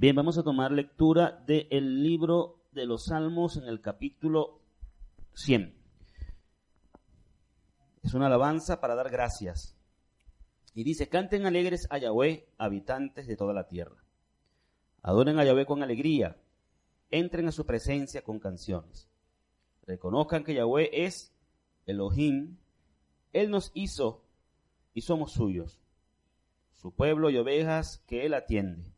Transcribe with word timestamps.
Bien, 0.00 0.14
vamos 0.14 0.38
a 0.38 0.44
tomar 0.44 0.70
lectura 0.70 1.42
del 1.44 2.04
libro 2.04 2.60
de 2.70 2.86
los 2.86 3.06
Salmos 3.06 3.56
en 3.56 3.64
el 3.64 3.80
capítulo 3.80 4.60
100. 5.34 5.74
Es 8.04 8.14
una 8.14 8.26
alabanza 8.26 8.80
para 8.80 8.94
dar 8.94 9.10
gracias. 9.10 9.76
Y 10.72 10.84
dice, 10.84 11.08
canten 11.08 11.46
alegres 11.46 11.88
a 11.90 11.98
Yahweh, 11.98 12.46
habitantes 12.58 13.26
de 13.26 13.34
toda 13.34 13.52
la 13.52 13.66
tierra. 13.66 14.04
Adoren 15.02 15.40
a 15.40 15.44
Yahweh 15.44 15.66
con 15.66 15.82
alegría. 15.82 16.36
Entren 17.10 17.48
a 17.48 17.52
su 17.52 17.66
presencia 17.66 18.22
con 18.22 18.38
canciones. 18.38 19.08
Reconozcan 19.84 20.44
que 20.44 20.54
Yahweh 20.54 20.90
es 20.92 21.34
Elohim. 21.86 22.56
Él 23.32 23.50
nos 23.50 23.72
hizo 23.74 24.22
y 24.94 25.00
somos 25.00 25.32
suyos. 25.32 25.80
Su 26.72 26.94
pueblo 26.94 27.30
y 27.30 27.36
ovejas 27.36 28.04
que 28.06 28.26
Él 28.26 28.34
atiende 28.34 28.96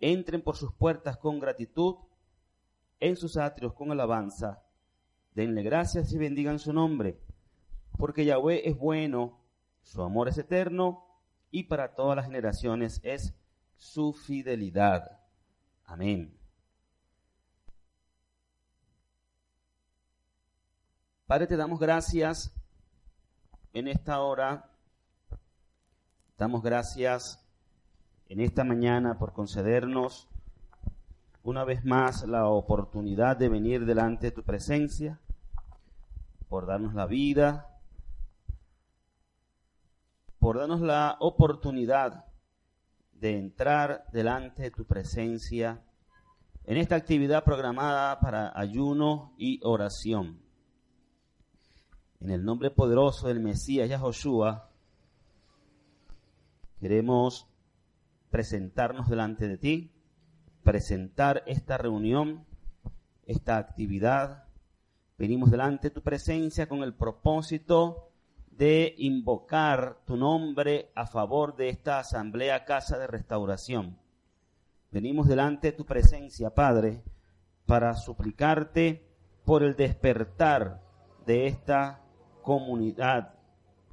entren 0.00 0.42
por 0.42 0.56
sus 0.56 0.72
puertas 0.72 1.16
con 1.16 1.40
gratitud, 1.40 1.96
en 3.00 3.16
sus 3.16 3.36
atrios 3.36 3.74
con 3.74 3.90
alabanza, 3.90 4.62
denle 5.34 5.62
gracias 5.62 6.12
y 6.12 6.18
bendigan 6.18 6.58
su 6.58 6.72
nombre, 6.72 7.20
porque 7.98 8.24
Yahweh 8.24 8.68
es 8.68 8.76
bueno, 8.76 9.40
su 9.82 10.02
amor 10.02 10.28
es 10.28 10.38
eterno, 10.38 11.04
y 11.50 11.64
para 11.64 11.94
todas 11.94 12.16
las 12.16 12.26
generaciones 12.26 13.00
es 13.02 13.34
su 13.76 14.12
fidelidad. 14.12 15.20
Amén. 15.84 16.36
Padre, 21.26 21.46
te 21.46 21.56
damos 21.56 21.78
gracias 21.78 22.52
en 23.72 23.88
esta 23.88 24.20
hora. 24.20 24.70
Damos 26.36 26.62
gracias 26.62 27.43
en 28.28 28.40
esta 28.40 28.64
mañana 28.64 29.18
por 29.18 29.32
concedernos 29.32 30.28
una 31.42 31.64
vez 31.64 31.84
más 31.84 32.26
la 32.26 32.48
oportunidad 32.48 33.36
de 33.36 33.50
venir 33.50 33.84
delante 33.84 34.28
de 34.28 34.32
tu 34.32 34.42
presencia, 34.42 35.20
por 36.48 36.66
darnos 36.66 36.94
la 36.94 37.06
vida, 37.06 37.68
por 40.38 40.58
darnos 40.58 40.80
la 40.80 41.16
oportunidad 41.20 42.24
de 43.12 43.38
entrar 43.38 44.06
delante 44.12 44.62
de 44.62 44.70
tu 44.70 44.86
presencia 44.86 45.82
en 46.64 46.78
esta 46.78 46.96
actividad 46.96 47.44
programada 47.44 48.18
para 48.20 48.58
ayuno 48.58 49.34
y 49.36 49.60
oración. 49.64 50.40
En 52.20 52.30
el 52.30 52.42
nombre 52.42 52.70
poderoso 52.70 53.28
del 53.28 53.40
Mesías 53.40 53.88
Yahoshua, 53.88 54.70
queremos 56.80 57.46
presentarnos 58.34 59.08
delante 59.08 59.46
de 59.46 59.58
ti, 59.58 59.92
presentar 60.64 61.44
esta 61.46 61.78
reunión, 61.78 62.44
esta 63.26 63.58
actividad. 63.58 64.48
Venimos 65.16 65.52
delante 65.52 65.88
de 65.88 65.94
tu 65.94 66.02
presencia 66.02 66.68
con 66.68 66.82
el 66.82 66.94
propósito 66.94 68.10
de 68.50 68.92
invocar 68.98 69.98
tu 70.04 70.16
nombre 70.16 70.90
a 70.96 71.06
favor 71.06 71.54
de 71.54 71.68
esta 71.68 72.00
asamblea 72.00 72.64
casa 72.64 72.98
de 72.98 73.06
restauración. 73.06 73.96
Venimos 74.90 75.28
delante 75.28 75.70
de 75.70 75.76
tu 75.76 75.86
presencia, 75.86 76.52
Padre, 76.52 77.04
para 77.66 77.94
suplicarte 77.94 79.06
por 79.44 79.62
el 79.62 79.76
despertar 79.76 80.82
de 81.24 81.46
esta 81.46 82.00
comunidad, 82.42 83.36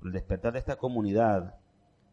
el 0.04 0.12
despertar 0.12 0.54
de 0.54 0.60
esta 0.60 0.78
comunidad, 0.78 1.60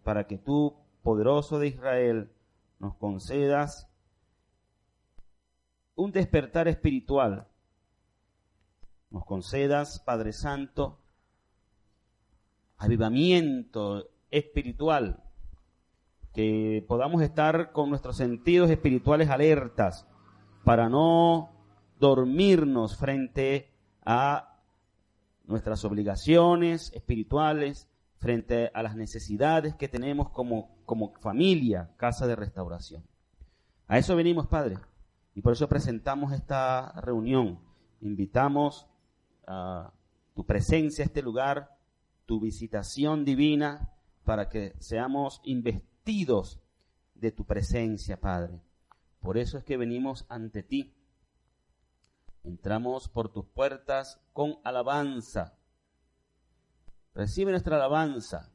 para 0.04 0.26
que 0.26 0.36
tú 0.36 0.76
poderoso 1.02 1.58
de 1.58 1.68
Israel, 1.68 2.30
nos 2.78 2.94
concedas 2.96 3.88
un 5.94 6.12
despertar 6.12 6.68
espiritual. 6.68 7.48
Nos 9.10 9.24
concedas, 9.24 10.00
Padre 10.00 10.32
Santo, 10.32 10.98
avivamiento 12.76 14.08
espiritual, 14.30 15.24
que 16.32 16.84
podamos 16.86 17.22
estar 17.22 17.72
con 17.72 17.90
nuestros 17.90 18.16
sentidos 18.16 18.70
espirituales 18.70 19.28
alertas 19.28 20.06
para 20.64 20.88
no 20.88 21.50
dormirnos 21.98 22.96
frente 22.96 23.72
a 24.04 24.56
nuestras 25.46 25.84
obligaciones 25.84 26.92
espirituales, 26.94 27.88
frente 28.18 28.70
a 28.74 28.82
las 28.82 28.96
necesidades 28.96 29.74
que 29.74 29.88
tenemos 29.88 30.30
como, 30.30 30.76
como 30.84 31.14
familia, 31.20 31.90
casa 31.96 32.26
de 32.26 32.36
restauración. 32.36 33.04
A 33.86 33.98
eso 33.98 34.16
venimos, 34.16 34.46
Padre, 34.46 34.78
y 35.34 35.40
por 35.40 35.52
eso 35.52 35.68
presentamos 35.68 36.32
esta 36.32 36.92
reunión. 37.00 37.60
Invitamos 38.00 38.86
a 39.46 39.92
tu 40.34 40.44
presencia 40.44 41.04
a 41.04 41.06
este 41.06 41.22
lugar, 41.22 41.78
tu 42.26 42.40
visitación 42.40 43.24
divina, 43.24 43.92
para 44.24 44.48
que 44.48 44.74
seamos 44.78 45.40
investidos 45.44 46.60
de 47.14 47.32
tu 47.32 47.44
presencia, 47.44 48.20
Padre. 48.20 48.60
Por 49.20 49.38
eso 49.38 49.58
es 49.58 49.64
que 49.64 49.76
venimos 49.76 50.26
ante 50.28 50.62
ti. 50.62 50.94
Entramos 52.44 53.08
por 53.08 53.32
tus 53.32 53.46
puertas 53.46 54.20
con 54.32 54.58
alabanza 54.64 55.57
Recibe 57.18 57.50
nuestra 57.50 57.74
alabanza. 57.74 58.48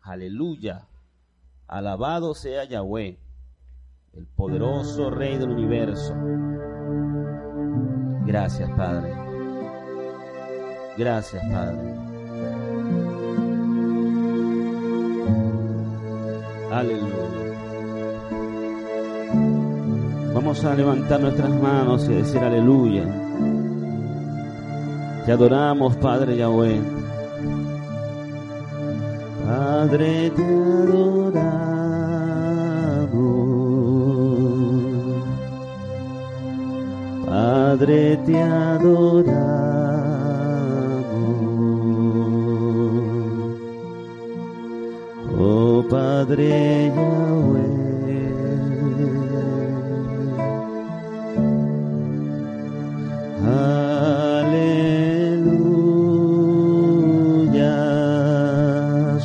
Aleluya. 0.00 0.88
Alabado 1.66 2.34
sea 2.34 2.64
Yahweh, 2.64 3.18
el 4.14 4.26
poderoso 4.28 5.10
Rey 5.10 5.36
del 5.36 5.50
universo. 5.50 6.14
Gracias, 8.24 8.70
Padre. 8.70 9.12
Gracias, 10.96 11.44
Padre. 11.52 11.94
Aleluya. 16.72 17.12
Vamos 20.32 20.64
a 20.64 20.74
levantar 20.74 21.20
nuestras 21.20 21.50
manos 21.50 22.08
y 22.08 22.14
decir 22.14 22.38
aleluya. 22.38 23.04
Te 25.26 25.32
adoramos, 25.32 25.94
Padre 25.96 26.38
Yahweh. 26.38 26.97
Padre, 29.48 30.30
te 30.36 30.42
adoramos. 30.42 31.38
Padre, 37.24 38.18
te 38.26 38.42
adoramos. 38.42 39.38
Oh 45.38 45.82
Padre 45.88 46.92
Yahweh. 46.94 47.77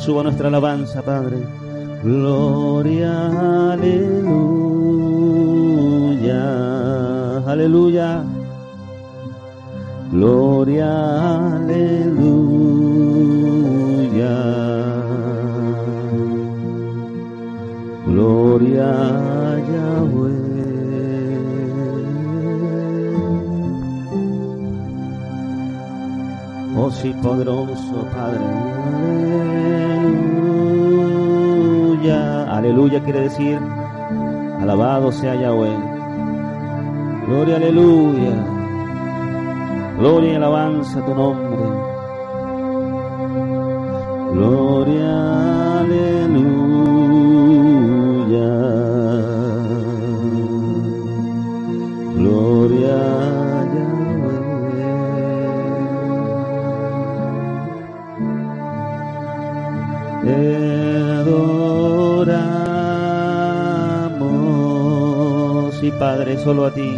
Suba 0.04 0.22
nuestra 0.24 0.48
alabanza, 0.48 1.02
Padre. 1.02 1.38
Gloria, 2.04 3.72
aleluya, 3.72 4.62
aleluya. 7.46 8.24
Gloria, 10.10 10.92
aleluya. 11.56 12.44
Gloria 18.06 18.92
Yahweh. 19.72 20.40
Oh 26.76 26.90
sí, 26.90 27.12
poderoso 27.22 28.06
Padre. 28.14 28.44
Aleluya 32.64 32.98
quiere 33.04 33.20
decir 33.20 33.60
Alabado 34.58 35.12
sea 35.12 35.34
Yahweh. 35.34 35.76
Gloria, 37.26 37.56
aleluya. 37.56 38.32
Gloria 39.98 40.32
y 40.32 40.34
alabanza 40.36 41.00
a 41.00 41.04
tu 41.04 41.14
nombre. 41.14 41.43
Padre 65.98 66.36
solo 66.38 66.66
a 66.66 66.70
ti. 66.70 66.96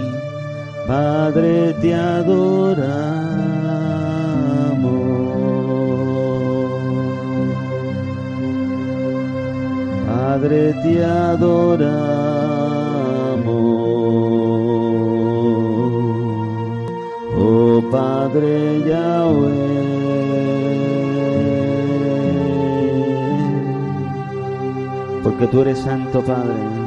Padre 0.86 1.74
te 1.74 1.94
adoramos. 1.94 3.26
Padre 10.06 10.74
te 10.82 11.04
adoramos. 11.04 12.36
Oh 17.38 17.82
Padre 17.90 18.82
Yahweh. 18.86 19.76
Porque 25.22 25.46
tú 25.48 25.62
eres 25.62 25.78
santo 25.78 26.22
Padre. 26.22 26.85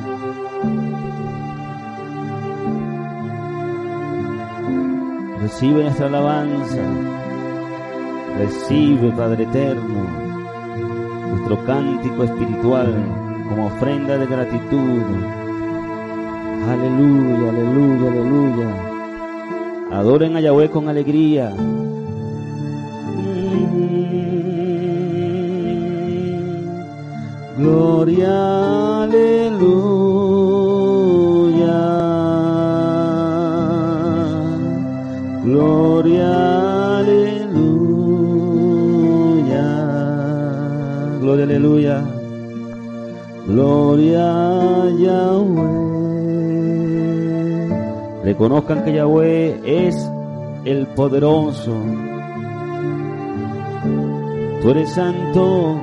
Recibe 5.50 5.82
nuestra 5.82 6.06
alabanza. 6.06 6.84
Recibe, 8.38 9.12
Padre 9.14 9.46
eterno, 9.46 10.06
nuestro 11.32 11.66
cántico 11.66 12.24
espiritual 12.24 12.94
como 13.50 13.66
ofrenda 13.66 14.20
de 14.20 14.28
gratitud. 14.28 15.02
Aleluya, 16.70 17.50
aleluya, 17.50 18.12
aleluya. 18.12 18.70
Adoren 19.92 20.38
a 20.38 20.40
Yahweh 20.40 20.70
con 20.70 20.88
alegría. 20.88 21.52
Gloria, 27.58 29.04
aleluya. 29.04 29.89
Reconozcan 48.24 48.84
que 48.86 48.94
Yahweh 48.94 49.60
es 49.66 49.96
el 50.66 50.86
poderoso. 50.88 51.74
Tú 54.62 54.70
eres 54.70 54.90
santo. 54.92 55.80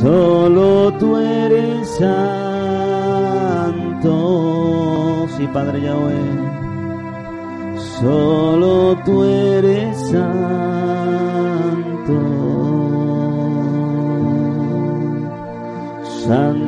Solo 0.00 0.92
tú 0.98 1.16
eres 1.16 1.88
santo. 1.98 2.16
Sí, 5.36 5.46
Padre 5.52 5.82
Yahweh. 5.82 6.14
Solo 8.00 8.96
tú 9.04 9.24
eres 9.24 9.96
santo. 10.10 10.95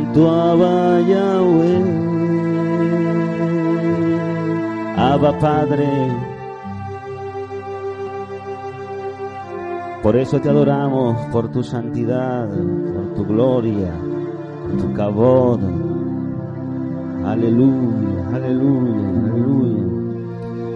Santo 0.09 0.31
Abba 0.31 1.01
Yahweh. 1.03 1.85
Abba 4.97 5.39
Padre. 5.39 5.89
Por 10.03 10.17
eso 10.17 10.41
te 10.41 10.49
adoramos, 10.49 11.27
por 11.27 11.51
tu 11.51 11.63
santidad, 11.63 12.49
por 12.49 13.15
tu 13.17 13.27
gloria, 13.27 13.93
por 14.63 14.81
tu 14.81 14.95
cabod. 14.95 15.61
Aleluya, 17.27 18.29
aleluya, 18.33 19.09
aleluya. 19.11 19.85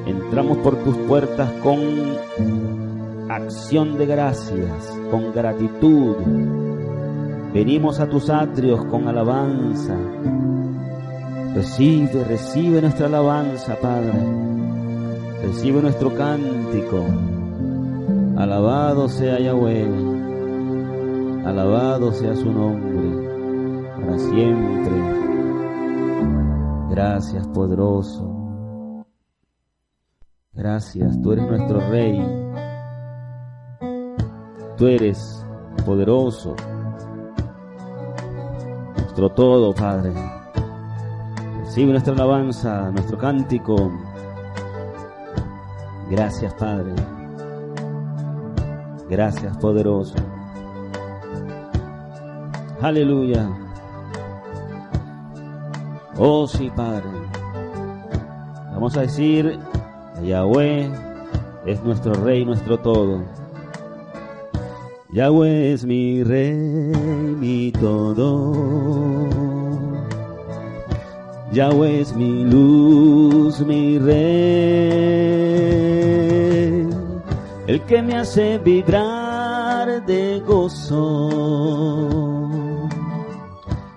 Entramos 0.09 0.59
por 0.59 0.77
tus 0.85 0.97
puertas 1.09 1.51
con 1.63 1.79
acción 3.31 3.97
de 3.97 4.05
gracias, 4.05 5.01
con 5.11 5.33
gratitud. 5.33 6.17
Venimos 7.53 8.01
a 8.01 8.09
tus 8.09 8.31
atrios 8.31 8.83
con 8.87 9.09
alabanza. 9.09 9.95
Recibe, 11.55 12.25
recibe 12.25 12.81
nuestra 12.81 13.07
alabanza, 13.07 13.77
Padre. 13.77 14.19
Recibe 15.43 15.83
nuestro 15.83 16.15
cántico. 16.15 17.05
Alabado 18.39 19.07
sea 19.07 19.39
Yahweh. 19.39 19.87
Alabado 21.45 22.13
sea 22.13 22.35
su 22.35 22.51
nombre. 22.51 23.29
Para 24.01 24.19
siempre. 24.19 24.93
Gracias, 26.89 27.47
poderoso. 27.49 29.05
Gracias, 30.55 31.21
tú 31.21 31.33
eres 31.33 31.47
nuestro 31.47 31.81
Rey. 31.91 32.19
Tú 34.79 34.87
eres 34.87 35.45
poderoso. 35.85 36.57
Nuestro 39.13 39.29
todo, 39.29 39.75
Padre. 39.75 40.11
Recibe 41.59 41.93
nuestra 41.93 42.15
alabanza, 42.15 42.91
nuestro 42.93 43.19
cántico. 43.19 43.93
Gracias, 46.09 46.55
Padre. 46.55 46.95
Gracias, 49.11 49.55
poderoso. 49.59 50.15
Aleluya. 52.81 53.51
Oh 56.17 56.49
sí, 56.49 56.73
Padre. 56.75 57.11
Vamos 58.73 58.97
a 58.97 59.03
decir, 59.03 59.59
Yahweh 60.23 60.91
es 61.67 61.85
nuestro 61.85 62.15
rey, 62.15 62.47
nuestro 62.47 62.79
todo. 62.79 63.42
Yahweh 65.13 65.75
es 65.75 65.85
mi 65.85 66.25
rey, 66.25 66.55
mi 67.39 67.71
todo. 67.71 69.29
Yahweh 71.53 72.01
es 72.01 72.17
mi 72.17 72.45
luz, 72.45 73.61
mi 73.61 73.99
rey. 73.99 74.23
El 77.67 77.83
que 77.83 78.01
me 78.01 78.17
hace 78.17 78.57
vibrar 78.57 80.07
de 80.07 80.41
gozo. 80.47 81.29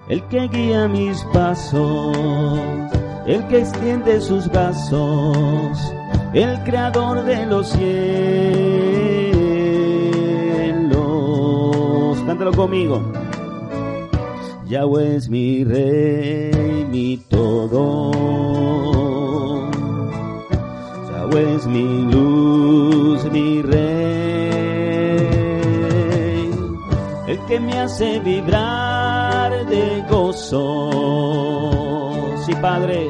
El 0.09 0.21
que 0.23 0.49
guía 0.49 0.89
mis 0.89 1.23
pasos. 1.31 2.17
El 3.25 3.47
que 3.47 3.59
extiende 3.59 4.19
sus 4.19 4.49
brazos. 4.49 5.93
El 6.33 6.61
creador 6.65 7.23
de 7.23 7.45
los 7.45 7.69
cielos. 7.69 8.84
Cántalo 12.35 12.51
conmigo. 12.51 13.01
Yahweh 14.67 15.15
es 15.15 15.29
mi 15.29 15.63
rey, 15.63 16.85
mi 16.91 17.15
todo. 17.29 18.11
Yahweh 21.11 21.55
es 21.55 21.65
mi 21.65 22.11
luz, 22.11 23.23
mi 23.31 23.61
rey. 23.61 23.79
El 27.27 27.39
que 27.47 27.57
me 27.57 27.79
hace 27.79 28.19
vibrar 28.19 29.65
de 29.67 30.03
gozo. 30.09 30.91
Sí, 32.45 32.53
Padre. 32.61 33.09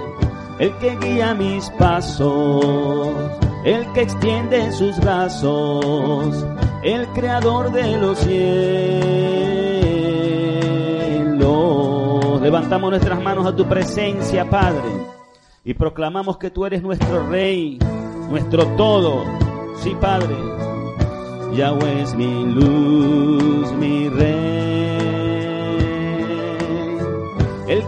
El 0.60 0.72
que 0.78 0.96
guía 0.98 1.34
mis 1.34 1.68
pasos. 1.72 3.16
El 3.64 3.92
que 3.94 4.02
extiende 4.04 4.72
sus 4.72 5.00
brazos. 5.00 6.46
El 6.86 7.08
creador 7.08 7.72
de 7.72 7.98
los 7.98 8.20
cielos. 8.20 8.82
Levantamos 12.42 12.92
nuestras 12.92 13.22
manos 13.22 13.46
a 13.48 13.56
tu 13.56 13.66
presencia, 13.66 14.50
Padre. 14.50 14.84
Y 15.64 15.74
proclamamos 15.74 16.38
que 16.38 16.52
tú 16.52 16.66
eres 16.66 16.82
nuestro 16.84 17.28
Rey, 17.28 17.80
nuestro 18.30 18.68
todo. 18.78 19.26
Sí, 19.82 19.98
Padre. 20.00 20.36
Yahweh 21.56 22.04
es 22.04 22.16
mi 22.16 22.46
luz, 22.46 23.72
mi 23.74 24.08
Rey. 24.08 24.56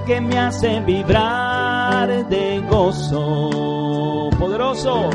que 0.07 0.21
me 0.21 0.39
hace 0.39 0.79
vibrar 0.79 2.27
de 2.29 2.61
gozo. 2.69 4.29
Poderoso, 4.39 5.09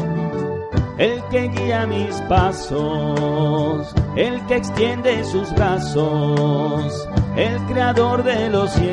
el 1.02 1.21
que 1.30 1.49
guía 1.49 1.85
mis 1.85 2.14
pasos, 2.28 3.92
el 4.14 4.40
que 4.47 4.56
extiende 4.56 5.25
sus 5.25 5.52
brazos, 5.52 7.09
el 7.35 7.56
creador 7.62 8.23
de 8.23 8.49
los 8.49 8.71
cielos. 8.71 8.87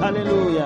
Aleluya. 0.00 0.64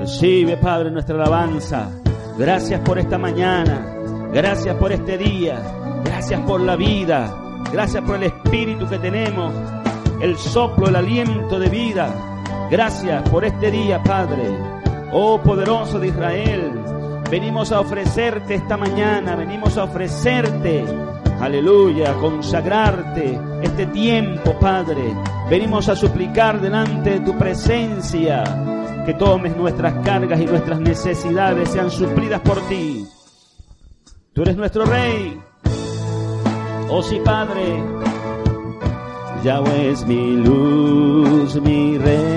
Recibe, 0.00 0.56
Padre, 0.56 0.90
nuestra 0.90 1.14
alabanza. 1.14 1.88
Gracias 2.36 2.80
por 2.80 2.98
esta 2.98 3.16
mañana. 3.16 3.94
Gracias 4.32 4.74
por 4.74 4.90
este 4.90 5.16
día. 5.16 5.62
Gracias 6.04 6.40
por 6.40 6.60
la 6.60 6.74
vida. 6.74 7.32
Gracias 7.72 8.02
por 8.02 8.16
el 8.16 8.24
espíritu 8.24 8.88
que 8.88 8.98
tenemos. 8.98 9.54
El 10.20 10.36
soplo, 10.36 10.88
el 10.88 10.96
aliento 10.96 11.60
de 11.60 11.68
vida. 11.68 12.33
Gracias 12.70 13.28
por 13.28 13.44
este 13.44 13.70
día, 13.70 14.02
Padre. 14.02 14.58
Oh 15.12 15.40
poderoso 15.40 15.98
de 15.98 16.08
Israel. 16.08 16.72
Venimos 17.30 17.72
a 17.72 17.80
ofrecerte 17.80 18.54
esta 18.54 18.76
mañana. 18.76 19.36
Venimos 19.36 19.76
a 19.76 19.84
ofrecerte. 19.84 20.84
Aleluya, 21.40 22.12
a 22.12 22.14
consagrarte 22.14 23.38
este 23.62 23.86
tiempo, 23.86 24.58
Padre. 24.58 25.14
Venimos 25.50 25.88
a 25.88 25.96
suplicar 25.96 26.60
delante 26.60 27.10
de 27.10 27.20
tu 27.20 27.36
presencia 27.36 28.44
que 29.04 29.14
tomes 29.14 29.56
nuestras 29.56 29.94
cargas 30.04 30.40
y 30.40 30.46
nuestras 30.46 30.80
necesidades 30.80 31.68
sean 31.68 31.90
suplidas 31.90 32.40
por 32.40 32.60
ti. 32.68 33.06
Tú 34.32 34.42
eres 34.42 34.56
nuestro 34.56 34.84
Rey. 34.86 35.38
Oh 36.88 37.02
sí, 37.02 37.20
Padre. 37.24 37.82
Yahweh 39.42 39.90
es 39.90 40.06
mi 40.06 40.36
luz, 40.36 41.60
mi 41.60 41.98
Rey. 41.98 42.33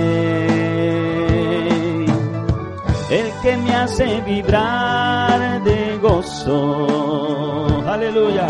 Que 3.47 3.55
me 3.55 3.73
hace 3.73 4.21
vibrar 4.21 5.63
de 5.63 5.97
gozo. 6.01 7.81
Aleluya. 7.87 8.47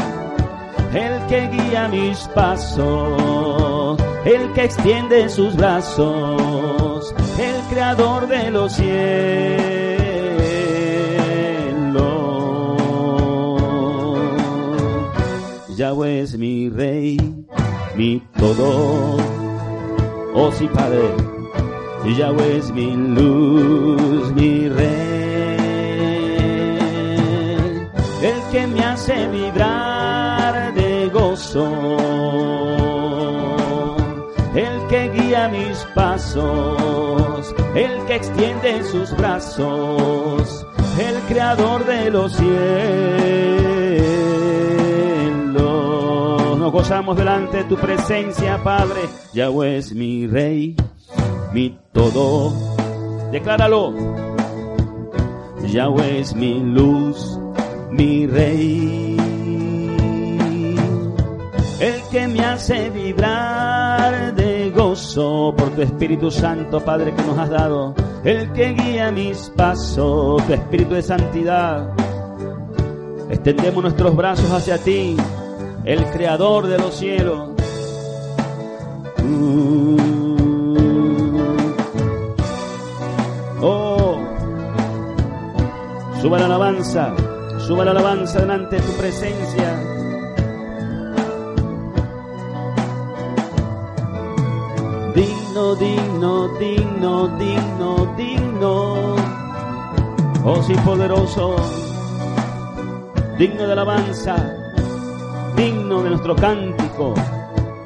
El 0.91 1.23
que 1.27 1.47
guía 1.49 1.87
mis 1.87 2.17
pasos. 2.29 3.99
El 4.25 4.51
que 4.53 4.63
extiende 4.63 5.29
sus 5.29 5.55
brazos. 5.55 7.13
El 7.37 7.61
creador 7.69 8.27
de 8.27 8.49
los 8.49 8.73
cielos 8.73 8.97
Yahweh 15.77 16.21
es 16.21 16.35
mi 16.39 16.69
rey, 16.69 17.17
mi 17.95 18.23
todo. 18.35 19.17
Oh 20.33 20.51
sí, 20.51 20.67
Padre, 20.73 21.36
Yahweh 22.15 22.57
es 22.57 22.71
mi 22.71 22.95
luz, 22.95 24.31
mi 24.33 24.69
rey. 24.69 25.57
El 28.21 28.41
que 28.51 28.67
me 28.67 28.79
hace 28.81 29.27
vibrar 29.27 30.73
de 30.73 31.09
gozo. 31.09 31.97
El 34.55 34.87
que 34.87 35.09
guía 35.09 35.49
mis 35.49 35.77
pasos, 35.93 37.53
el 37.75 38.05
que 38.05 38.15
extiende 38.15 38.83
sus 38.83 39.15
brazos, 39.15 40.65
el 40.97 41.15
creador 41.27 41.85
de 41.85 42.09
los 42.09 42.33
cielos 42.33 43.87
nos 46.67 46.73
gozamos 46.73 47.15
delante 47.15 47.57
de 47.57 47.63
tu 47.63 47.77
presencia, 47.77 48.61
Padre. 48.61 49.01
Yahweh 49.31 49.77
es 49.77 49.93
mi 49.93 50.27
rey, 50.27 50.75
mi 51.57 51.75
todo. 51.91 52.53
Decláralo. 53.31 53.91
Yahweh 55.65 56.19
es 56.19 56.35
mi 56.35 56.59
luz, 56.59 57.39
mi 57.89 58.27
rey. 58.27 59.17
El 61.79 62.01
que 62.11 62.27
me 62.27 62.41
hace 62.41 62.91
vibrar 62.91 64.35
de 64.35 64.69
gozo 64.69 65.53
por 65.57 65.69
tu 65.71 65.81
Espíritu 65.81 66.29
Santo, 66.29 66.79
Padre, 66.79 67.15
que 67.15 67.23
nos 67.23 67.37
has 67.39 67.49
dado. 67.49 67.95
El 68.23 68.51
que 68.53 68.73
guía 68.73 69.11
mis 69.11 69.49
pasos, 69.55 70.45
tu 70.45 70.53
Espíritu 70.53 70.93
de 70.93 71.01
santidad. 71.01 71.91
Extendemos 73.31 73.81
nuestros 73.83 74.15
brazos 74.15 74.51
hacia 74.51 74.77
ti 74.77 75.17
el 75.85 76.05
creador 76.11 76.67
de 76.67 76.77
los 76.77 76.93
cielos. 76.93 77.49
Mm. 79.23 80.26
Suba 86.21 86.39
la 86.39 86.45
alabanza, 86.45 87.13
suba 87.59 87.83
la 87.83 87.91
alabanza 87.91 88.39
delante 88.39 88.75
de 88.77 88.81
tu 88.81 88.91
presencia. 88.93 89.83
Digno, 95.13 95.75
digno, 95.75 96.47
digno, 96.59 97.27
digno, 97.37 98.13
digno. 98.15 99.15
Oh, 100.43 100.61
sí, 100.63 100.73
poderoso, 100.85 101.55
digno 103.37 103.65
de 103.65 103.71
alabanza 103.73 104.65
digno 105.57 106.03
de 106.03 106.09
nuestro 106.11 106.35
cántico. 106.35 107.15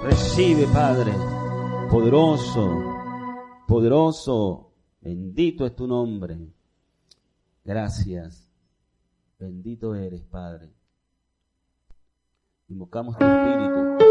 Recibe, 0.04 0.68
Padre, 0.68 1.14
poderoso, 1.90 2.70
poderoso, 3.66 4.74
bendito 5.00 5.66
es 5.66 5.76
tu 5.76 5.88
nombre. 5.88 6.38
Gracias, 7.64 8.50
bendito 9.40 9.96
eres, 9.96 10.24
Padre. 10.24 10.74
Invocamos 12.68 13.18
tu 13.18 13.26
Espíritu. 13.26 14.02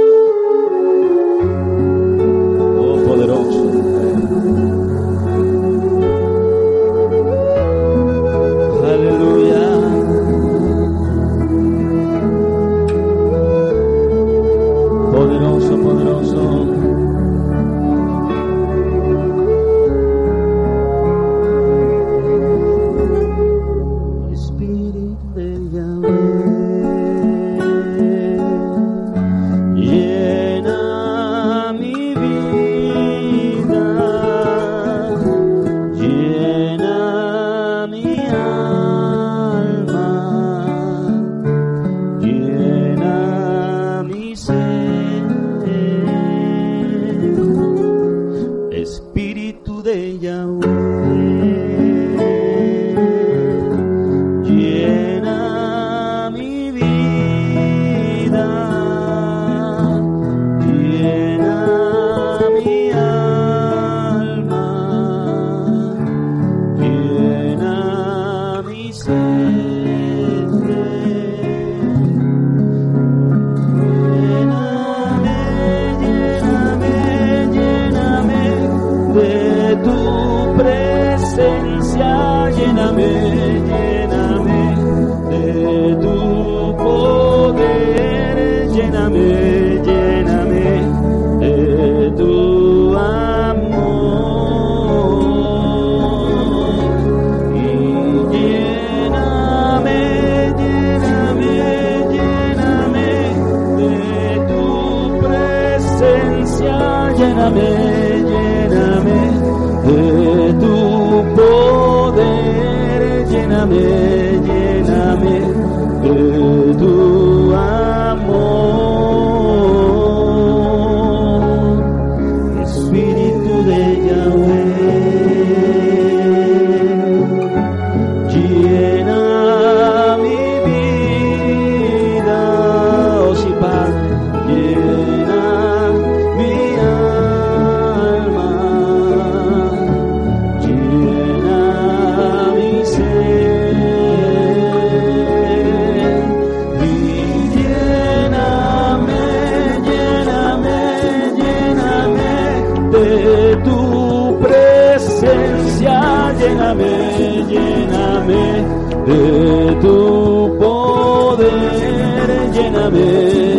Lléname, 162.53 163.07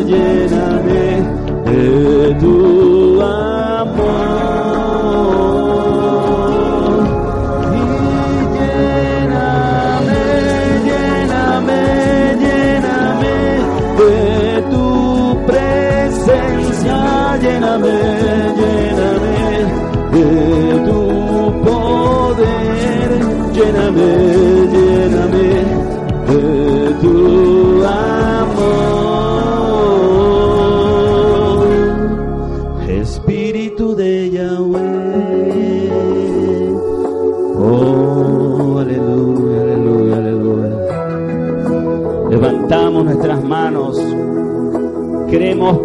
lléname 0.08 0.31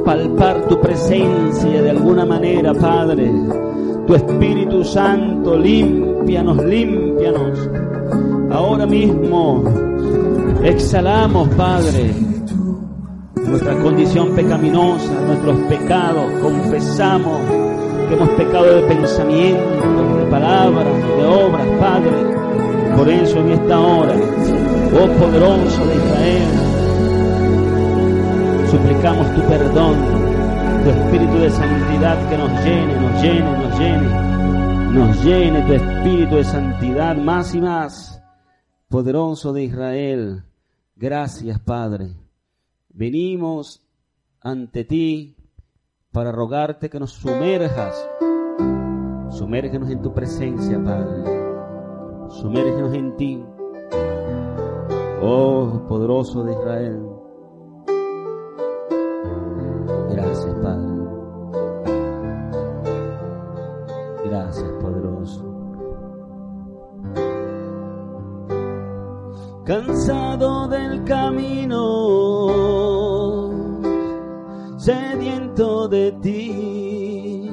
palpar 0.07 0.69
tu 0.69 0.81
presencia 0.81 1.83
de 1.83 1.91
alguna 1.91 2.25
manera, 2.25 2.73
Padre. 2.73 3.29
Tu 4.07 4.15
Espíritu 4.15 4.85
Santo, 4.85 5.59
límpianos, 5.59 6.65
límpianos. 6.65 7.69
Ahora 8.53 8.87
mismo 8.87 9.65
exhalamos, 10.63 11.49
Padre, 11.57 12.15
nuestra 13.35 13.77
condición 13.83 14.31
pecaminosa, 14.37 15.13
nuestros 15.27 15.59
pecados. 15.69 16.31
Confesamos 16.41 17.41
que 18.09 18.15
hemos 18.15 18.29
pecado 18.31 18.77
de 18.77 18.83
pensamiento, 18.83 20.19
de 20.19 20.27
palabras, 20.31 20.87
de 21.17 21.27
obras, 21.27 21.67
Padre. 21.81 22.97
Por 22.97 23.09
eso 23.09 23.41
en 23.41 23.49
esta 23.51 23.81
hora, 23.81 24.15
oh 24.15 25.09
poderoso 25.19 25.85
de 25.85 25.97
Israel, 25.97 26.66
suplicamos 28.71 29.35
tu 29.35 29.43
perdón, 29.43 29.97
tu 30.83 30.91
espíritu 30.91 31.39
de 31.39 31.51
santidad 31.51 32.29
que 32.29 32.39
nos 32.39 32.65
llene, 32.65 33.01
nos 33.01 33.23
llene, 33.23 33.59
nos 33.59 33.79
llene, 33.79 34.93
nos 34.93 35.25
llene 35.25 35.63
tu 35.63 35.73
espíritu 35.73 36.37
de 36.37 36.45
santidad 36.45 37.17
más 37.17 37.55
y 37.55 37.61
más. 37.61 38.23
Poderoso 38.89 39.53
de 39.53 39.65
Israel, 39.65 40.45
gracias 40.95 41.59
Padre. 41.61 42.15
Venimos 42.89 43.83
ante 44.41 44.85
ti 44.85 45.37
para 46.13 46.33
rogarte 46.33 46.89
que 46.89 46.99
nos 46.99 47.13
sumerjas. 47.13 48.09
Sumérgenos 49.31 49.91
en 49.91 50.01
tu 50.01 50.15
presencia, 50.15 50.83
Padre. 50.83 51.25
Sumérgenos 52.31 52.95
en 52.95 53.17
ti. 53.17 53.45
Oh, 55.21 55.85
poderoso 55.89 56.45
de 56.45 56.53
Israel. 56.53 57.06
Gracias, 64.47 64.71
poderoso. 64.81 65.43
Cansado 69.65 70.69
del 70.69 71.03
camino, 71.03 71.83
sediento 74.77 75.89
de 75.89 76.13
ti. 76.23 77.51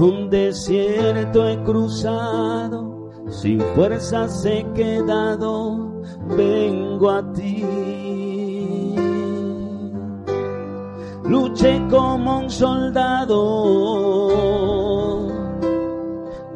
Un 0.00 0.28
desierto 0.30 1.48
he 1.48 1.62
cruzado, 1.62 3.12
sin 3.28 3.60
fuerzas 3.76 4.44
he 4.44 4.66
quedado, 4.74 6.02
vengo 6.36 7.08
a 7.08 7.32
ti. 7.34 7.64
Luché 11.22 11.80
como 11.88 12.40
un 12.40 12.50
soldado 12.50 14.77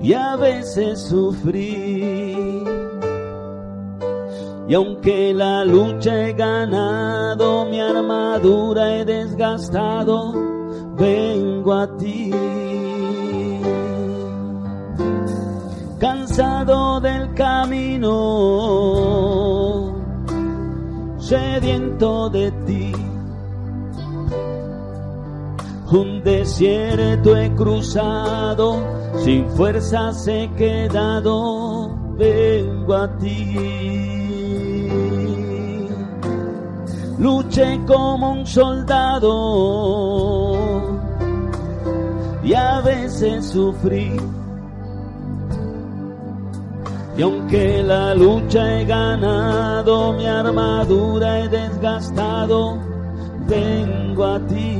y 0.02 0.14
a 0.14 0.36
veces 0.36 1.00
sufrí. 1.00 2.64
Y 4.68 4.74
aunque 4.74 5.32
la 5.34 5.64
lucha 5.64 6.28
he 6.28 6.32
ganado, 6.32 7.66
mi 7.66 7.80
armadura 7.80 8.96
he 8.96 9.04
desgastado, 9.04 10.32
vengo 10.96 11.72
a 11.72 11.96
ti. 11.96 12.32
Cansado 15.98 17.00
del 17.00 17.32
camino, 17.34 18.02
sediento 21.18 22.28
de 22.28 22.50
ti. 22.66 23.01
Un 25.92 26.22
desierto 26.24 27.36
he 27.36 27.54
cruzado, 27.54 28.82
sin 29.18 29.46
fuerzas 29.50 30.26
he 30.26 30.50
quedado, 30.56 31.94
vengo 32.16 32.94
a 32.94 33.14
ti. 33.18 33.58
Luché 37.18 37.78
como 37.86 38.32
un 38.32 38.46
soldado 38.46 39.28
y 42.42 42.54
a 42.54 42.80
veces 42.80 43.50
sufrí. 43.50 44.16
Y 47.18 47.22
aunque 47.22 47.82
la 47.82 48.14
lucha 48.14 48.80
he 48.80 48.86
ganado, 48.86 50.14
mi 50.14 50.26
armadura 50.26 51.40
he 51.40 51.48
desgastado, 51.50 52.78
vengo 53.46 54.24
a 54.24 54.40
ti. 54.46 54.71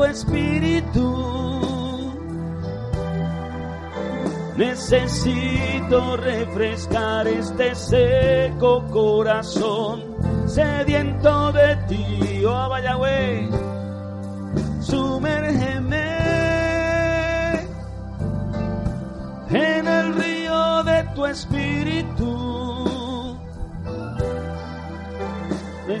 Tu 0.00 0.04
espíritu. 0.04 1.08
Necesito 4.56 6.16
refrescar 6.16 7.26
este 7.26 7.74
seco 7.74 8.84
corazón, 8.90 10.16
sediento 10.46 11.52
de 11.52 11.76
ti, 11.88 12.44
oh 12.46 12.78
Yahweh. 12.78 13.48
Sumérgeme 14.80 16.08
en 19.50 19.88
el 19.88 20.14
río 20.14 20.82
de 20.84 21.04
tu 21.14 21.26
espíritu. 21.26 22.49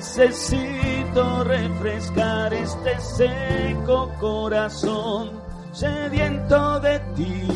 Necesito 0.00 1.44
refrescar 1.44 2.54
este 2.54 2.98
seco 3.00 4.10
corazón, 4.18 5.28
sediento 5.72 6.80
de 6.80 6.98
ti. 7.14 7.46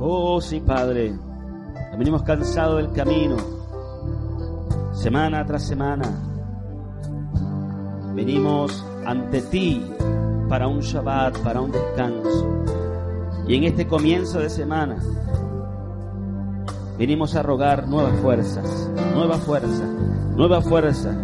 Oh, 0.00 0.40
sí, 0.40 0.58
Padre. 0.60 1.12
Venimos 1.98 2.22
cansados 2.22 2.78
del 2.78 2.92
camino, 2.92 3.36
semana 4.94 5.44
tras 5.44 5.62
semana. 5.62 6.10
Venimos 8.14 8.86
ante 9.04 9.42
ti 9.42 9.86
para 10.48 10.66
un 10.66 10.80
Shabbat, 10.80 11.36
para 11.40 11.60
un 11.60 11.70
descanso. 11.70 12.64
Y 13.46 13.56
en 13.56 13.64
este 13.64 13.86
comienzo 13.86 14.38
de 14.38 14.48
semana 14.48 14.96
venimos 16.98 17.34
a 17.34 17.42
rogar 17.42 17.88
nuevas 17.88 18.18
fuerzas, 18.20 18.90
nueva 19.14 19.38
fuerza, 19.38 19.84
nueva 20.36 20.60
fuerza. 20.60 21.14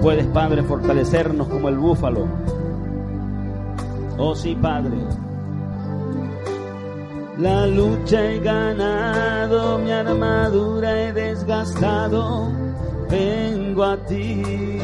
Puedes, 0.00 0.26
Padre, 0.26 0.62
fortalecernos 0.62 1.48
como 1.48 1.68
el 1.68 1.78
búfalo. 1.78 2.26
Oh 4.18 4.34
sí, 4.34 4.54
Padre. 4.54 4.96
La 7.38 7.66
lucha 7.66 8.24
he 8.30 8.38
ganado, 8.38 9.78
mi 9.78 9.90
armadura 9.90 11.02
he 11.02 11.12
desgastado, 11.12 12.52
vengo 13.10 13.82
a 13.82 13.96
ti. 13.96 14.80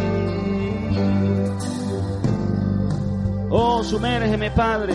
Oh, 3.51 3.83
sumérgeme, 3.85 4.51
Padre, 4.51 4.95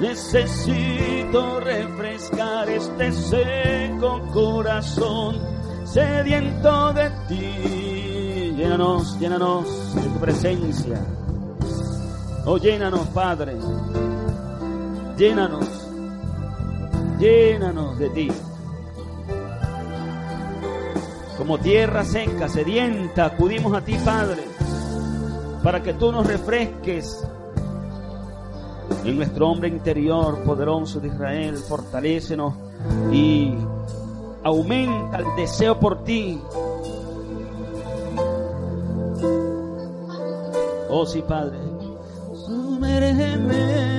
Necesito 0.00 1.60
refrescar 1.60 2.68
este 2.68 3.12
seco 3.12 4.20
corazón 4.32 5.38
sediento 5.84 6.92
de 6.92 7.10
ti. 7.28 8.54
Llénanos, 8.56 9.18
llénanos 9.18 9.94
de 9.94 10.02
tu 10.02 10.20
presencia. 10.20 11.00
Oh, 12.44 12.58
llénanos, 12.58 13.06
Padre. 13.08 13.56
Llénanos. 15.16 15.88
Llénanos 17.18 17.98
de 17.98 18.08
ti 18.10 18.30
como 21.36 21.58
tierra 21.58 22.04
seca, 22.04 22.48
sedienta, 22.48 23.26
acudimos 23.26 23.74
a 23.76 23.80
ti, 23.82 23.96
Padre, 24.04 24.42
para 25.62 25.82
que 25.82 25.92
tú 25.94 26.10
nos 26.10 26.26
refresques 26.26 27.24
en 29.10 29.16
nuestro 29.16 29.48
hombre 29.48 29.68
interior, 29.68 30.42
poderoso 30.44 31.00
de 31.00 31.08
Israel, 31.08 31.56
fortalécenos 31.56 32.54
y 33.12 33.54
aumenta 34.42 35.18
el 35.18 35.26
deseo 35.36 35.78
por 35.78 36.04
ti. 36.04 36.40
Oh 40.88 41.04
sí, 41.04 41.22
Padre, 41.26 41.58
sumérgeme 42.46 43.96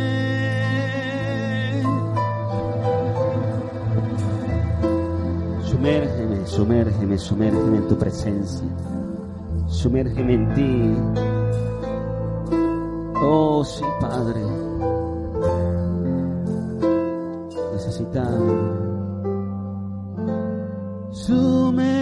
Sumérgeme, 5.87 6.45
sumérgeme, 6.47 7.17
sumérgeme 7.17 7.77
en 7.77 7.87
tu 7.87 7.97
presencia. 7.97 8.67
Sumérgeme 9.67 10.33
en 10.33 10.53
ti. 10.55 10.95
Oh, 13.21 13.63
sí, 13.63 13.85
Padre. 14.01 14.66
Necesitamos. 17.97 18.77
Sumérgeme. 21.11 21.96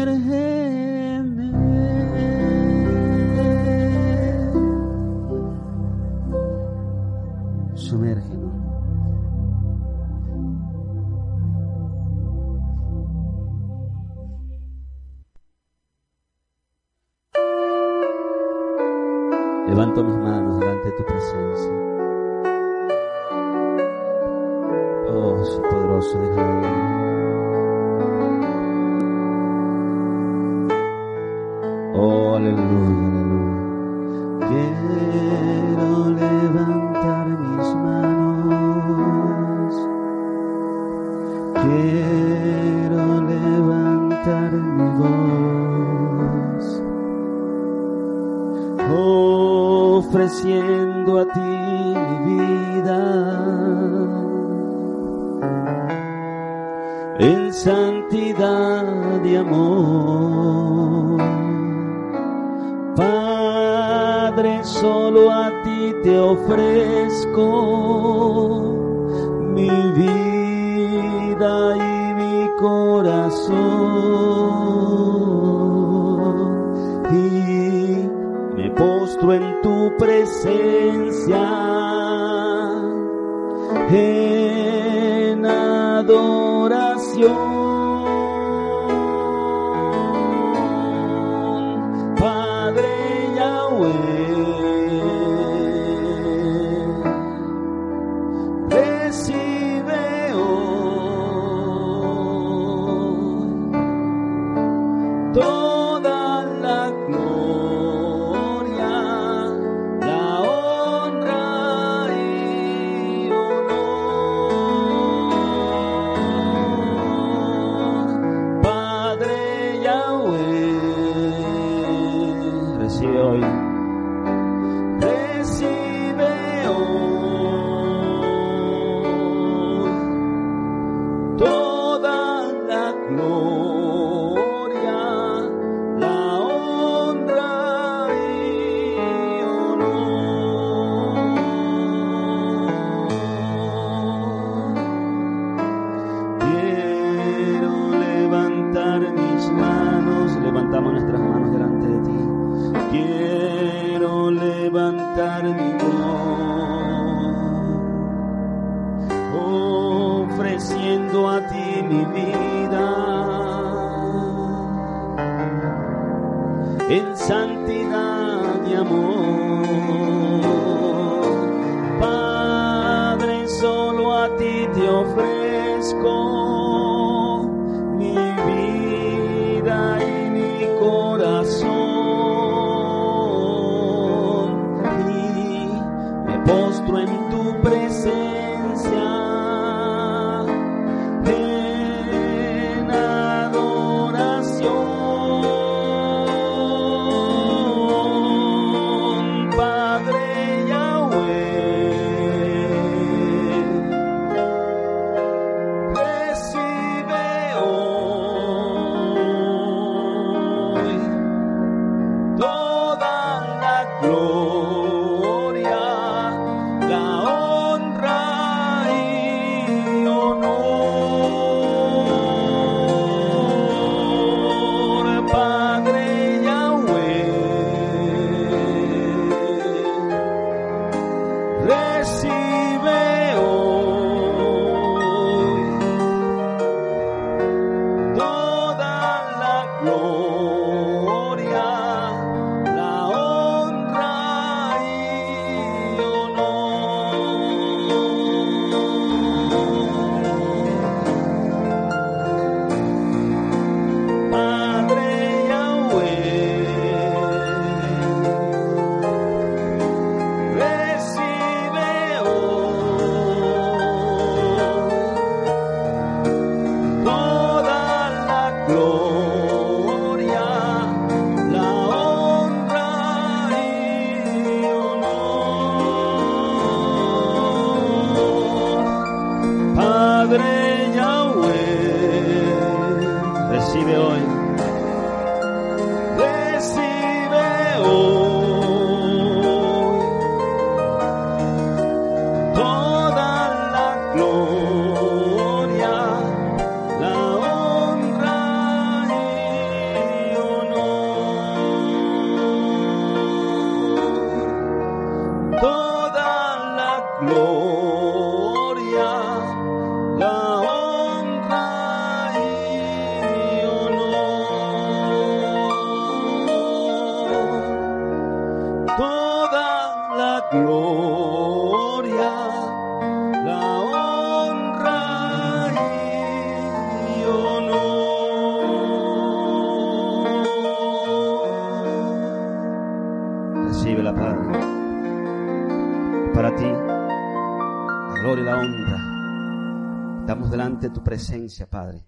Presencia, 341.04 341.70
Padre. 341.70 342.04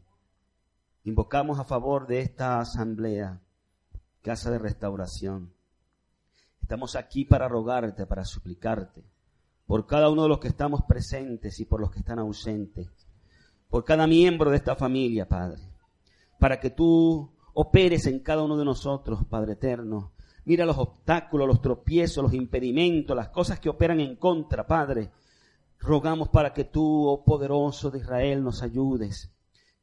Invocamos 1.03 1.59
a 1.59 1.63
favor 1.63 2.07
de 2.07 2.19
esta 2.19 2.59
asamblea, 2.59 3.41
casa 4.21 4.51
de 4.51 4.59
restauración. 4.59 5.53
Estamos 6.61 6.95
aquí 6.95 7.23
para 7.23 7.47
rogarte, 7.47 8.05
para 8.05 8.25
suplicarte, 8.25 9.03
por 9.65 9.87
cada 9.87 10.09
uno 10.09 10.23
de 10.23 10.29
los 10.29 10.39
que 10.39 10.49
estamos 10.49 10.83
presentes 10.83 11.59
y 11.59 11.65
por 11.65 11.79
los 11.79 11.91
que 11.91 11.99
están 11.99 12.19
ausentes, 12.19 12.89
por 13.69 13.85
cada 13.85 14.05
miembro 14.07 14.51
de 14.51 14.57
esta 14.57 14.75
familia, 14.75 15.27
Padre, 15.27 15.61
para 16.39 16.59
que 16.59 16.69
tú 16.69 17.31
operes 17.53 18.05
en 18.05 18.19
cada 18.19 18.43
uno 18.43 18.57
de 18.57 18.65
nosotros, 18.65 19.25
Padre 19.29 19.53
eterno. 19.53 20.11
Mira 20.45 20.65
los 20.65 20.77
obstáculos, 20.77 21.47
los 21.47 21.61
tropiezos, 21.61 22.23
los 22.23 22.33
impedimentos, 22.33 23.15
las 23.15 23.29
cosas 23.29 23.59
que 23.59 23.69
operan 23.69 23.99
en 23.99 24.15
contra, 24.17 24.67
Padre 24.67 25.11
Rogamos 25.79 26.29
para 26.29 26.53
que 26.53 26.65
tú, 26.65 27.07
oh 27.07 27.23
poderoso 27.23 27.91
de 27.91 27.99
Israel, 27.99 28.43
nos 28.43 28.63
ayudes. 28.63 29.31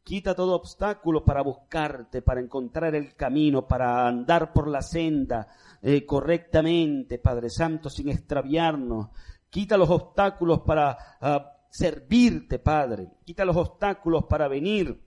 Quita 0.03 0.35
todo 0.35 0.55
obstáculo 0.55 1.25
para 1.25 1.43
buscarte, 1.43 2.21
para 2.21 2.41
encontrar 2.41 2.95
el 2.95 3.15
camino, 3.15 3.67
para 3.67 4.07
andar 4.07 4.53
por 4.53 4.69
la 4.69 4.83
senda 4.83 5.49
eh, 5.81 6.05
correctamente, 6.05 7.19
Padre 7.19 7.49
Santo, 7.49 7.89
sin 7.89 8.11
extraviarnos. 8.11 9.09
Quita 9.49 9.79
los 9.79 9.89
obstáculos 9.89 10.61
para 10.61 10.99
ah, 11.21 11.53
servirte, 11.71 12.59
Padre. 12.59 13.09
Quita 13.25 13.47
los 13.47 13.57
obstáculos 13.57 14.25
para 14.25 14.47
venir 14.47 15.03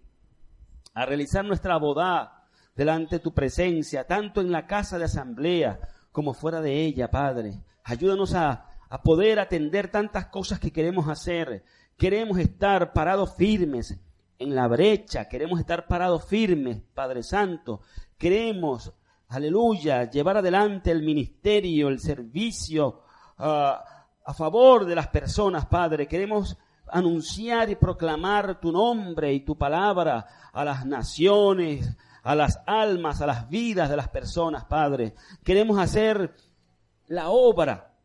a 0.96 1.06
realizar 1.06 1.46
nuestra 1.46 1.78
boda 1.78 2.48
delante 2.76 3.18
de 3.18 3.20
tu 3.20 3.34
presencia, 3.34 4.08
tanto 4.08 4.42
en 4.42 4.52
la 4.52 4.66
casa 4.66 4.98
de 4.98 5.06
asamblea 5.06 5.80
como 6.12 6.34
fuera 6.34 6.60
de 6.60 6.86
ella, 6.86 7.12
Padre. 7.12 7.62
Ayúdanos 7.84 8.34
a 8.34 8.66
a 8.90 9.02
poder 9.02 9.40
atender 9.40 9.90
tantas 9.90 10.28
cosas 10.28 10.60
que 10.60 10.72
queremos 10.72 11.08
hacer. 11.08 11.64
Queremos 11.98 12.38
estar 12.38 12.94
parados 12.94 13.36
firmes 13.36 14.00
en 14.40 14.56
la 14.56 14.68
brecha, 14.68 15.28
queremos 15.28 15.60
estar 15.60 15.88
parados 15.88 16.26
firmes, 16.26 16.82
Padre 16.94 17.24
Santo. 17.24 17.82
Queremos, 18.18 18.94
aleluya, 19.30 20.10
llevar 20.10 20.38
adelante 20.38 20.92
el 20.92 21.04
ministerio, 21.04 21.88
el 21.90 22.00
servicio 22.00 23.02
ah, 23.38 23.84
a 24.24 24.34
favor 24.34 24.86
de 24.86 24.96
las 24.96 25.08
personas, 25.08 25.66
Padre. 25.66 26.08
Queremos 26.08 26.58
anunciar 26.90 27.70
y 27.70 27.76
proclamar 27.76 28.60
tu 28.60 28.72
nombre 28.72 29.34
y 29.34 29.42
tu 29.42 29.58
palabra 29.58 30.26
a 30.54 30.64
las 30.64 30.86
naciones, 30.86 31.98
a 32.24 32.36
las 32.36 32.62
almas, 32.66 33.22
a 33.22 33.28
las 33.28 33.50
vidas 33.50 33.90
de 33.90 33.98
las 33.98 34.10
personas, 34.10 34.66
Padre. 34.66 35.16
Queremos 35.44 35.80
hacer 35.80 36.36
la 37.08 37.30
obra 37.30 37.97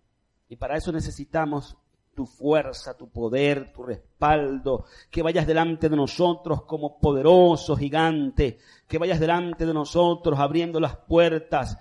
y 0.52 0.56
para 0.56 0.76
eso 0.76 0.92
necesitamos 0.92 1.74
tu 2.14 2.26
fuerza, 2.26 2.94
tu 2.94 3.08
poder, 3.08 3.72
tu 3.72 3.84
respaldo, 3.84 4.84
que 5.10 5.22
vayas 5.22 5.46
delante 5.46 5.88
de 5.88 5.96
nosotros 5.96 6.64
como 6.64 6.98
poderoso 6.98 7.74
gigante, 7.74 8.58
que 8.86 8.98
vayas 8.98 9.18
delante 9.18 9.64
de 9.64 9.72
nosotros 9.72 10.38
abriendo 10.38 10.78
las 10.78 10.94
puertas, 10.94 11.78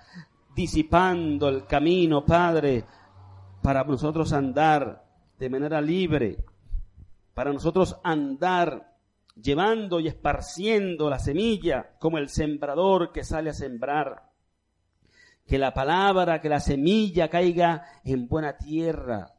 disipando 0.56 1.50
el 1.50 1.66
camino, 1.66 2.24
Padre, 2.24 2.86
para 3.60 3.84
nosotros 3.84 4.32
andar 4.32 5.04
de 5.38 5.50
manera 5.50 5.82
libre, 5.82 6.42
para 7.34 7.52
nosotros 7.52 8.00
andar 8.02 8.96
llevando 9.36 10.00
y 10.00 10.08
esparciendo 10.08 11.10
la 11.10 11.18
semilla 11.18 11.90
como 11.98 12.16
el 12.16 12.30
sembrador 12.30 13.12
que 13.12 13.22
sale 13.22 13.50
a 13.50 13.52
sembrar 13.52 14.31
que 15.52 15.58
la 15.58 15.74
palabra, 15.74 16.40
que 16.40 16.48
la 16.48 16.60
semilla 16.60 17.28
caiga 17.28 17.84
en 18.04 18.26
buena 18.26 18.56
tierra, 18.56 19.34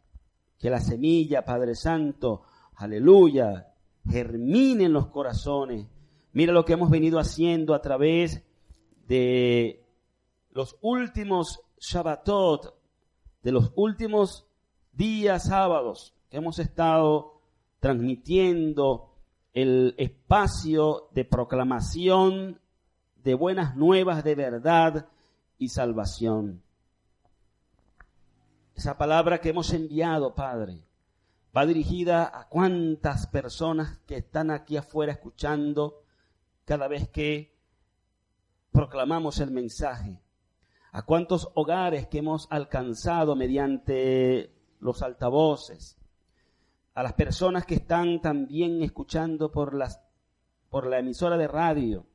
que 0.59 0.69
la 0.69 0.79
semilla, 0.79 1.43
Padre 1.43 1.73
Santo, 1.73 2.43
aleluya, 2.75 3.73
germine 4.07 4.83
en 4.83 4.93
los 4.93 5.07
corazones. 5.07 5.87
Mira 6.33 6.53
lo 6.53 6.65
que 6.65 6.73
hemos 6.73 6.91
venido 6.91 7.17
haciendo 7.17 7.73
a 7.73 7.81
través 7.81 8.45
de 9.07 9.87
los 10.51 10.77
últimos 10.83 11.61
Shabbatot, 11.79 12.75
de 13.41 13.51
los 13.51 13.71
últimos 13.75 14.45
días 14.91 15.45
sábados 15.47 16.13
que 16.29 16.37
hemos 16.37 16.59
estado 16.59 17.41
transmitiendo 17.79 19.15
el 19.51 19.95
espacio 19.97 21.09
de 21.11 21.25
proclamación 21.25 22.61
de 23.15 23.33
buenas 23.33 23.75
nuevas 23.75 24.23
de 24.23 24.35
verdad 24.35 25.07
salvación. 25.69 26.63
Esa 28.75 28.97
palabra 28.97 29.39
que 29.39 29.49
hemos 29.49 29.71
enviado, 29.73 30.33
Padre, 30.33 30.83
va 31.55 31.65
dirigida 31.65 32.31
a 32.33 32.47
cuántas 32.49 33.27
personas 33.27 33.99
que 34.07 34.17
están 34.17 34.49
aquí 34.49 34.77
afuera 34.77 35.11
escuchando 35.11 36.03
cada 36.65 36.87
vez 36.87 37.07
que 37.09 37.55
proclamamos 38.71 39.39
el 39.39 39.51
mensaje, 39.51 40.19
a 40.91 41.03
cuántos 41.03 41.49
hogares 41.53 42.07
que 42.07 42.19
hemos 42.19 42.47
alcanzado 42.49 43.35
mediante 43.35 44.51
los 44.79 45.03
altavoces, 45.03 45.97
a 46.95 47.03
las 47.03 47.13
personas 47.13 47.65
que 47.65 47.75
están 47.75 48.21
también 48.21 48.81
escuchando 48.81 49.51
por, 49.51 49.75
las, 49.75 50.01
por 50.69 50.87
la 50.87 50.99
emisora 50.99 51.37
de 51.37 51.47
radio, 51.47 52.07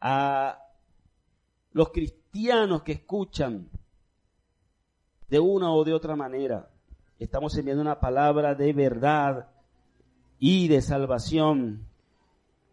a 0.00 0.58
los 1.72 1.88
cristianos 1.90 2.21
que 2.32 2.92
escuchan 2.92 3.68
de 5.28 5.38
una 5.38 5.70
o 5.70 5.84
de 5.84 5.92
otra 5.92 6.16
manera. 6.16 6.70
Estamos 7.18 7.56
enviando 7.58 7.82
una 7.82 8.00
palabra 8.00 8.54
de 8.54 8.72
verdad 8.72 9.50
y 10.38 10.66
de 10.68 10.80
salvación 10.80 11.86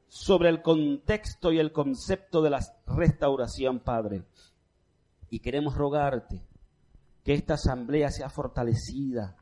sobre 0.08 0.48
el 0.48 0.62
contexto 0.62 1.52
y 1.52 1.60
el 1.60 1.74
concepto 1.74 2.42
de 2.42 2.52
la 2.52 2.60
restauración, 2.88 3.80
Padre. 3.80 4.24
Y 5.30 5.40
queremos 5.40 5.76
rogarte 5.76 6.42
que 7.26 7.34
esta 7.34 7.56
asamblea 7.56 8.12
sea 8.12 8.30
fortalecida. 8.30 9.36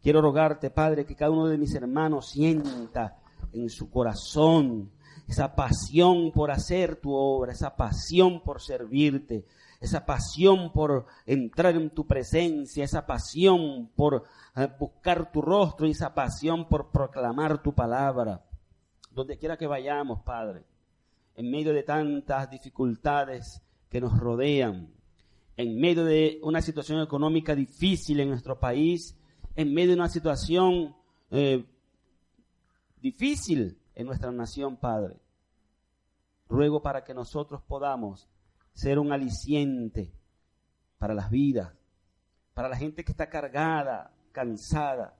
Quiero 0.00 0.22
rogarte, 0.22 0.70
Padre, 0.70 1.04
que 1.04 1.14
cada 1.14 1.30
uno 1.30 1.46
de 1.46 1.58
mis 1.58 1.74
hermanos 1.74 2.30
sienta 2.30 3.18
en 3.52 3.68
su 3.68 3.90
corazón 3.90 4.90
esa 5.28 5.54
pasión 5.54 6.32
por 6.32 6.50
hacer 6.50 6.96
tu 6.96 7.12
obra, 7.12 7.52
esa 7.52 7.76
pasión 7.76 8.40
por 8.42 8.60
servirte, 8.60 9.44
esa 9.80 10.06
pasión 10.06 10.72
por 10.72 11.06
entrar 11.26 11.76
en 11.76 11.90
tu 11.90 12.06
presencia, 12.06 12.84
esa 12.84 13.06
pasión 13.06 13.90
por 13.94 14.24
eh, 14.56 14.68
buscar 14.78 15.30
tu 15.30 15.42
rostro 15.42 15.86
y 15.86 15.90
esa 15.90 16.14
pasión 16.14 16.68
por 16.68 16.90
proclamar 16.90 17.62
tu 17.62 17.74
palabra. 17.74 18.42
Donde 19.10 19.38
quiera 19.38 19.56
que 19.56 19.66
vayamos, 19.66 20.20
Padre, 20.22 20.64
en 21.36 21.50
medio 21.50 21.72
de 21.72 21.82
tantas 21.82 22.50
dificultades 22.50 23.62
que 23.90 24.00
nos 24.00 24.18
rodean, 24.18 24.88
en 25.56 25.80
medio 25.80 26.04
de 26.04 26.40
una 26.42 26.60
situación 26.60 27.00
económica 27.00 27.54
difícil 27.54 28.20
en 28.20 28.30
nuestro 28.30 28.58
país, 28.58 29.16
en 29.54 29.72
medio 29.72 29.90
de 29.90 29.96
una 29.96 30.08
situación 30.08 30.96
eh, 31.30 31.64
difícil 33.00 33.78
en 33.94 34.06
nuestra 34.06 34.30
nación, 34.32 34.76
Padre. 34.76 35.16
Ruego 36.48 36.82
para 36.82 37.04
que 37.04 37.14
nosotros 37.14 37.62
podamos 37.62 38.28
ser 38.72 38.98
un 38.98 39.12
aliciente 39.12 40.12
para 40.98 41.14
las 41.14 41.30
vidas, 41.30 41.72
para 42.54 42.68
la 42.68 42.76
gente 42.76 43.04
que 43.04 43.12
está 43.12 43.28
cargada, 43.28 44.12
cansada. 44.32 45.16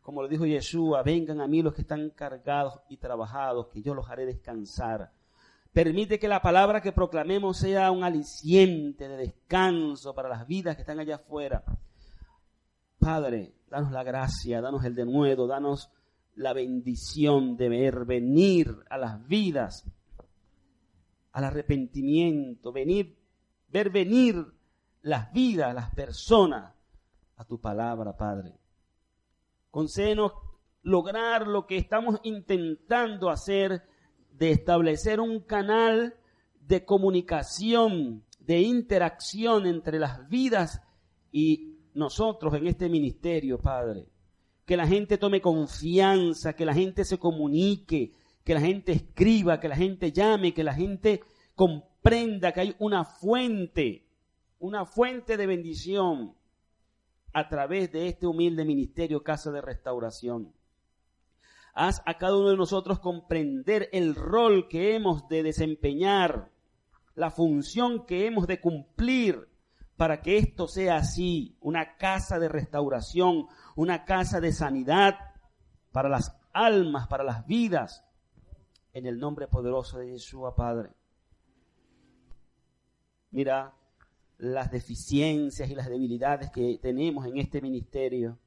Como 0.00 0.22
lo 0.22 0.28
dijo 0.28 0.44
Yeshua, 0.44 1.02
vengan 1.02 1.40
a 1.40 1.46
mí 1.46 1.62
los 1.62 1.74
que 1.74 1.82
están 1.82 2.10
cargados 2.10 2.80
y 2.88 2.96
trabajados, 2.96 3.68
que 3.68 3.82
yo 3.82 3.94
los 3.94 4.08
haré 4.10 4.26
descansar. 4.26 5.12
Permite 5.72 6.18
que 6.18 6.28
la 6.28 6.42
palabra 6.42 6.82
que 6.82 6.92
proclamemos 6.92 7.56
sea 7.56 7.90
un 7.90 8.04
aliciente 8.04 9.08
de 9.08 9.16
descanso 9.16 10.14
para 10.14 10.28
las 10.28 10.46
vidas 10.46 10.76
que 10.76 10.82
están 10.82 11.00
allá 11.00 11.16
afuera. 11.16 11.64
Padre, 12.98 13.54
danos 13.70 13.90
la 13.90 14.02
gracia, 14.02 14.60
danos 14.60 14.84
el 14.84 14.94
denuedo, 14.94 15.46
danos 15.46 15.90
la 16.34 16.52
bendición 16.52 17.56
de 17.56 17.68
ver 17.68 18.04
venir 18.04 18.74
a 18.88 18.98
las 18.98 19.26
vidas 19.26 19.84
al 21.32 21.44
arrepentimiento, 21.44 22.72
venir, 22.72 23.18
ver 23.68 23.90
venir 23.90 24.46
las 25.02 25.32
vidas, 25.32 25.74
las 25.74 25.94
personas 25.94 26.74
a 27.36 27.44
tu 27.44 27.60
palabra, 27.60 28.16
Padre. 28.16 28.54
Concédenos 29.70 30.32
lograr 30.82 31.46
lo 31.46 31.66
que 31.66 31.76
estamos 31.76 32.20
intentando 32.22 33.30
hacer 33.30 33.82
de 34.32 34.50
establecer 34.50 35.20
un 35.20 35.40
canal 35.40 36.14
de 36.60 36.84
comunicación, 36.84 38.24
de 38.38 38.60
interacción 38.60 39.66
entre 39.66 39.98
las 39.98 40.28
vidas 40.28 40.82
y 41.30 41.78
nosotros 41.94 42.54
en 42.54 42.66
este 42.66 42.88
ministerio, 42.88 43.58
Padre. 43.58 44.06
Que 44.72 44.78
la 44.78 44.86
gente 44.86 45.18
tome 45.18 45.42
confianza, 45.42 46.54
que 46.54 46.64
la 46.64 46.72
gente 46.72 47.04
se 47.04 47.18
comunique, 47.18 48.14
que 48.42 48.54
la 48.54 48.60
gente 48.62 48.92
escriba, 48.92 49.60
que 49.60 49.68
la 49.68 49.76
gente 49.76 50.12
llame, 50.12 50.54
que 50.54 50.64
la 50.64 50.72
gente 50.72 51.20
comprenda 51.54 52.52
que 52.52 52.60
hay 52.60 52.76
una 52.78 53.04
fuente, 53.04 54.06
una 54.58 54.86
fuente 54.86 55.36
de 55.36 55.46
bendición 55.46 56.34
a 57.34 57.50
través 57.50 57.92
de 57.92 58.08
este 58.08 58.26
humilde 58.26 58.64
ministerio 58.64 59.22
Casa 59.22 59.52
de 59.52 59.60
Restauración. 59.60 60.54
Haz 61.74 62.00
a 62.06 62.16
cada 62.16 62.38
uno 62.38 62.48
de 62.48 62.56
nosotros 62.56 62.98
comprender 62.98 63.90
el 63.92 64.14
rol 64.14 64.68
que 64.68 64.94
hemos 64.96 65.28
de 65.28 65.42
desempeñar, 65.42 66.50
la 67.14 67.30
función 67.30 68.06
que 68.06 68.26
hemos 68.26 68.46
de 68.46 68.58
cumplir 68.62 69.50
para 69.96 70.20
que 70.20 70.38
esto 70.38 70.66
sea 70.66 70.96
así, 70.96 71.56
una 71.60 71.96
casa 71.96 72.38
de 72.38 72.48
restauración, 72.48 73.46
una 73.76 74.04
casa 74.04 74.40
de 74.40 74.52
sanidad 74.52 75.14
para 75.92 76.08
las 76.08 76.36
almas, 76.52 77.06
para 77.08 77.24
las 77.24 77.46
vidas, 77.46 78.04
en 78.92 79.06
el 79.06 79.18
nombre 79.18 79.46
poderoso 79.48 79.98
de 79.98 80.12
Yeshua 80.12 80.54
Padre. 80.54 80.90
Mira 83.30 83.74
las 84.38 84.70
deficiencias 84.70 85.70
y 85.70 85.74
las 85.74 85.88
debilidades 85.88 86.50
que 86.50 86.78
tenemos 86.82 87.26
en 87.26 87.38
este 87.38 87.60
ministerio. 87.62 88.38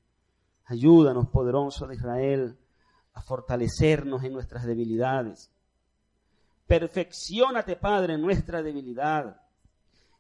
Ayúdanos, 0.66 1.30
poderoso 1.30 1.88
de 1.88 1.96
Israel, 1.96 2.58
a 3.14 3.22
fortalecernos 3.22 4.24
en 4.24 4.34
nuestras 4.34 4.66
debilidades. 4.66 5.52
Perfeccionate, 6.68 7.76
Padre, 7.76 8.16
en 8.16 8.22
nuestra 8.22 8.62
debilidad 8.62 9.42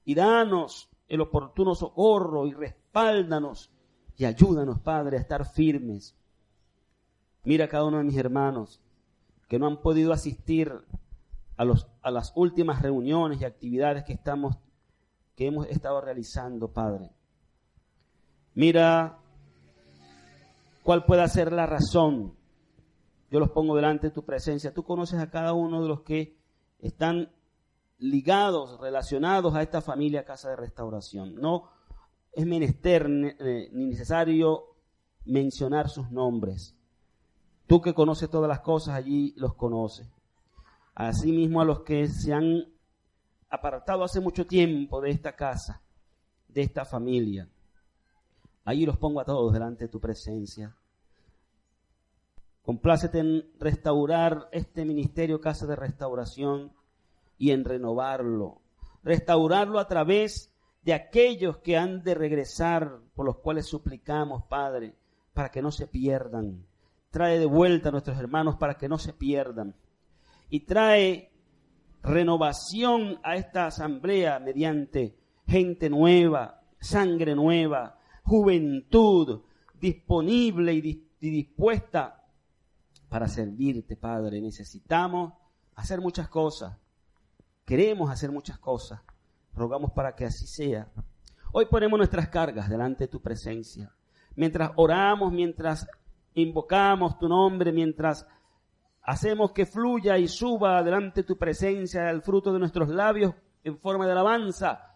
y 0.05 0.15
danos 0.15 0.89
el 1.07 1.21
oportuno 1.21 1.75
socorro 1.75 2.47
y 2.47 2.53
respáldanos 2.53 3.71
y 4.17 4.25
ayúdanos, 4.25 4.79
Padre, 4.79 5.17
a 5.17 5.21
estar 5.21 5.45
firmes. 5.45 6.15
Mira 7.43 7.65
a 7.65 7.69
cada 7.69 7.85
uno 7.85 7.97
de 7.97 8.03
mis 8.03 8.17
hermanos 8.17 8.81
que 9.47 9.59
no 9.59 9.67
han 9.67 9.81
podido 9.81 10.13
asistir 10.13 10.71
a, 11.57 11.65
los, 11.65 11.87
a 12.01 12.11
las 12.11 12.31
últimas 12.35 12.81
reuniones 12.81 13.41
y 13.41 13.45
actividades 13.45 14.03
que 14.03 14.13
estamos 14.13 14.57
que 15.35 15.47
hemos 15.47 15.67
estado 15.67 15.99
realizando, 15.99 16.71
Padre. 16.71 17.11
Mira 18.53 19.19
cuál 20.81 21.03
puede 21.03 21.27
ser 21.27 21.51
la 21.51 21.65
razón. 21.65 22.33
Yo 23.29 23.39
los 23.39 23.51
pongo 23.51 23.75
delante 23.75 24.07
de 24.07 24.13
tu 24.13 24.23
presencia. 24.23 24.73
Tú 24.73 24.83
conoces 24.83 25.19
a 25.19 25.29
cada 25.29 25.51
uno 25.51 25.81
de 25.81 25.89
los 25.89 26.01
que 26.03 26.37
están 26.79 27.29
ligados, 27.97 28.79
relacionados 28.79 29.55
a 29.55 29.61
esta 29.61 29.81
familia 29.81 30.25
Casa 30.25 30.49
de 30.49 30.55
Restauración. 30.55 31.35
No 31.35 31.69
es 32.31 32.45
menester 32.45 33.07
eh, 33.07 33.69
ni 33.71 33.85
necesario 33.85 34.75
mencionar 35.25 35.89
sus 35.89 36.11
nombres. 36.11 36.75
Tú 37.67 37.81
que 37.81 37.93
conoces 37.93 38.29
todas 38.29 38.49
las 38.49 38.59
cosas 38.59 38.95
allí 38.95 39.33
los 39.37 39.55
conoces. 39.55 40.07
Asimismo 40.93 41.61
a 41.61 41.65
los 41.65 41.81
que 41.81 42.07
se 42.07 42.33
han 42.33 42.65
apartado 43.49 44.03
hace 44.03 44.19
mucho 44.19 44.45
tiempo 44.45 45.01
de 45.01 45.11
esta 45.11 45.35
casa, 45.35 45.81
de 46.47 46.61
esta 46.61 46.85
familia. 46.85 47.49
Allí 48.65 48.85
los 48.85 48.97
pongo 48.97 49.19
a 49.19 49.25
todos 49.25 49.53
delante 49.53 49.85
de 49.85 49.89
tu 49.89 49.99
presencia. 49.99 50.75
Complácete 52.63 53.19
en 53.19 53.51
restaurar 53.59 54.49
este 54.51 54.85
ministerio 54.85 55.39
Casa 55.39 55.67
de 55.67 55.75
Restauración 55.75 56.71
y 57.37 57.51
en 57.51 57.65
renovarlo. 57.65 58.61
Restaurarlo 59.03 59.79
a 59.79 59.87
través 59.87 60.53
de 60.83 60.93
aquellos 60.93 61.57
que 61.57 61.77
han 61.77 62.03
de 62.03 62.13
regresar, 62.13 62.99
por 63.15 63.25
los 63.25 63.37
cuales 63.37 63.65
suplicamos, 63.65 64.43
Padre, 64.43 64.93
para 65.33 65.49
que 65.49 65.61
no 65.61 65.71
se 65.71 65.87
pierdan. 65.87 66.65
Trae 67.09 67.39
de 67.39 67.45
vuelta 67.45 67.89
a 67.89 67.91
nuestros 67.91 68.17
hermanos 68.17 68.55
para 68.57 68.77
que 68.77 68.87
no 68.87 68.97
se 68.97 69.13
pierdan. 69.13 69.75
Y 70.49 70.61
trae 70.61 71.31
renovación 72.03 73.19
a 73.23 73.35
esta 73.35 73.65
asamblea 73.65 74.39
mediante 74.39 75.17
gente 75.47 75.89
nueva, 75.89 76.61
sangre 76.79 77.35
nueva, 77.35 77.97
juventud 78.23 79.41
disponible 79.79 80.73
y, 80.73 81.01
dispuesta 81.19 82.23
para 83.09 83.27
servirte, 83.27 83.95
Padre. 83.95 84.41
Necesitamos 84.41 85.33
hacer 85.75 85.99
muchas 86.01 86.27
cosas. 86.29 86.77
Queremos 87.65 88.11
hacer 88.11 88.31
muchas 88.31 88.59
cosas. 88.59 89.01
Rogamos 89.53 89.91
para 89.91 90.15
que 90.15 90.25
así 90.25 90.45
sea. 90.45 90.91
Hoy 91.51 91.65
ponemos 91.65 91.97
nuestras 91.97 92.29
cargas 92.29 92.69
delante 92.69 93.05
de 93.05 93.07
tu 93.07 93.21
presencia. 93.21 93.91
Mientras 94.35 94.71
oramos, 94.75 95.31
mientras 95.31 95.87
invocamos 96.35 97.17
tu 97.17 97.27
nombre, 97.27 97.71
mientras 97.71 98.27
hacemos 99.01 99.51
que 99.51 99.65
fluya 99.65 100.17
y 100.17 100.27
suba 100.27 100.83
delante 100.83 101.21
de 101.21 101.27
tu 101.27 101.37
presencia 101.37 102.09
el 102.09 102.21
fruto 102.21 102.53
de 102.53 102.59
nuestros 102.59 102.89
labios 102.89 103.33
en 103.63 103.79
forma 103.79 104.05
de 104.05 104.11
alabanza, 104.11 104.95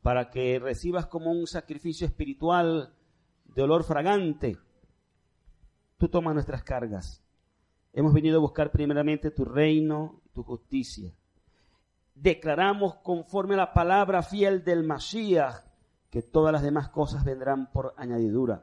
para 0.00 0.30
que 0.30 0.58
recibas 0.58 1.06
como 1.06 1.30
un 1.30 1.46
sacrificio 1.46 2.06
espiritual 2.06 2.94
de 3.44 3.62
olor 3.62 3.84
fragante. 3.84 4.56
Tú 5.98 6.08
tomas 6.08 6.32
nuestras 6.32 6.62
cargas. 6.62 7.22
Hemos 7.92 8.14
venido 8.14 8.38
a 8.38 8.40
buscar 8.40 8.70
primeramente 8.70 9.30
tu 9.30 9.44
reino, 9.44 10.22
tu 10.32 10.42
justicia. 10.42 11.14
Declaramos 12.22 12.94
conforme 13.02 13.54
a 13.54 13.56
la 13.56 13.72
palabra 13.72 14.22
fiel 14.22 14.62
del 14.62 14.84
Mashiach 14.84 15.64
que 16.08 16.22
todas 16.22 16.52
las 16.52 16.62
demás 16.62 16.88
cosas 16.88 17.24
vendrán 17.24 17.72
por 17.72 17.94
añadidura. 17.96 18.62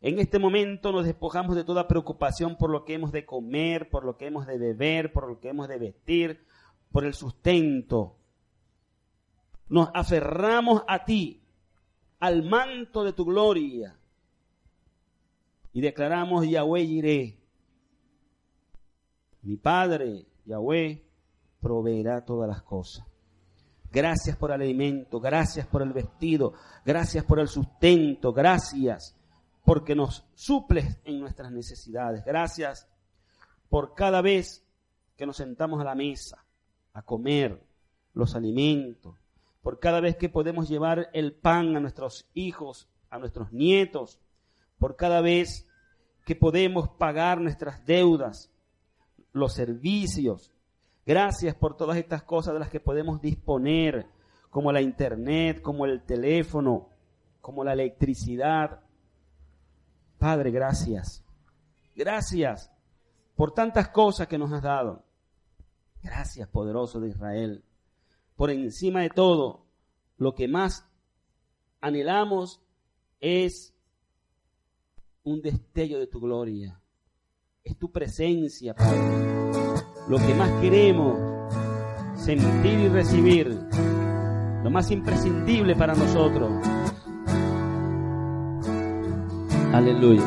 En 0.00 0.20
este 0.20 0.38
momento 0.38 0.92
nos 0.92 1.04
despojamos 1.04 1.56
de 1.56 1.64
toda 1.64 1.88
preocupación 1.88 2.56
por 2.56 2.70
lo 2.70 2.84
que 2.84 2.94
hemos 2.94 3.10
de 3.10 3.26
comer, 3.26 3.90
por 3.90 4.04
lo 4.04 4.16
que 4.16 4.28
hemos 4.28 4.46
de 4.46 4.58
beber, 4.58 5.12
por 5.12 5.26
lo 5.26 5.40
que 5.40 5.48
hemos 5.48 5.66
de 5.66 5.76
vestir, 5.76 6.46
por 6.92 7.04
el 7.04 7.14
sustento. 7.14 8.14
Nos 9.68 9.88
aferramos 9.92 10.84
a 10.86 11.04
ti, 11.04 11.42
al 12.20 12.44
manto 12.44 13.02
de 13.02 13.12
tu 13.12 13.24
gloria, 13.24 13.98
y 15.72 15.80
declaramos 15.80 16.46
Yahweh 16.46 16.82
iré. 16.82 17.40
Mi 19.42 19.56
Padre, 19.56 20.26
Yahweh, 20.44 21.07
proveerá 21.60 22.24
todas 22.24 22.48
las 22.48 22.62
cosas. 22.62 23.04
Gracias 23.90 24.36
por 24.36 24.50
el 24.50 24.60
alimento, 24.60 25.18
gracias 25.18 25.66
por 25.66 25.82
el 25.82 25.92
vestido, 25.92 26.52
gracias 26.84 27.24
por 27.24 27.40
el 27.40 27.48
sustento, 27.48 28.32
gracias 28.32 29.16
porque 29.64 29.94
nos 29.94 30.26
suples 30.34 30.98
en 31.04 31.20
nuestras 31.20 31.52
necesidades. 31.52 32.24
Gracias 32.24 32.88
por 33.68 33.94
cada 33.94 34.22
vez 34.22 34.64
que 35.16 35.26
nos 35.26 35.36
sentamos 35.36 35.80
a 35.80 35.84
la 35.84 35.94
mesa 35.94 36.44
a 36.94 37.02
comer 37.02 37.62
los 38.14 38.34
alimentos, 38.34 39.16
por 39.62 39.78
cada 39.78 40.00
vez 40.00 40.16
que 40.16 40.28
podemos 40.28 40.68
llevar 40.68 41.10
el 41.12 41.34
pan 41.34 41.76
a 41.76 41.80
nuestros 41.80 42.28
hijos, 42.34 42.88
a 43.10 43.18
nuestros 43.18 43.52
nietos, 43.52 44.18
por 44.78 44.96
cada 44.96 45.20
vez 45.20 45.68
que 46.24 46.34
podemos 46.34 46.88
pagar 46.88 47.40
nuestras 47.40 47.84
deudas, 47.84 48.50
los 49.32 49.54
servicios. 49.54 50.50
Gracias 51.08 51.54
por 51.54 51.74
todas 51.74 51.96
estas 51.96 52.22
cosas 52.22 52.52
de 52.52 52.60
las 52.60 52.68
que 52.68 52.80
podemos 52.80 53.22
disponer, 53.22 54.06
como 54.50 54.70
la 54.72 54.82
internet, 54.82 55.62
como 55.62 55.86
el 55.86 56.02
teléfono, 56.02 56.90
como 57.40 57.64
la 57.64 57.72
electricidad, 57.72 58.82
Padre, 60.18 60.50
gracias. 60.50 61.24
Gracias 61.96 62.70
por 63.36 63.52
tantas 63.52 63.88
cosas 63.88 64.28
que 64.28 64.36
nos 64.36 64.52
has 64.52 64.62
dado. 64.62 65.02
Gracias, 66.02 66.46
poderoso 66.46 67.00
de 67.00 67.08
Israel. 67.08 67.64
Por 68.36 68.50
encima 68.50 69.00
de 69.00 69.08
todo, 69.08 69.64
lo 70.18 70.34
que 70.34 70.46
más 70.46 70.86
anhelamos 71.80 72.60
es 73.18 73.74
un 75.22 75.40
destello 75.40 75.98
de 76.00 76.06
tu 76.06 76.20
gloria. 76.20 76.78
Es 77.64 77.78
tu 77.78 77.90
presencia, 77.90 78.74
Padre. 78.74 79.77
Lo 80.08 80.18
que 80.18 80.34
más 80.34 80.50
queremos 80.60 81.18
sentir 82.16 82.80
y 82.80 82.88
recibir. 82.88 83.58
Lo 84.64 84.70
más 84.70 84.90
imprescindible 84.90 85.76
para 85.76 85.94
nosotros 85.94 86.50
Aleluya. 89.72 90.24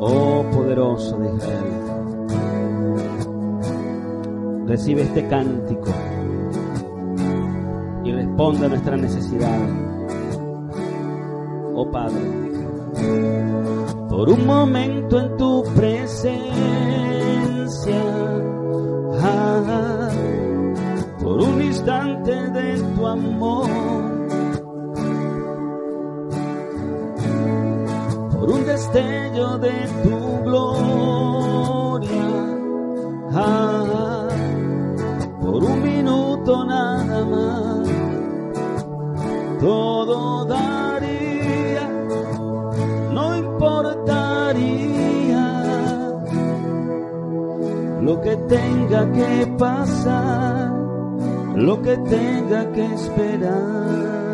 Oh 0.00 0.44
poderoso 0.50 1.18
de 1.18 1.36
Israel, 1.36 2.26
recibe 4.66 5.02
este 5.02 5.28
cántico 5.28 5.90
y 8.02 8.12
responde 8.12 8.66
a 8.66 8.68
nuestra 8.70 8.96
necesidad. 8.96 9.58
Oh 11.74 11.90
Padre, 11.90 12.18
por 14.08 14.28
un 14.30 14.46
momento 14.46 15.20
en 15.20 15.36
tu 15.36 15.64
presencia, 15.74 16.44
ah, 19.20 20.10
por 21.22 21.40
un 21.42 21.62
instante 21.62 22.32
de 22.50 22.82
tu 22.94 23.06
amor. 23.06 24.06
Destello 28.76 29.56
de 29.56 29.88
tu 30.02 30.42
gloria. 30.44 32.28
Ah, 33.32 34.28
por 35.40 35.64
un 35.64 35.82
minuto 35.82 36.64
nada 36.66 37.24
más, 37.24 37.88
tenga 48.48 49.12
que 49.12 49.46
pasar, 49.58 50.72
lo 51.54 51.82
que 51.82 51.96
tenga 51.98 52.72
que 52.72 52.84
esperar. 52.94 54.26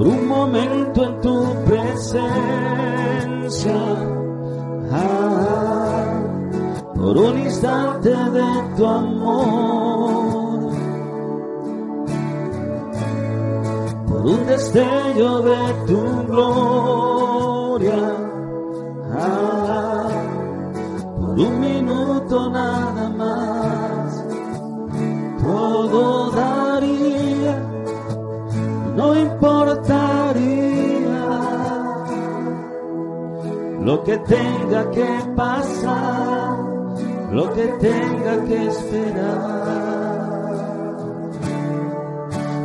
por 0.00 0.08
un 0.08 0.28
momento 0.28 1.04
en 1.04 1.20
tu 1.20 1.54
presencia, 1.66 2.30
ah, 4.92 6.22
por 6.94 7.18
un 7.18 7.38
instante 7.40 8.08
de 8.08 8.74
tu 8.78 8.86
amor, 8.86 10.72
por 14.08 14.26
un 14.26 14.46
destello 14.46 15.42
de 15.42 15.74
tu 15.86 16.00
gloria, 16.28 17.19
ah, 19.12 20.08
por 21.18 21.38
un 21.38 21.60
minuto 21.60 22.50
nada 22.50 23.08
más, 23.10 24.24
todo 25.42 26.30
daría, 26.30 27.56
no 28.96 29.16
importa 29.16 30.20
lo 33.90 34.04
que 34.04 34.16
tenga 34.18 34.90
que 34.90 35.08
pasar, 35.34 36.58
lo 37.32 37.52
que 37.54 37.66
tenga 37.80 38.44
que 38.44 38.66
esperar. 38.66 40.10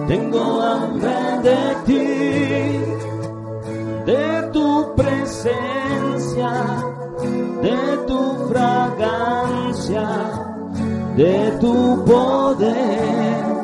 Tengo 0.07 0.61
hambre 0.61 1.15
de 1.41 1.75
ti, 1.87 2.05
de 4.05 4.44
de 7.61 7.97
tu 8.07 8.47
fragancia, 8.49 10.07
de 11.15 11.57
tu 11.59 12.03
poder. 12.05 13.54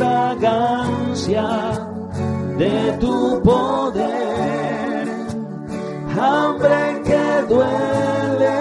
Fragancia, 0.00 1.48
de 2.56 2.76
tu 3.00 3.40
poder. 3.42 5.04
Hambre 6.18 7.02
que 7.08 7.26
duele, 7.52 8.60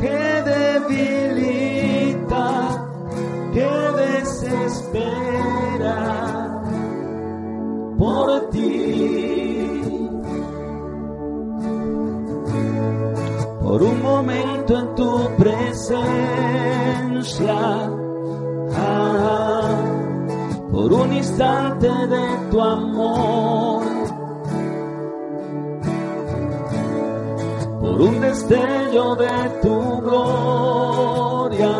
que 0.00 0.20
debilita, 0.50 2.48
que 3.54 3.72
desespera 4.02 6.00
por 7.98 8.26
ti. 8.50 8.70
por 13.62 13.80
un 13.82 13.98
momento 14.02 14.72
en 14.80 14.86
tu 14.94 15.10
presencia, 15.38 16.02
por 20.82 20.92
un 20.94 21.12
instante 21.12 21.86
de 21.86 22.50
tu 22.50 22.60
amor, 22.60 23.84
por 27.80 28.00
un 28.00 28.20
destello 28.20 29.14
de 29.14 29.48
tu 29.62 30.00
gloria, 30.00 31.74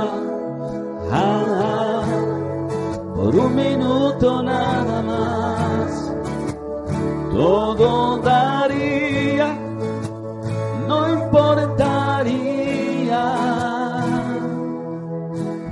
por 3.16 3.34
un 3.34 3.56
minuto 3.56 4.40
nada 4.40 5.02
más, 5.02 6.14
todo 7.32 8.18
daría 8.18 9.52
no 10.86 11.08
importaría. 11.12 12.62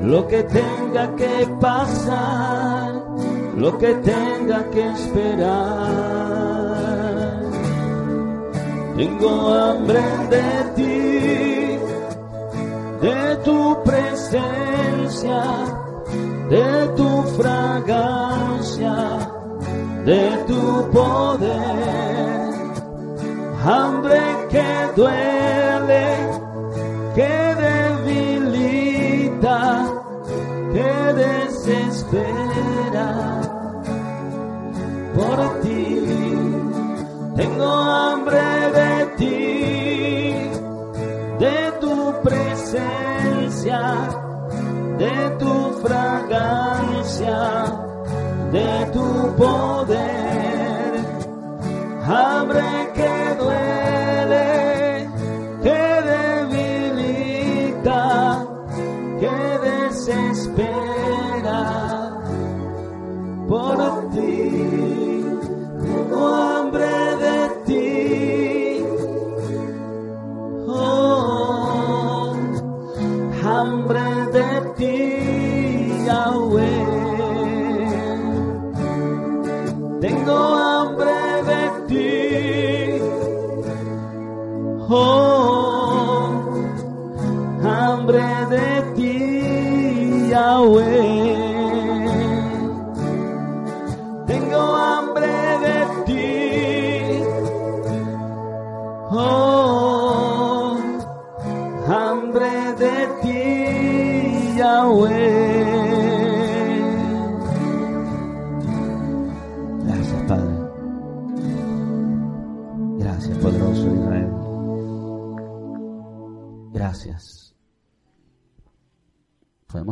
Lo 0.00 0.26
que 0.26 0.42
tenga 0.42 1.14
que 1.14 1.46
pasar, 1.60 2.99
lo 3.60 3.76
que 3.76 3.92
tenga 3.96 4.64
que 4.70 4.88
esperar. 4.88 5.50
Tengo 8.96 9.30
hambre 9.54 10.02
de 10.34 10.48
ti, 10.76 11.78
de 13.06 13.36
tu 13.44 13.82
presencia, 13.84 15.42
de 16.48 16.88
tu 16.96 17.22
fragancia, 17.38 18.96
de 20.06 20.22
tu 20.48 20.90
poder 20.90 22.50
hambre 23.62 24.20
que 24.48 24.68
duele, 24.96 26.06
que 27.14 27.34
debilita, 27.66 29.58
que 30.72 30.90
desespera 31.22 32.39
Tengo 37.40 37.64
hambre 37.64 38.48
de 38.78 38.92
ti, 39.16 40.36
de 41.38 41.56
tu 41.80 41.94
presencia, 42.22 43.80
de 44.98 45.14
tu 45.38 45.52
fragancia, 45.80 47.38
de 48.52 48.70
tu 48.92 49.06
poder. 49.38 50.90
Hambre 52.04 52.92
que 52.92 53.14
duele, 53.40 55.08
que 55.62 55.82
debilita, 56.52 58.02
que 59.18 59.36
desespera 59.70 61.60
por 63.48 63.99
Yahweh. 90.60 91.09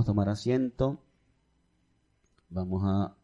Tomar 0.08 0.30
asiento. 0.30 0.98
Vamos 2.48 2.82
a 2.82 3.14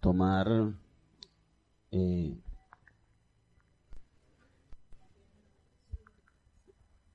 tomar 0.00 0.46
eh, 1.90 2.34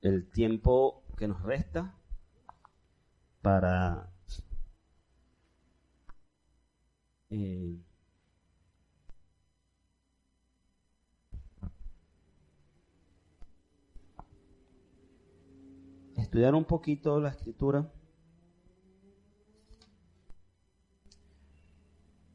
el 0.02 0.30
tiempo 0.30 1.02
que 1.18 1.26
nos 1.26 1.42
resta 1.42 1.92
para 3.42 4.12
eh, 7.30 7.80
estudiar 16.34 16.56
un 16.56 16.64
poquito 16.64 17.20
la 17.20 17.28
escritura 17.28 17.88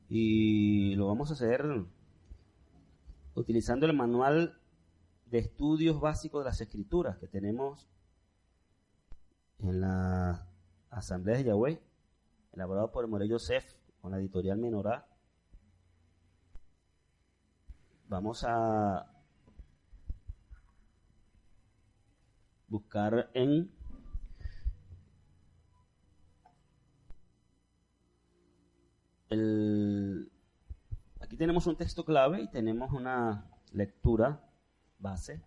y 0.08 0.96
lo 0.96 1.08
vamos 1.08 1.30
a 1.30 1.34
hacer 1.34 1.66
utilizando 3.36 3.86
el 3.86 3.94
manual 3.94 4.58
de 5.26 5.40
estudios 5.40 6.00
básicos 6.00 6.40
de 6.40 6.50
las 6.50 6.62
escrituras 6.62 7.18
que 7.18 7.28
tenemos 7.28 7.90
en 9.58 9.82
la 9.82 10.48
Asamblea 10.92 11.36
de 11.36 11.44
Yahweh, 11.44 11.82
elaborado 12.54 12.94
por 12.94 13.04
el 13.04 13.12
Morey 13.12 13.28
Yosef 13.28 13.66
con 14.00 14.12
la 14.12 14.20
editorial 14.20 14.60
Menorá. 14.60 15.10
Vamos 18.08 18.46
a 18.48 19.12
buscar 22.70 23.30
en 23.34 23.78
el 29.30 30.32
aquí 31.20 31.38
tenemos 31.38 31.68
un 31.68 31.76
texto 31.76 32.04
clave 32.04 32.42
y 32.42 32.48
tenemos 32.48 32.92
una 32.92 33.46
lectura 33.72 34.44
base. 34.98 35.42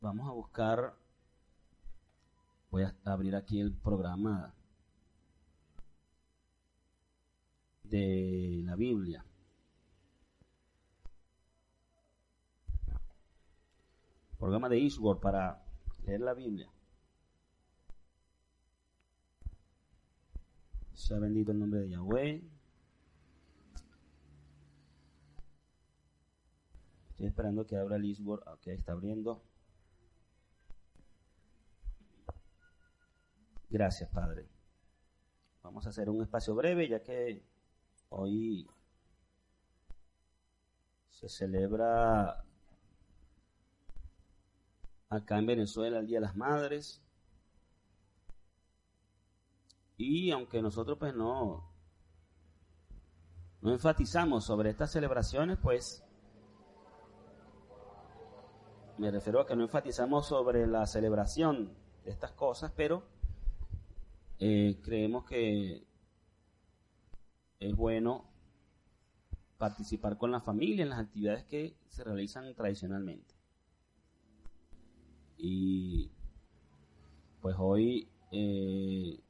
Vamos 0.00 0.26
a 0.26 0.32
buscar, 0.32 0.94
voy 2.70 2.84
a 2.84 2.94
abrir 3.04 3.36
aquí 3.36 3.60
el 3.60 3.72
programa 3.72 4.54
de 7.84 8.62
la 8.64 8.76
Biblia. 8.76 9.22
Programa 14.38 14.70
de 14.70 14.78
Eastward 14.78 15.20
para 15.20 15.62
leer 16.06 16.20
la 16.20 16.32
Biblia. 16.32 16.70
Sea 21.00 21.18
bendito 21.18 21.50
el 21.50 21.58
nombre 21.58 21.80
de 21.80 21.88
Yahweh. 21.88 22.42
Estoy 27.08 27.26
esperando 27.26 27.66
que 27.66 27.78
abra 27.78 27.96
el 27.96 28.04
Eastward. 28.04 28.46
Ok, 28.46 28.66
está 28.66 28.92
abriendo. 28.92 29.42
Gracias, 33.70 34.10
Padre. 34.10 34.46
Vamos 35.62 35.86
a 35.86 35.88
hacer 35.88 36.10
un 36.10 36.20
espacio 36.20 36.54
breve 36.54 36.86
ya 36.86 37.02
que 37.02 37.42
hoy 38.10 38.68
se 41.08 41.30
celebra 41.30 42.44
acá 45.08 45.38
en 45.38 45.46
Venezuela 45.46 45.98
el 45.98 46.06
Día 46.06 46.18
de 46.18 46.26
las 46.26 46.36
Madres. 46.36 47.02
Y 50.02 50.30
aunque 50.30 50.62
nosotros 50.62 50.96
pues 50.96 51.14
no, 51.14 51.70
no 53.60 53.70
enfatizamos 53.70 54.46
sobre 54.46 54.70
estas 54.70 54.90
celebraciones, 54.90 55.58
pues 55.58 56.02
me 58.96 59.10
refiero 59.10 59.40
a 59.40 59.46
que 59.46 59.54
no 59.54 59.64
enfatizamos 59.64 60.26
sobre 60.26 60.66
la 60.66 60.86
celebración 60.86 61.76
de 62.02 62.12
estas 62.12 62.32
cosas, 62.32 62.72
pero 62.74 63.02
eh, 64.38 64.80
creemos 64.82 65.26
que 65.26 65.86
es 67.58 67.76
bueno 67.76 68.24
participar 69.58 70.16
con 70.16 70.30
la 70.30 70.40
familia 70.40 70.82
en 70.82 70.88
las 70.88 71.00
actividades 71.00 71.44
que 71.44 71.76
se 71.88 72.04
realizan 72.04 72.54
tradicionalmente. 72.54 73.34
Y 75.36 76.10
pues 77.42 77.54
hoy 77.58 78.08
eh, 78.32 79.20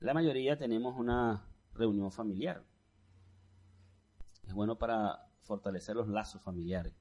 la 0.00 0.14
mayoría 0.14 0.56
tenemos 0.56 0.96
una 0.96 1.44
reunión 1.74 2.10
familiar. 2.10 2.64
Es 4.46 4.54
bueno 4.54 4.78
para 4.78 5.28
fortalecer 5.42 5.96
los 5.96 6.08
lazos 6.08 6.42
familiares. 6.42 6.94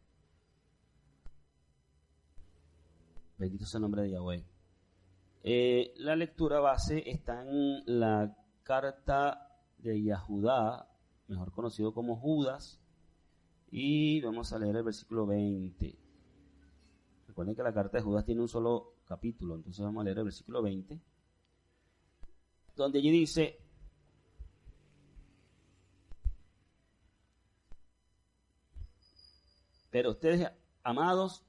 Bendito 3.37 3.65
sea 3.65 3.77
el 3.77 3.83
nombre 3.83 4.01
de 4.01 4.11
Yahweh. 4.11 4.43
Eh, 5.43 5.93
la 5.97 6.15
lectura 6.15 6.59
base 6.59 7.09
está 7.09 7.41
en 7.41 7.83
la 7.85 8.35
carta 8.63 9.55
de 9.77 10.01
Yahudá, 10.01 10.89
mejor 11.27 11.51
conocido 11.51 11.93
como 11.93 12.15
Judas, 12.15 12.81
y 13.69 14.21
vamos 14.21 14.51
a 14.51 14.59
leer 14.59 14.77
el 14.77 14.83
versículo 14.83 15.27
20. 15.27 15.97
Recuerden 17.27 17.55
que 17.55 17.63
la 17.63 17.73
carta 17.73 17.97
de 17.97 18.03
Judas 18.03 18.25
tiene 18.25 18.41
un 18.41 18.47
solo 18.47 18.95
capítulo, 19.05 19.55
entonces 19.55 19.85
vamos 19.85 20.01
a 20.01 20.05
leer 20.05 20.17
el 20.17 20.23
versículo 20.25 20.63
20, 20.63 20.99
donde 22.77 22.99
allí 22.99 23.09
dice, 23.11 23.59
pero 29.89 30.11
ustedes, 30.11 30.49
amados, 30.83 31.43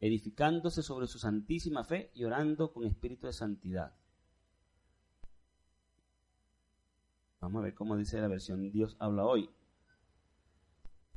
edificándose 0.00 0.82
sobre 0.82 1.06
su 1.06 1.18
santísima 1.18 1.84
fe 1.84 2.10
y 2.14 2.24
orando 2.24 2.72
con 2.72 2.84
espíritu 2.84 3.28
de 3.28 3.32
santidad. 3.32 3.94
Vamos 7.40 7.60
a 7.60 7.64
ver 7.64 7.74
cómo 7.74 7.96
dice 7.96 8.20
la 8.20 8.28
versión 8.28 8.70
Dios 8.72 8.96
habla 8.98 9.24
hoy. 9.24 9.48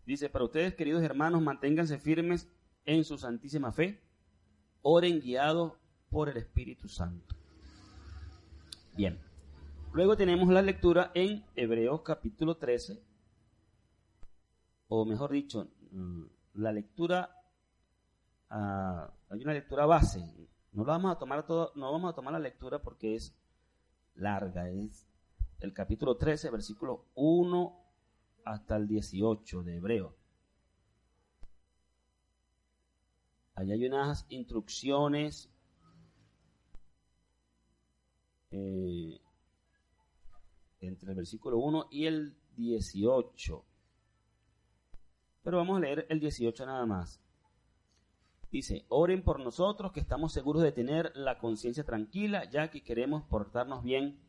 Dice, 0.06 0.30
para 0.30 0.46
ustedes, 0.46 0.76
queridos 0.76 1.02
hermanos, 1.04 1.42
manténganse 1.42 1.98
firmes 1.98 2.48
en 2.86 3.04
su 3.04 3.18
santísima 3.18 3.72
fe, 3.72 4.02
oren 4.82 5.20
guiados 5.20 5.74
por 6.10 6.30
el 6.30 6.38
Espíritu 6.38 6.88
Santo. 6.88 7.39
Bien. 9.00 9.18
Luego 9.94 10.18
tenemos 10.18 10.50
la 10.50 10.62
lectura 10.62 11.12
en 11.16 11.46
Hebreos 11.56 12.02
capítulo 12.02 12.58
13, 12.58 13.02
o 14.90 15.06
mejor 15.06 15.32
dicho, 15.32 15.70
mm, 15.92 16.24
la 16.56 16.74
lectura 16.74 17.34
hay 18.50 19.42
una 19.42 19.54
lectura 19.54 19.86
base. 19.86 20.20
No 20.74 20.84
vamos 20.84 21.16
a 21.16 21.18
tomar 21.18 21.48
todo, 21.48 21.72
no 21.76 21.94
vamos 21.94 22.12
a 22.12 22.14
tomar 22.14 22.34
la 22.34 22.40
lectura 22.40 22.82
porque 22.82 23.16
es 23.16 23.34
larga, 24.16 24.70
es 24.70 25.08
el 25.62 25.72
capítulo 25.72 26.18
13, 26.18 26.50
versículo 26.50 27.06
1 27.16 27.82
hasta 28.44 28.76
el 28.76 28.86
18 28.86 29.64
de 29.64 29.78
Hebreo. 29.78 30.14
Allá 33.56 33.76
hay 33.76 33.86
unas 33.86 34.26
instrucciones 34.28 35.50
eh, 38.52 39.20
entre 40.82 41.10
el 41.10 41.16
versículo 41.16 41.58
1 41.58 41.88
y 41.92 42.06
el 42.06 42.36
18. 42.56 43.66
Pero 45.44 45.58
vamos 45.58 45.78
a 45.78 45.82
leer 45.82 46.06
el 46.10 46.20
18 46.20 46.66
nada 46.66 46.86
más. 46.86 47.22
Dice, 48.52 48.86
oren 48.90 49.24
por 49.24 49.40
nosotros 49.40 49.92
que 49.92 50.00
estamos 50.00 50.34
seguros 50.34 50.64
de 50.64 50.72
tener 50.72 51.12
la 51.16 51.38
conciencia 51.38 51.84
tranquila, 51.84 52.50
ya 52.50 52.72
que 52.72 52.82
queremos 52.82 53.24
portarnos 53.24 53.84
bien 53.84 54.20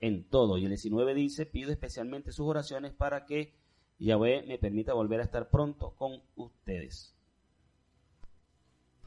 en 0.00 0.24
todo. 0.24 0.56
Y 0.56 0.64
el 0.64 0.70
19 0.70 1.14
dice, 1.14 1.46
pido 1.46 1.72
especialmente 1.72 2.32
sus 2.32 2.46
oraciones 2.46 2.92
para 2.92 3.26
que 3.26 3.52
Yahweh 3.98 4.44
me 4.46 4.58
permita 4.58 4.94
volver 4.94 5.20
a 5.20 5.24
estar 5.24 5.50
pronto 5.50 5.94
con 5.96 6.22
ustedes. 6.36 7.14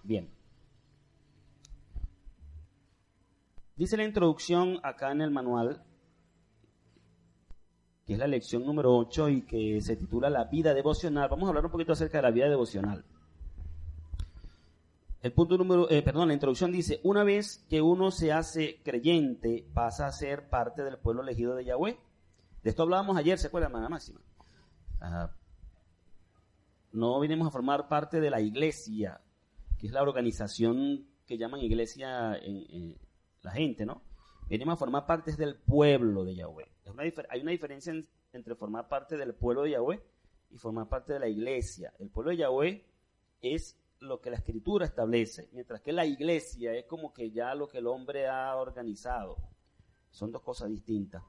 Bien. 0.03 0.42
Dice 3.75 3.97
la 3.97 4.03
introducción 4.03 4.79
acá 4.83 5.11
en 5.11 5.21
el 5.21 5.31
manual, 5.31 5.83
que 8.05 8.13
es 8.13 8.19
la 8.19 8.27
lección 8.27 8.65
número 8.65 8.95
8 8.95 9.29
y 9.29 9.41
que 9.43 9.81
se 9.81 9.95
titula 9.95 10.29
La 10.29 10.45
vida 10.45 10.73
devocional. 10.73 11.29
Vamos 11.29 11.45
a 11.45 11.49
hablar 11.49 11.65
un 11.65 11.71
poquito 11.71 11.93
acerca 11.93 12.19
de 12.19 12.23
la 12.23 12.31
vida 12.31 12.49
devocional. 12.49 13.03
El 15.21 15.31
punto 15.31 15.57
número, 15.57 15.89
eh, 15.89 16.01
perdón, 16.01 16.27
la 16.27 16.33
introducción 16.33 16.71
dice, 16.71 16.99
una 17.03 17.23
vez 17.23 17.65
que 17.69 17.81
uno 17.81 18.11
se 18.11 18.33
hace 18.33 18.81
creyente, 18.83 19.65
pasa 19.73 20.05
a 20.05 20.11
ser 20.11 20.49
parte 20.49 20.83
del 20.83 20.97
pueblo 20.97 21.23
elegido 21.23 21.55
de 21.55 21.63
Yahweh. 21.63 21.97
De 22.61 22.69
esto 22.69 22.83
hablábamos 22.83 23.15
ayer, 23.15 23.39
¿se 23.39 23.47
acuerda, 23.47 23.67
hermana 23.67 23.89
Máxima? 23.89 24.19
no 26.93 27.19
vinimos 27.19 27.47
a 27.47 27.51
formar 27.51 27.89
parte 27.89 28.21
de 28.21 28.29
la 28.29 28.39
iglesia, 28.39 29.19
que 29.77 29.87
es 29.87 29.93
la 29.93 30.01
organización 30.01 31.07
que 31.25 31.37
llaman 31.37 31.59
iglesia 31.59 32.37
en, 32.37 32.95
la 33.43 33.51
gente, 33.51 33.85
¿no? 33.85 34.01
Venimos 34.49 34.73
a 34.73 34.77
formar 34.77 35.05
parte 35.05 35.35
del 35.35 35.55
pueblo 35.55 36.23
de 36.23 36.35
Yahweh. 36.35 36.67
hay 37.29 37.41
una 37.41 37.51
diferencia 37.51 37.93
entre 38.33 38.55
formar 38.55 38.87
parte 38.87 39.17
del 39.17 39.33
pueblo 39.33 39.63
de 39.63 39.71
Yahweh 39.71 40.01
y 40.51 40.57
formar 40.57 40.87
parte 40.87 41.13
de 41.13 41.19
la 41.19 41.27
iglesia. 41.27 41.93
El 41.99 42.09
pueblo 42.09 42.31
de 42.31 42.37
Yahweh 42.37 42.85
es 43.41 43.77
lo 43.99 44.19
que 44.19 44.29
la 44.29 44.37
escritura 44.37 44.85
establece, 44.85 45.49
mientras 45.53 45.81
que 45.81 45.93
la 45.93 46.05
iglesia 46.05 46.73
es 46.73 46.85
como 46.85 47.13
que 47.13 47.31
ya 47.31 47.55
lo 47.55 47.67
que 47.67 47.77
el 47.77 47.87
hombre 47.87 48.27
ha 48.27 48.55
organizado. 48.55 49.37
Son 50.11 50.31
dos 50.31 50.41
cosas 50.41 50.69
distintas. 50.69 51.23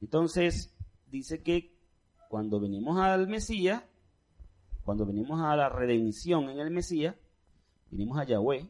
Entonces, 0.00 0.76
dice 1.06 1.42
que 1.42 1.76
cuando 2.28 2.60
venimos 2.60 2.98
al 2.98 3.28
Mesías, 3.28 3.82
cuando 4.84 5.06
venimos 5.06 5.40
a 5.40 5.56
la 5.56 5.68
redención 5.68 6.50
en 6.50 6.58
el 6.58 6.70
Mesías, 6.70 7.14
venimos 7.90 8.18
a 8.18 8.24
Yahweh, 8.24 8.68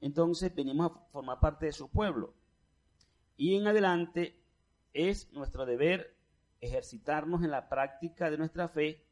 entonces 0.00 0.54
venimos 0.54 0.90
a 0.90 0.94
formar 1.10 1.40
parte 1.40 1.66
de 1.66 1.72
su 1.72 1.88
pueblo. 1.88 2.34
Y 3.36 3.56
en 3.56 3.66
adelante 3.66 4.40
es 4.92 5.32
nuestro 5.32 5.66
deber 5.66 6.16
ejercitarnos 6.60 7.42
en 7.42 7.50
la 7.50 7.68
práctica 7.68 8.30
de 8.30 8.38
nuestra 8.38 8.68
fe 8.68 9.04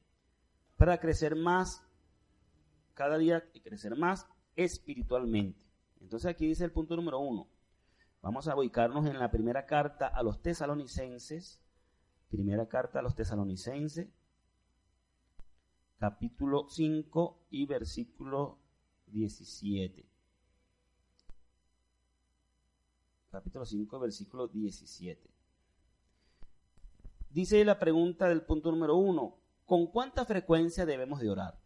para 0.77 0.99
crecer 0.99 1.37
más 1.37 1.83
cada 2.95 3.19
día 3.19 3.45
y 3.53 3.61
crecer 3.61 3.97
más 3.97 4.27
espiritualmente. 4.57 5.65
Entonces 6.01 6.31
aquí 6.31 6.47
dice 6.47 6.65
el 6.65 6.73
punto 6.73 6.97
número 6.97 7.21
uno. 7.21 7.49
Vamos 8.23 8.49
a 8.49 8.57
ubicarnos 8.57 9.07
en 9.07 9.19
la 9.19 9.31
primera 9.31 9.67
carta 9.67 10.07
a 10.09 10.23
los 10.23 10.43
tesalonicenses. 10.43 11.61
Primera 12.29 12.67
carta 12.69 12.99
a 12.99 13.03
los 13.03 13.15
tesalonicenses. 13.15 14.09
Capítulo 15.99 16.67
5 16.69 17.47
y 17.51 17.67
versículo 17.67 18.59
17. 19.07 20.16
Capítulo 23.37 23.67
5, 23.67 23.99
versículo 24.01 24.49
17. 24.49 25.29
Dice 27.29 27.63
la 27.67 27.79
pregunta 27.79 28.31
del 28.31 28.41
punto 28.41 28.71
número 28.71 28.97
uno. 28.97 29.37
¿Con 29.67 29.89
cuánta 29.89 30.25
frecuencia 30.25 30.87
debemos 30.87 31.21
de 31.21 31.29
orar? 31.29 31.61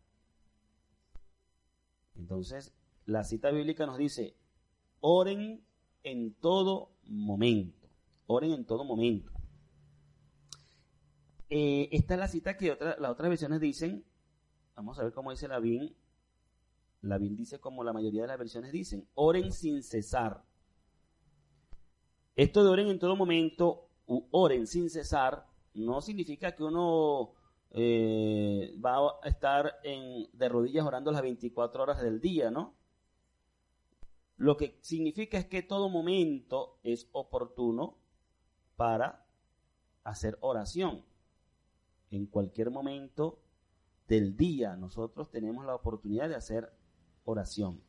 Entonces, 2.17 2.75
la 3.07 3.23
cita 3.23 3.53
bíblica 3.53 3.87
nos 3.87 3.99
dice, 3.99 4.37
oren 4.99 5.65
en 6.03 6.35
todo 6.35 6.91
momento, 7.05 7.89
oren 8.27 8.51
en 8.51 8.65
todo 8.65 8.83
momento. 8.83 9.31
Eh, 11.51 11.89
esta 11.93 12.15
es 12.15 12.21
la 12.21 12.27
cita 12.27 12.57
que 12.57 12.77
las 12.81 13.11
otras 13.13 13.29
versiones 13.29 13.61
dicen, 13.61 14.05
vamos 14.75 14.99
a 14.99 15.05
ver 15.05 15.13
cómo 15.13 15.31
dice 15.31 15.47
la 15.47 15.61
BIN, 15.61 15.95
la 17.03 17.17
BIN 17.17 17.37
dice 17.37 17.61
como 17.61 17.85
la 17.85 17.93
mayoría 17.93 18.23
de 18.23 18.29
las 18.29 18.39
versiones 18.39 18.73
dicen, 18.73 19.07
oren 19.15 19.53
sin 19.53 19.85
cesar. 19.85 20.50
Esto 22.41 22.65
de 22.65 22.71
oren 22.71 22.89
en 22.89 22.99
todo 22.99 23.17
momento, 23.17 23.91
u 24.07 24.27
oren 24.31 24.67
sin 24.67 24.89
cesar, 24.89 25.47
no 25.75 26.01
significa 26.01 26.57
que 26.57 26.63
uno 26.63 27.35
eh, 27.71 28.75
va 28.83 29.19
a 29.23 29.29
estar 29.29 29.75
en, 29.85 30.27
de 30.33 30.49
rodillas 30.49 30.87
orando 30.87 31.13
las 31.13 31.21
24 31.21 31.83
horas 31.83 32.01
del 32.01 32.19
día, 32.19 32.51
¿no? 32.51 32.73
Lo 34.39 34.57
que 34.57 34.79
significa 34.81 35.37
es 35.37 35.45
que 35.49 35.63
todo 35.63 35.91
momento 35.91 36.79
es 36.83 37.11
oportuno 37.13 37.99
para 38.75 39.27
hacer 40.03 40.39
oración. 40.41 41.05
En 42.11 42.25
cualquier 42.25 42.71
momento 42.71 43.39
del 44.09 44.35
día 44.35 44.77
nosotros 44.77 45.31
tenemos 45.31 45.67
la 45.67 45.75
oportunidad 45.75 46.31
de 46.31 46.37
hacer 46.37 46.73
oración. 47.27 47.83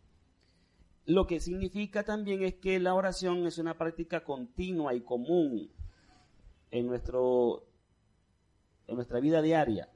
Lo 1.06 1.28
que 1.28 1.40
significa 1.40 2.04
también 2.04 2.44
es 2.44 2.56
que 2.56 2.80
la 2.80 2.94
oración 2.94 3.46
es 3.48 3.58
una 3.58 3.78
práctica 3.78 4.24
continua 4.24 4.94
y 4.94 5.02
común 5.02 5.72
en 6.70 6.88
nuestro 6.88 7.68
en 8.88 8.96
nuestra 8.96 9.20
vida 9.20 9.42
diaria. 9.42 9.90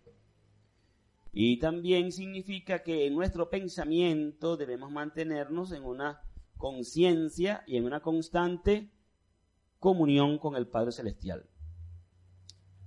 Y 1.31 1.59
también 1.59 2.11
significa 2.11 2.81
que 2.81 3.07
en 3.07 3.13
nuestro 3.13 3.49
pensamiento 3.49 4.55
debemos 4.55 4.91
mantenernos 4.91 5.73
en 5.73 5.83
una 5.83 6.21
conciencia 6.57 7.63
y 7.67 7.75
en 7.75 7.85
una 7.85 7.99
constante 7.99 8.89
comunión 9.79 10.39
con 10.39 10.55
el 10.55 10.67
Padre 10.67 10.93
Celestial. 10.93 11.45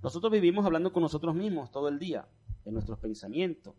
Nosotros 0.03 0.33
vivimos 0.33 0.65
hablando 0.65 0.93
con 0.93 1.03
nosotros 1.03 1.35
mismos 1.35 1.71
todo 1.71 1.89
el 1.89 1.99
día, 1.99 2.27
en 2.65 2.73
nuestros 2.73 2.99
pensamientos. 2.99 3.75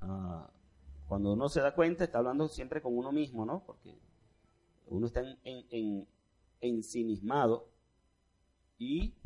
Ah, 0.00 0.50
cuando 1.10 1.32
uno 1.32 1.48
se 1.48 1.60
da 1.60 1.74
cuenta, 1.74 2.04
está 2.04 2.18
hablando 2.18 2.46
siempre 2.46 2.80
con 2.80 2.96
uno 2.96 3.10
mismo, 3.10 3.44
¿no? 3.44 3.64
Porque 3.66 3.98
uno 4.86 5.08
está 5.08 5.22
en, 5.22 5.38
en, 5.42 6.08
ensimismado 6.60 7.68
y 8.78 9.16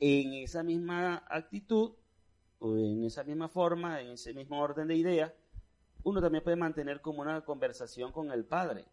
en 0.00 0.34
esa 0.34 0.64
misma 0.64 1.22
actitud 1.28 1.92
o 2.58 2.76
en 2.76 3.04
esa 3.04 3.22
misma 3.22 3.48
forma, 3.48 4.00
en 4.00 4.08
ese 4.08 4.34
mismo 4.34 4.60
orden 4.60 4.88
de 4.88 4.96
ideas, 4.96 5.32
uno 6.02 6.20
también 6.20 6.42
puede 6.42 6.56
mantener 6.56 7.00
como 7.00 7.22
una 7.22 7.44
conversación 7.44 8.10
con 8.10 8.32
el 8.32 8.44
Padre 8.44 8.86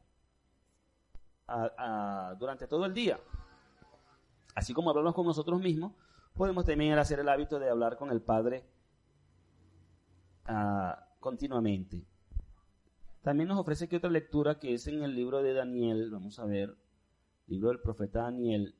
durante 2.38 2.68
todo 2.68 2.86
el 2.86 2.94
día. 2.94 3.20
Así 4.54 4.76
como 4.76 4.92
hablamos 4.92 5.16
con 5.16 5.26
nosotros 5.26 5.60
mismos, 5.60 5.94
podemos 6.36 6.66
también 6.66 7.00
hacer 7.00 7.20
el 7.20 7.30
hábito 7.30 7.58
de 7.58 7.72
hablar 7.72 7.98
con 7.98 8.12
el 8.12 8.22
Padre 8.22 8.64
ah, 10.46 11.10
continuamente. 11.24 12.06
También 13.22 13.48
nos 13.48 13.58
ofrece 13.58 13.86
aquí 13.86 13.96
otra 13.96 14.10
lectura 14.10 14.60
que 14.60 14.74
es 14.74 14.86
en 14.88 15.02
el 15.02 15.16
libro 15.16 15.42
de 15.42 15.54
Daniel, 15.54 16.12
vamos 16.12 16.38
a 16.38 16.46
ver, 16.46 16.76
libro 17.48 17.70
del 17.70 17.80
profeta 17.80 18.24
Daniel, 18.24 18.76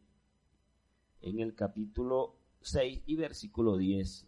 en 1.22 1.40
el 1.40 1.56
capítulo 1.56 2.36
6 2.60 3.04
y 3.06 3.16
versículo 3.16 3.78
10. 3.78 4.28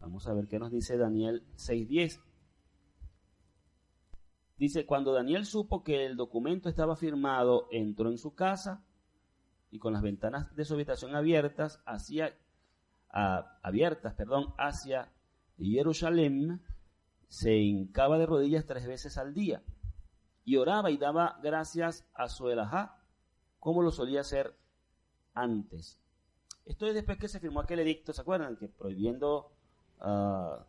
Vamos 0.00 0.26
a 0.26 0.34
ver 0.34 0.48
qué 0.48 0.58
nos 0.58 0.72
dice 0.72 0.98
Daniel 0.98 1.46
6.10. 1.54 2.20
Dice, 4.58 4.86
cuando 4.86 5.12
Daniel 5.12 5.46
supo 5.46 5.84
que 5.84 6.04
el 6.04 6.16
documento 6.16 6.68
estaba 6.68 6.96
firmado, 6.96 7.68
entró 7.70 8.10
en 8.10 8.18
su 8.18 8.34
casa 8.34 8.84
y 9.70 9.78
con 9.78 9.92
las 9.92 10.02
ventanas 10.02 10.54
de 10.56 10.64
su 10.64 10.74
habitación 10.74 11.14
abiertas 11.14 11.80
hacia, 11.86 12.36
abiertas 13.62 14.14
perdón, 14.14 14.52
hacia 14.58 15.12
Jerusalén, 15.58 16.62
se 17.28 17.56
hincaba 17.56 18.18
de 18.18 18.26
rodillas 18.26 18.66
tres 18.66 18.86
veces 18.86 19.18
al 19.18 19.34
día 19.34 19.62
y 20.44 20.56
oraba 20.56 20.90
y 20.90 20.96
daba 20.96 21.38
gracias 21.42 22.06
a 22.14 22.28
su 22.28 22.48
Elajá, 22.48 23.02
como 23.58 23.82
lo 23.82 23.90
solía 23.90 24.20
hacer 24.20 24.56
antes. 25.34 25.98
Esto 26.64 26.86
es 26.86 26.94
después 26.94 27.18
que 27.18 27.28
se 27.28 27.40
firmó 27.40 27.60
aquel 27.60 27.80
edicto, 27.80 28.12
¿se 28.12 28.20
acuerdan? 28.20 28.56
Que 28.56 28.68
prohibiendo 28.68 29.52
uh, 30.00 30.62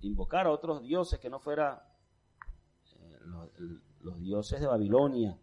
invocar 0.00 0.46
a 0.46 0.50
otros 0.50 0.82
dioses 0.82 1.20
que 1.20 1.30
no 1.30 1.38
fuera 1.38 1.88
eh, 2.96 3.18
los, 4.00 4.20
dioses 4.20 4.60
de 4.60 4.66
Babilonia. 4.66 5.38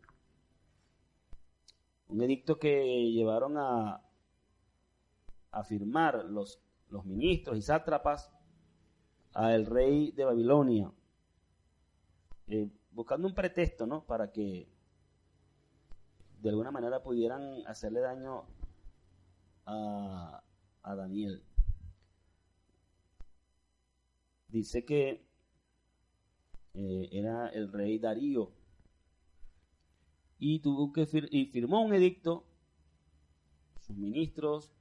Un 2.10 2.22
edicto 2.22 2.60
que 2.60 3.12
llevaron 3.12 3.58
a, 3.58 4.02
a 5.52 5.64
firmar 5.64 6.26
los, 6.26 6.62
los 6.90 7.06
ministros 7.06 7.58
y 7.58 7.62
sátrapas 7.62 8.32
al 9.34 9.66
rey 9.66 10.12
de 10.12 10.26
Babilonia, 10.26 10.92
eh, 12.48 12.70
buscando 12.92 13.28
un 13.28 13.36
pretexto, 13.36 13.86
¿no? 13.86 14.06
Para 14.06 14.32
que 14.32 14.68
de 16.42 16.50
alguna 16.50 16.72
manera 16.72 17.04
pudieran 17.04 17.66
hacerle 17.68 18.00
daño 18.00 18.46
a, 19.66 20.44
a 20.84 20.96
Daniel 20.96 21.44
dice 24.50 24.84
que 24.84 25.26
eh, 26.74 27.10
era 27.12 27.50
el 27.50 27.72
rey 27.72 28.00
Darío 28.00 28.52
y 30.38 30.60
tuvo 30.60 30.92
que 30.92 31.08
y 31.32 31.46
firmó 31.48 31.82
un 31.82 31.94
edicto 31.94 32.46
sus 33.82 33.96
ministros 33.96 34.74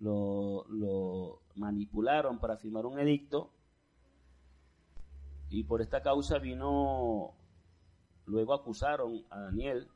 lo, 0.00 1.40
manipularon 1.54 2.38
para 2.38 2.56
firmar 2.56 2.86
un 2.86 2.98
edicto 2.98 3.52
y 5.50 5.64
por 5.64 5.82
esta 5.82 6.02
causa 6.02 6.38
vino 6.38 7.34
luego 8.26 8.54
acusaron 8.54 9.24
a 9.30 9.40
Daniel 9.40 9.88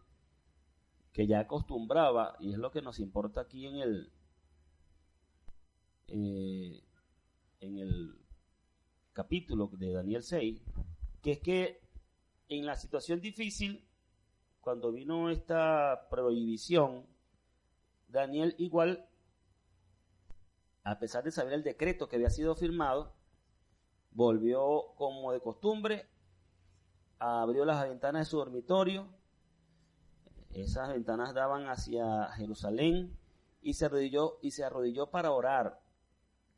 que 1.13 1.27
ya 1.27 1.41
acostumbraba 1.41 2.37
y 2.41 2.53
es 2.53 2.59
lo 2.59 2.71
que 2.71 2.83
nos 2.83 2.99
importa 3.01 3.43
aquí 3.43 3.67
en 3.67 3.77
el 3.77 4.13
eh, 6.09 6.83
en 7.61 7.79
el 7.79 8.25
capítulo 9.15 9.71
de 9.79 9.93
Daniel 9.93 10.23
6, 10.23 10.61
que 11.23 11.33
es 11.33 11.39
que 11.39 11.81
en 12.49 12.67
la 12.67 12.77
situación 12.77 13.21
difícil, 13.21 13.83
cuando 14.61 14.93
vino 14.93 15.31
esta 15.31 16.09
prohibición, 16.11 17.07
Daniel 18.09 18.55
igual, 18.59 19.09
a 20.85 20.99
pesar 20.99 21.25
de 21.25 21.31
saber 21.31 21.55
el 21.55 21.63
decreto 21.63 22.09
que 22.09 22.17
había 22.17 22.31
sido 22.31 22.55
firmado, 22.55 23.15
volvió 24.13 24.95
como 24.97 25.33
de 25.33 25.41
costumbre, 25.41 26.07
abrió 27.19 27.65
las 27.65 27.89
ventanas 27.89 28.27
de 28.27 28.31
su 28.31 28.37
dormitorio, 28.37 29.09
esas 30.53 30.91
ventanas 30.91 31.35
daban 31.35 31.69
hacia 31.69 32.29
Jerusalén 32.37 33.17
y 33.63 33.75
se 33.75 33.87
arrodilló, 33.87 34.39
y 34.43 34.51
se 34.53 34.63
arrodilló 34.63 35.11
para 35.11 35.33
orar 35.33 35.81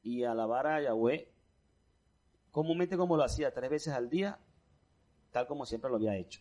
y 0.03 0.25
alabar 0.25 0.67
a 0.67 0.83
Yahweh 0.83 1.33
comúnmente 2.51 2.97
como 2.97 3.17
lo 3.17 3.23
hacía 3.23 3.55
tres 3.55 3.71
veces 3.71 3.95
al 3.95 4.11
día, 4.11 4.39
tal 5.31 5.47
como 5.47 5.67
siempre 5.67 5.91
lo 5.91 5.97
había 5.97 6.17
hecho. 6.17 6.41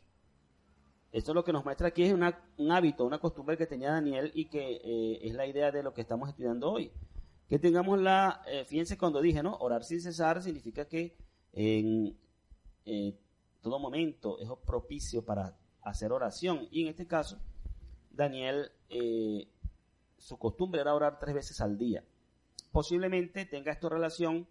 Esto 1.11 1.33
lo 1.33 1.43
que 1.43 1.53
nos 1.53 1.63
muestra 1.63 1.89
aquí 1.89 2.03
es 2.03 2.13
un 2.13 2.71
hábito, 2.71 3.05
una 3.05 3.19
costumbre 3.19 3.57
que 3.57 3.67
tenía 3.67 3.91
Daniel 3.91 4.31
y 4.33 4.45
que 4.45 4.81
eh, 4.83 5.19
es 5.21 5.33
la 5.33 5.45
idea 5.45 5.71
de 5.71 5.83
lo 5.83 5.93
que 5.93 6.01
estamos 6.01 6.29
estudiando 6.29 6.71
hoy. 6.71 6.91
Que 7.47 7.59
tengamos 7.59 7.99
la, 7.99 8.41
eh, 8.47 8.65
fíjense 8.65 8.97
cuando 8.97 9.21
dije, 9.21 9.43
¿no? 9.43 9.55
Orar 9.57 9.83
sin 9.83 10.01
cesar 10.01 10.41
significa 10.41 10.85
que 10.85 11.15
en 11.53 12.17
eh, 12.85 13.17
todo 13.61 13.79
momento 13.79 14.39
es 14.39 14.49
propicio 14.65 15.23
para 15.23 15.57
hacer 15.81 16.11
oración. 16.11 16.67
Y 16.71 16.83
en 16.83 16.89
este 16.89 17.05
caso, 17.05 17.37
Daniel, 18.11 18.71
su 20.17 20.37
costumbre 20.37 20.81
era 20.81 20.95
orar 20.95 21.19
tres 21.19 21.35
veces 21.35 21.61
al 21.61 21.77
día. 21.77 22.03
Posiblemente 22.71 23.45
tenga 23.45 23.71
esto 23.71 23.89
relación 23.89 24.47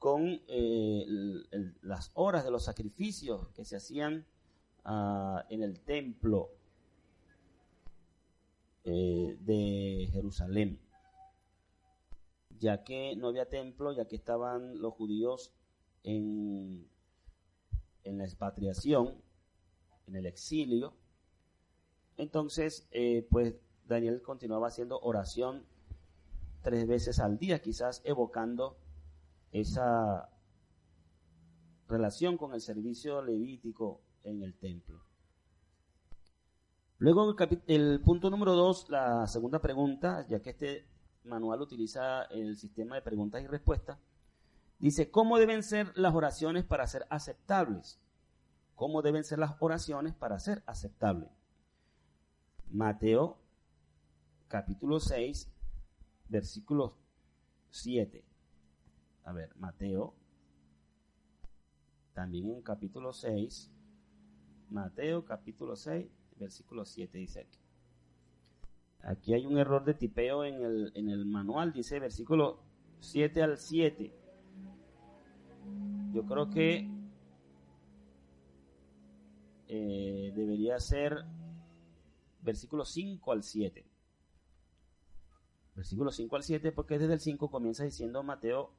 con 0.00 0.40
eh, 0.48 1.04
las 1.82 2.10
horas 2.14 2.42
de 2.42 2.50
los 2.50 2.64
sacrificios 2.64 3.48
que 3.50 3.66
se 3.66 3.76
hacían 3.76 4.24
ah, 4.86 5.44
en 5.50 5.62
el 5.62 5.78
templo 5.80 6.48
eh, 8.82 9.36
de 9.40 10.08
Jerusalén, 10.10 10.80
ya 12.60 12.84
que 12.84 13.16
no 13.16 13.28
había 13.28 13.48
templo, 13.48 13.92
ya 13.92 14.06
que 14.06 14.16
estaban 14.16 14.80
los 14.80 14.94
judíos 14.94 15.52
en, 16.04 16.86
en 18.04 18.18
la 18.18 18.24
expatriación, 18.24 19.20
en 20.06 20.16
el 20.16 20.26
exilio. 20.26 20.94
Entonces, 22.18 22.86
eh, 22.92 23.26
pues 23.30 23.54
Daniel 23.86 24.20
continuaba 24.22 24.68
haciendo 24.68 25.00
oración 25.00 25.64
tres 26.62 26.86
veces 26.86 27.18
al 27.18 27.38
día, 27.38 27.62
quizás 27.62 28.02
evocando 28.04 28.76
esa 29.52 30.28
relación 31.88 32.36
con 32.36 32.52
el 32.52 32.60
servicio 32.60 33.22
levítico 33.22 34.02
en 34.22 34.42
el 34.42 34.54
templo. 34.54 35.00
Luego 36.98 37.34
el, 37.66 38.02
punto 38.02 38.28
número 38.28 38.52
dos, 38.54 38.90
la 38.90 39.26
segunda 39.26 39.60
pregunta, 39.60 40.26
ya 40.28 40.42
que 40.42 40.50
este 40.50 40.89
manual 41.24 41.60
utiliza 41.62 42.22
el 42.24 42.56
sistema 42.56 42.96
de 42.96 43.02
preguntas 43.02 43.42
y 43.42 43.46
respuestas, 43.46 43.98
dice, 44.78 45.10
¿cómo 45.10 45.38
deben 45.38 45.62
ser 45.62 45.96
las 45.96 46.14
oraciones 46.14 46.64
para 46.64 46.86
ser 46.86 47.06
aceptables? 47.10 47.98
¿Cómo 48.74 49.02
deben 49.02 49.24
ser 49.24 49.38
las 49.38 49.56
oraciones 49.60 50.14
para 50.14 50.38
ser 50.38 50.62
aceptables? 50.66 51.28
Mateo 52.70 53.38
capítulo 54.48 55.00
6, 55.00 55.50
versículo 56.28 56.96
7 57.70 58.24
a 59.30 59.32
ver, 59.32 59.54
Mateo, 59.56 60.12
también 62.14 62.50
en 62.50 62.62
capítulo 62.62 63.12
6, 63.12 63.70
Mateo 64.70 65.24
capítulo 65.24 65.76
6, 65.76 66.10
versículo 66.36 66.84
7 66.84 67.16
dice 67.16 67.40
aquí. 67.42 67.59
Aquí 69.02 69.34
hay 69.34 69.46
un 69.46 69.58
error 69.58 69.84
de 69.84 69.94
tipeo 69.94 70.44
en 70.44 70.62
el, 70.62 70.92
en 70.94 71.08
el 71.08 71.24
manual, 71.24 71.72
dice 71.72 71.98
versículo 71.98 72.62
7 73.00 73.42
al 73.42 73.58
7. 73.58 74.14
Yo 76.12 76.26
creo 76.26 76.50
que 76.50 76.90
eh, 79.68 80.32
debería 80.34 80.78
ser 80.78 81.24
versículo 82.42 82.84
5 82.84 83.32
al 83.32 83.42
7. 83.42 83.86
Versículo 85.74 86.10
5 86.10 86.36
al 86.36 86.42
7 86.42 86.72
porque 86.72 86.98
desde 86.98 87.14
el 87.14 87.20
5 87.20 87.50
comienza 87.50 87.84
diciendo 87.84 88.22
Mateo 88.22 88.74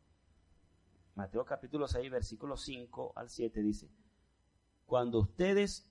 Mateo 1.16 1.46
capítulo 1.46 1.88
6, 1.88 2.10
versículo 2.10 2.56
5 2.58 3.14
al 3.16 3.30
7 3.30 3.62
dice, 3.62 3.90
cuando 4.86 5.20
ustedes 5.20 5.90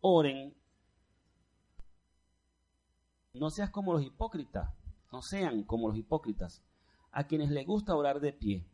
oren, 0.00 0.54
no 3.38 3.50
seas 3.50 3.70
como 3.70 3.92
los 3.92 4.02
hipócritas, 4.02 4.70
no 5.12 5.22
sean 5.22 5.62
como 5.62 5.88
los 5.88 5.96
hipócritas, 5.96 6.62
a 7.12 7.26
quienes 7.26 7.50
les 7.50 7.66
gusta 7.66 7.94
orar 7.94 8.20
de 8.20 8.32
pie 8.32 8.64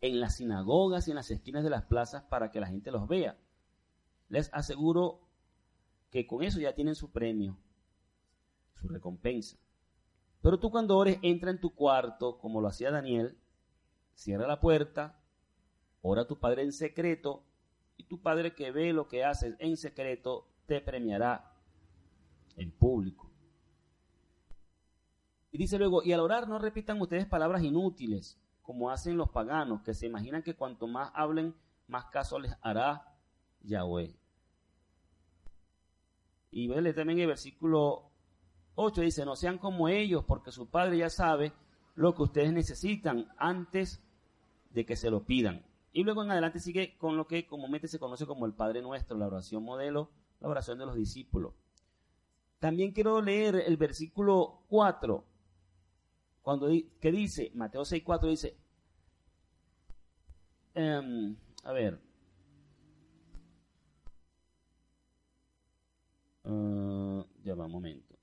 en 0.00 0.20
las 0.20 0.36
sinagogas 0.36 1.06
y 1.06 1.10
en 1.10 1.16
las 1.16 1.30
esquinas 1.30 1.62
de 1.62 1.70
las 1.70 1.84
plazas 1.84 2.22
para 2.24 2.50
que 2.50 2.60
la 2.60 2.66
gente 2.66 2.90
los 2.90 3.06
vea. 3.06 3.36
Les 4.28 4.52
aseguro 4.52 5.20
que 6.10 6.26
con 6.26 6.42
eso 6.42 6.60
ya 6.60 6.74
tienen 6.74 6.94
su 6.94 7.10
premio, 7.10 7.56
su 8.80 8.88
recompensa. 8.88 9.56
Pero 10.42 10.58
tú 10.58 10.70
cuando 10.70 10.96
ores, 10.96 11.18
entra 11.22 11.50
en 11.50 11.60
tu 11.60 11.74
cuarto, 11.74 12.38
como 12.38 12.60
lo 12.60 12.68
hacía 12.68 12.90
Daniel, 12.90 13.36
cierra 14.14 14.46
la 14.46 14.60
puerta, 14.60 15.20
ora 16.00 16.22
a 16.22 16.26
tu 16.26 16.38
Padre 16.38 16.62
en 16.62 16.72
secreto, 16.72 17.44
y 17.96 18.04
tu 18.04 18.22
Padre 18.22 18.54
que 18.54 18.70
ve 18.70 18.92
lo 18.94 19.06
que 19.06 19.24
haces 19.24 19.54
en 19.58 19.76
secreto, 19.76 20.48
te 20.66 20.80
premiará 20.80 21.49
en 22.56 22.70
público. 22.70 23.30
Y 25.52 25.58
dice 25.58 25.78
luego, 25.78 26.02
y 26.02 26.12
al 26.12 26.20
orar 26.20 26.48
no 26.48 26.58
repitan 26.58 27.00
ustedes 27.00 27.26
palabras 27.26 27.62
inútiles, 27.62 28.38
como 28.62 28.90
hacen 28.90 29.16
los 29.16 29.30
paganos, 29.30 29.82
que 29.82 29.94
se 29.94 30.06
imaginan 30.06 30.42
que 30.42 30.54
cuanto 30.54 30.86
más 30.86 31.10
hablen, 31.14 31.54
más 31.88 32.06
caso 32.06 32.38
les 32.38 32.52
hará 32.62 33.16
Yahweh. 33.62 34.16
Y 36.52 36.68
vele 36.68 36.92
también 36.92 37.18
el 37.20 37.26
versículo 37.28 38.10
8 38.76 39.02
dice, 39.02 39.24
no 39.24 39.36
sean 39.36 39.58
como 39.58 39.88
ellos, 39.88 40.24
porque 40.24 40.52
su 40.52 40.70
Padre 40.70 40.98
ya 40.98 41.10
sabe 41.10 41.52
lo 41.94 42.14
que 42.14 42.22
ustedes 42.22 42.52
necesitan 42.52 43.28
antes 43.36 44.02
de 44.70 44.86
que 44.86 44.96
se 44.96 45.10
lo 45.10 45.24
pidan. 45.24 45.64
Y 45.92 46.04
luego 46.04 46.22
en 46.22 46.30
adelante 46.30 46.60
sigue 46.60 46.96
con 46.96 47.16
lo 47.16 47.26
que 47.26 47.46
comúnmente 47.46 47.88
se 47.88 47.98
conoce 47.98 48.26
como 48.26 48.46
el 48.46 48.54
Padre 48.54 48.82
Nuestro, 48.82 49.18
la 49.18 49.26
oración 49.26 49.64
modelo, 49.64 50.10
la 50.40 50.48
oración 50.48 50.78
de 50.78 50.86
los 50.86 50.94
discípulos. 50.94 51.54
También 52.60 52.92
quiero 52.92 53.22
leer 53.22 53.56
el 53.56 53.78
versículo 53.78 54.64
4, 54.68 55.24
cuando 56.42 56.68
que 57.00 57.10
dice, 57.10 57.50
Mateo 57.54 57.86
6, 57.86 58.02
4 58.04 58.28
dice, 58.28 58.54
em, 60.74 61.34
a 61.64 61.72
ver, 61.72 61.98
uh, 66.44 67.24
ya 67.42 67.54
va 67.54 67.64
un 67.64 67.72
momento. 67.72 68.14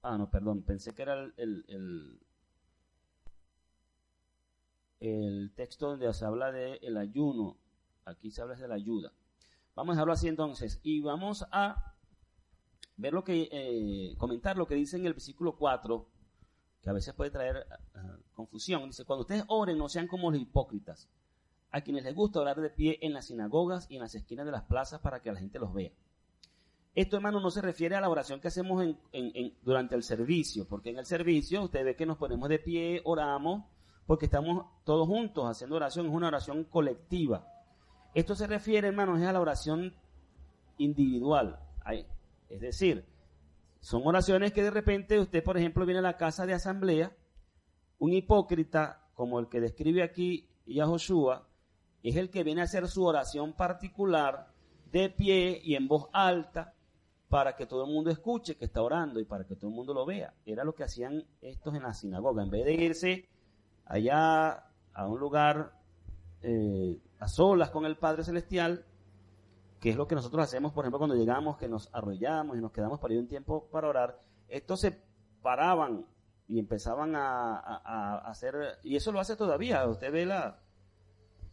Ah, 0.00 0.16
no, 0.16 0.30
perdón, 0.30 0.62
pensé 0.62 0.94
que 0.94 1.02
era 1.02 1.22
el, 1.36 2.18
el, 5.00 5.52
texto 5.54 5.90
donde 5.90 6.12
se 6.14 6.24
habla 6.24 6.50
del 6.50 6.78
el 6.82 6.96
ayuno. 6.96 7.58
Aquí 8.06 8.30
se 8.30 8.40
habla 8.40 8.54
de 8.54 8.68
la 8.68 8.74
ayuda. 8.74 9.12
Vamos 9.74 9.92
a 9.92 9.96
dejarlo 9.96 10.14
así 10.14 10.28
entonces. 10.28 10.80
Y 10.82 11.02
vamos 11.02 11.44
a 11.52 11.91
ver 12.96 13.12
lo 13.12 13.24
que, 13.24 13.48
eh, 13.50 14.14
comentar 14.18 14.56
lo 14.56 14.66
que 14.66 14.74
dice 14.74 14.96
en 14.96 15.06
el 15.06 15.14
versículo 15.14 15.56
4, 15.56 16.06
que 16.82 16.90
a 16.90 16.92
veces 16.92 17.14
puede 17.14 17.30
traer 17.30 17.66
ah, 17.94 18.16
confusión. 18.32 18.86
Dice, 18.86 19.04
cuando 19.04 19.22
ustedes 19.22 19.44
oren, 19.48 19.78
no 19.78 19.88
sean 19.88 20.06
como 20.06 20.30
los 20.30 20.40
hipócritas, 20.40 21.08
a 21.70 21.80
quienes 21.80 22.04
les 22.04 22.14
gusta 22.14 22.40
orar 22.40 22.60
de 22.60 22.70
pie 22.70 22.98
en 23.02 23.14
las 23.14 23.26
sinagogas 23.26 23.86
y 23.90 23.96
en 23.96 24.02
las 24.02 24.14
esquinas 24.14 24.46
de 24.46 24.52
las 24.52 24.62
plazas 24.64 25.00
para 25.00 25.20
que 25.20 25.32
la 25.32 25.38
gente 25.38 25.58
los 25.58 25.72
vea. 25.72 25.92
Esto, 26.94 27.16
hermano, 27.16 27.40
no 27.40 27.50
se 27.50 27.62
refiere 27.62 27.96
a 27.96 28.02
la 28.02 28.10
oración 28.10 28.38
que 28.40 28.48
hacemos 28.48 28.84
durante 29.62 29.94
el 29.94 30.02
servicio, 30.02 30.68
porque 30.68 30.90
en 30.90 30.98
el 30.98 31.06
servicio 31.06 31.62
usted 31.62 31.84
ve 31.84 31.96
que 31.96 32.04
nos 32.04 32.18
ponemos 32.18 32.50
de 32.50 32.58
pie, 32.58 33.00
oramos, 33.04 33.64
porque 34.06 34.26
estamos 34.26 34.66
todos 34.84 35.06
juntos 35.08 35.46
haciendo 35.46 35.76
oración, 35.76 36.06
es 36.06 36.12
una 36.12 36.28
oración 36.28 36.64
colectiva. 36.64 37.48
Esto 38.14 38.34
se 38.34 38.46
refiere, 38.46 38.88
hermanos, 38.88 39.22
a 39.22 39.32
la 39.32 39.40
oración 39.40 39.94
individual. 40.76 41.58
Es 42.52 42.60
decir, 42.60 43.06
son 43.80 44.02
oraciones 44.04 44.52
que 44.52 44.62
de 44.62 44.70
repente 44.70 45.18
usted, 45.18 45.42
por 45.42 45.56
ejemplo, 45.56 45.86
viene 45.86 46.00
a 46.00 46.02
la 46.02 46.18
casa 46.18 46.44
de 46.44 46.52
asamblea, 46.52 47.16
un 47.98 48.12
hipócrita 48.12 49.08
como 49.14 49.40
el 49.40 49.48
que 49.48 49.60
describe 49.60 50.02
aquí 50.02 50.50
Yahoshua, 50.66 51.48
es 52.02 52.16
el 52.16 52.28
que 52.28 52.44
viene 52.44 52.60
a 52.60 52.64
hacer 52.64 52.88
su 52.88 53.04
oración 53.04 53.54
particular 53.54 54.52
de 54.90 55.08
pie 55.08 55.62
y 55.64 55.76
en 55.76 55.88
voz 55.88 56.10
alta 56.12 56.74
para 57.30 57.56
que 57.56 57.64
todo 57.64 57.86
el 57.86 57.90
mundo 57.90 58.10
escuche 58.10 58.56
que 58.56 58.66
está 58.66 58.82
orando 58.82 59.18
y 59.18 59.24
para 59.24 59.46
que 59.46 59.56
todo 59.56 59.70
el 59.70 59.76
mundo 59.76 59.94
lo 59.94 60.04
vea. 60.04 60.34
Era 60.44 60.62
lo 60.62 60.74
que 60.74 60.84
hacían 60.84 61.24
estos 61.40 61.74
en 61.74 61.84
la 61.84 61.94
sinagoga. 61.94 62.42
En 62.42 62.50
vez 62.50 62.66
de 62.66 62.74
irse 62.74 63.28
allá 63.86 64.66
a 64.92 65.08
un 65.08 65.18
lugar 65.18 65.72
eh, 66.42 67.00
a 67.18 67.28
solas 67.28 67.70
con 67.70 67.86
el 67.86 67.96
Padre 67.96 68.24
Celestial, 68.24 68.84
que 69.82 69.90
es 69.90 69.96
lo 69.96 70.06
que 70.06 70.14
nosotros 70.14 70.44
hacemos, 70.44 70.72
por 70.72 70.84
ejemplo, 70.84 71.00
cuando 71.00 71.16
llegamos, 71.16 71.56
que 71.56 71.66
nos 71.66 71.92
arrollamos 71.92 72.56
y 72.56 72.60
nos 72.60 72.70
quedamos 72.70 73.00
para 73.00 73.14
ir 73.14 73.20
un 73.20 73.26
tiempo 73.26 73.68
para 73.68 73.88
orar, 73.88 74.22
estos 74.46 74.78
se 74.78 74.96
paraban 75.42 76.06
y 76.46 76.60
empezaban 76.60 77.16
a, 77.16 78.18
hacer, 78.18 78.78
y 78.84 78.94
eso 78.94 79.10
lo 79.10 79.18
hace 79.18 79.34
todavía, 79.34 79.84
usted 79.88 80.12
ve 80.12 80.24
la, 80.24 80.56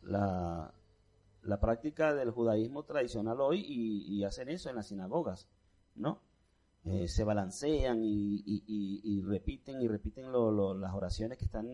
la, 0.03 1.59
práctica 1.59 2.13
del 2.13 2.29
judaísmo 2.29 2.83
tradicional 2.83 3.41
hoy 3.41 3.65
y, 3.67 4.23
hacen 4.23 4.49
eso 4.49 4.69
en 4.69 4.75
las 4.75 4.89
sinagogas, 4.89 5.49
¿no? 5.95 6.21
Eh, 6.85 7.07
se 7.07 7.23
balancean 7.23 8.01
y, 8.03 9.21
repiten 9.25 9.81
y 9.81 9.87
repiten 9.87 10.31
las 10.31 10.93
oraciones 10.93 11.39
que 11.39 11.45
están 11.45 11.67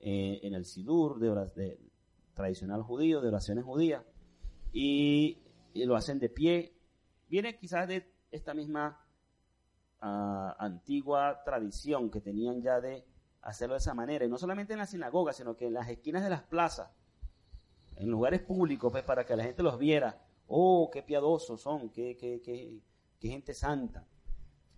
eh, 0.00 0.40
en 0.42 0.54
el 0.54 0.64
Sidur 0.64 1.20
tradicional 2.32 2.82
judío, 2.82 3.20
de 3.20 3.28
oraciones 3.28 3.64
judías, 3.64 4.02
y, 4.72 5.41
lo 5.74 5.96
hacen 5.96 6.18
de 6.18 6.28
pie. 6.28 6.76
Viene 7.28 7.56
quizás 7.56 7.88
de 7.88 8.12
esta 8.30 8.54
misma 8.54 9.04
ah, 10.00 10.56
antigua 10.58 11.42
tradición 11.44 12.10
que 12.10 12.20
tenían 12.20 12.62
ya 12.62 12.80
de 12.80 13.04
hacerlo 13.42 13.74
de 13.74 13.78
esa 13.78 13.94
manera, 13.94 14.24
y 14.24 14.28
no 14.28 14.38
solamente 14.38 14.72
en 14.72 14.78
la 14.78 14.86
sinagoga, 14.86 15.32
sino 15.32 15.56
que 15.56 15.66
en 15.66 15.74
las 15.74 15.88
esquinas 15.88 16.22
de 16.22 16.30
las 16.30 16.42
plazas, 16.42 16.90
en 17.96 18.08
lugares 18.08 18.40
públicos, 18.40 18.90
pues, 18.92 19.04
para 19.04 19.24
que 19.26 19.36
la 19.36 19.44
gente 19.44 19.62
los 19.62 19.78
viera. 19.78 20.24
Oh, 20.46 20.90
qué 20.92 21.02
piadosos 21.02 21.60
son, 21.60 21.90
qué, 21.90 22.16
qué, 22.16 22.40
qué, 22.42 23.28
gente 23.28 23.54
santa. 23.54 24.06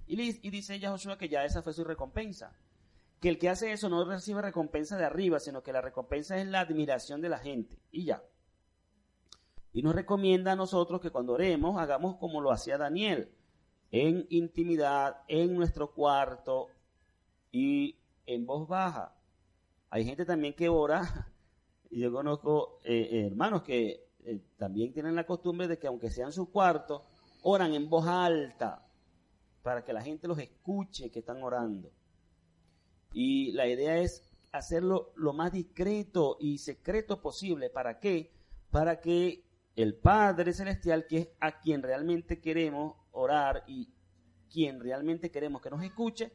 Y, 0.06 0.20
y 0.20 0.50
dice 0.50 0.80
que 1.18 1.28
ya 1.28 1.44
esa 1.44 1.62
fue 1.62 1.72
su 1.72 1.84
recompensa 1.84 2.54
que 3.24 3.30
el 3.30 3.38
que 3.38 3.48
hace 3.48 3.72
eso 3.72 3.88
no 3.88 4.04
recibe 4.04 4.42
recompensa 4.42 4.98
de 4.98 5.06
arriba, 5.06 5.40
sino 5.40 5.62
que 5.62 5.72
la 5.72 5.80
recompensa 5.80 6.36
es 6.36 6.46
la 6.46 6.60
admiración 6.60 7.22
de 7.22 7.30
la 7.30 7.38
gente. 7.38 7.78
Y 7.90 8.04
ya. 8.04 8.22
Y 9.74 9.82
nos 9.82 9.94
recomienda 9.94 10.52
a 10.52 10.56
nosotros 10.56 11.00
que 11.00 11.10
cuando 11.10 11.32
oremos 11.32 11.76
hagamos 11.78 12.16
como 12.16 12.40
lo 12.40 12.52
hacía 12.52 12.78
Daniel, 12.78 13.28
en 13.90 14.24
intimidad, 14.30 15.22
en 15.26 15.56
nuestro 15.56 15.92
cuarto 15.92 16.68
y 17.50 17.98
en 18.24 18.46
voz 18.46 18.68
baja. 18.68 19.16
Hay 19.90 20.04
gente 20.04 20.24
también 20.24 20.54
que 20.54 20.68
ora, 20.68 21.32
y 21.90 21.98
yo 21.98 22.12
conozco 22.12 22.78
eh, 22.84 23.08
eh, 23.10 23.26
hermanos 23.26 23.62
que 23.62 24.10
eh, 24.24 24.40
también 24.56 24.92
tienen 24.92 25.16
la 25.16 25.26
costumbre 25.26 25.66
de 25.66 25.76
que 25.76 25.88
aunque 25.88 26.08
sea 26.08 26.26
en 26.26 26.32
su 26.32 26.52
cuarto, 26.52 27.04
oran 27.42 27.74
en 27.74 27.90
voz 27.90 28.06
alta 28.06 28.86
para 29.64 29.84
que 29.84 29.92
la 29.92 30.02
gente 30.02 30.28
los 30.28 30.38
escuche 30.38 31.10
que 31.10 31.18
están 31.18 31.42
orando. 31.42 31.90
Y 33.12 33.50
la 33.50 33.66
idea 33.66 33.98
es 33.98 34.22
hacerlo 34.52 35.12
lo 35.16 35.32
más 35.32 35.52
discreto 35.52 36.36
y 36.38 36.58
secreto 36.58 37.20
posible. 37.20 37.70
¿Para 37.70 37.98
qué? 37.98 38.30
Para 38.70 39.00
que 39.00 39.44
el 39.76 39.94
Padre 39.94 40.52
Celestial, 40.52 41.06
que 41.06 41.18
es 41.18 41.28
a 41.40 41.58
quien 41.58 41.82
realmente 41.82 42.40
queremos 42.40 42.96
orar 43.12 43.64
y 43.66 43.88
quien 44.50 44.80
realmente 44.80 45.30
queremos 45.30 45.60
que 45.60 45.70
nos 45.70 45.82
escuche, 45.82 46.32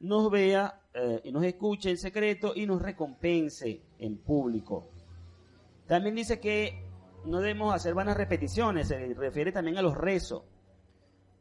nos 0.00 0.30
vea 0.30 0.82
eh, 0.94 1.20
y 1.24 1.32
nos 1.32 1.44
escuche 1.44 1.90
en 1.90 1.96
secreto 1.96 2.52
y 2.54 2.66
nos 2.66 2.80
recompense 2.82 3.82
en 3.98 4.18
público. 4.18 4.90
También 5.86 6.14
dice 6.14 6.38
que 6.38 6.84
no 7.24 7.40
debemos 7.40 7.74
hacer 7.74 7.94
vanas 7.94 8.16
repeticiones, 8.16 8.88
se 8.88 9.14
refiere 9.14 9.52
también 9.52 9.78
a 9.78 9.82
los 9.82 9.96
rezos. 9.96 10.42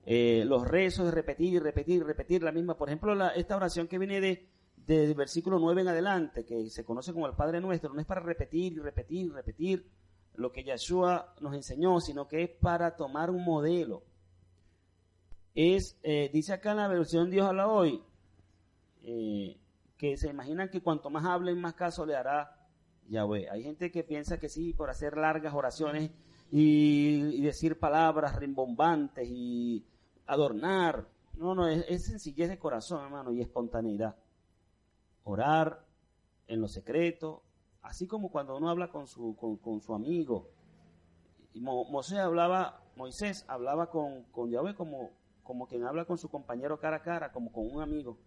Eh, 0.06 0.46
los 0.46 0.66
rezos 0.66 1.14
repetir 1.14 1.56
y 1.56 1.60
repetir 1.60 1.98
y 1.98 2.04
repetir 2.04 2.42
la 2.42 2.54
misma. 2.54 2.78
Por 2.78 2.88
ejemplo, 2.88 3.30
esta 3.32 3.58
oración 3.58 3.88
que 3.88 3.98
viene 3.98 4.22
de 4.22 4.48
del 4.88 5.16
versículo 5.16 5.60
9 5.60 5.82
en 5.82 5.88
adelante, 5.90 6.46
que 6.46 6.70
se 6.70 6.86
conoce 6.86 7.12
como 7.12 7.28
el 7.28 7.36
Padre 7.36 7.60
Nuestro, 7.60 7.94
no 7.94 8.00
es 8.00 8.08
para 8.08 8.22
repetir 8.22 8.74
y 8.74 8.80
repetir 8.80 9.26
y 9.26 9.30
repetir 9.30 9.86
lo 10.38 10.52
que 10.52 10.64
Yeshua 10.64 11.34
nos 11.42 11.54
enseñó, 11.54 12.00
sino 12.00 12.28
que 12.28 12.44
es 12.44 12.50
para 12.50 12.96
tomar 12.96 13.30
un 13.30 13.44
modelo. 13.44 14.04
Es, 15.54 16.00
eh, 16.04 16.30
dice 16.32 16.54
acá 16.54 16.72
en 16.72 16.78
la 16.78 16.88
versión 16.88 17.30
Dios 17.30 17.46
habla 17.46 17.68
hoy, 17.68 18.02
eh, 19.02 19.58
que 19.98 20.16
se 20.16 20.30
imaginan 20.30 20.70
que 20.70 20.82
cuanto 20.82 21.10
más 21.10 21.26
hablen, 21.26 21.60
más 21.60 21.74
caso 21.74 22.06
le 22.06 22.16
hará 22.16 22.68
Yahweh. 23.10 23.50
Hay 23.50 23.64
gente 23.64 23.92
que 23.92 24.04
piensa 24.04 24.40
que 24.40 24.48
sí, 24.48 24.74
por 24.74 24.90
hacer 24.90 25.18
largas 25.18 25.54
oraciones 25.54 26.12
y, 26.52 27.42
decir 27.42 27.80
palabras 27.80 28.36
rimbombantes 28.36 29.28
y 29.30 29.86
adornar. 30.28 31.08
No, 31.34 31.56
no, 31.56 31.68
es, 31.68 31.86
es 31.90 32.06
sencillez 32.06 32.50
de 32.50 32.58
corazón, 32.60 33.04
hermano, 33.04 33.32
y 33.32 33.42
espontaneidad 33.42 34.16
orar 35.28 35.86
en 36.48 36.62
lo 36.62 36.68
secreto, 36.68 37.44
así 37.88 38.06
como 38.06 38.30
cuando 38.30 38.58
uno 38.58 38.70
habla 38.70 38.90
con 38.90 39.08
su, 39.08 39.36
con, 39.38 39.82
su 39.82 39.94
amigo. 39.94 40.50
Y 41.54 41.64
hablaba, 42.18 42.82
Moisés 42.98 43.46
hablaba 43.48 43.90
con, 43.90 44.24
con 44.26 44.50
Yahweh 44.50 44.76
como, 44.76 45.12
como 45.42 45.68
quien 45.68 45.86
habla 45.86 46.04
con 46.04 46.18
su 46.18 46.30
compañero 46.30 46.80
cara 46.80 46.98
a 46.98 47.02
cara, 47.02 47.32
como 47.32 47.52
con 47.52 47.66
un 47.66 47.82
amigo. 47.82 48.18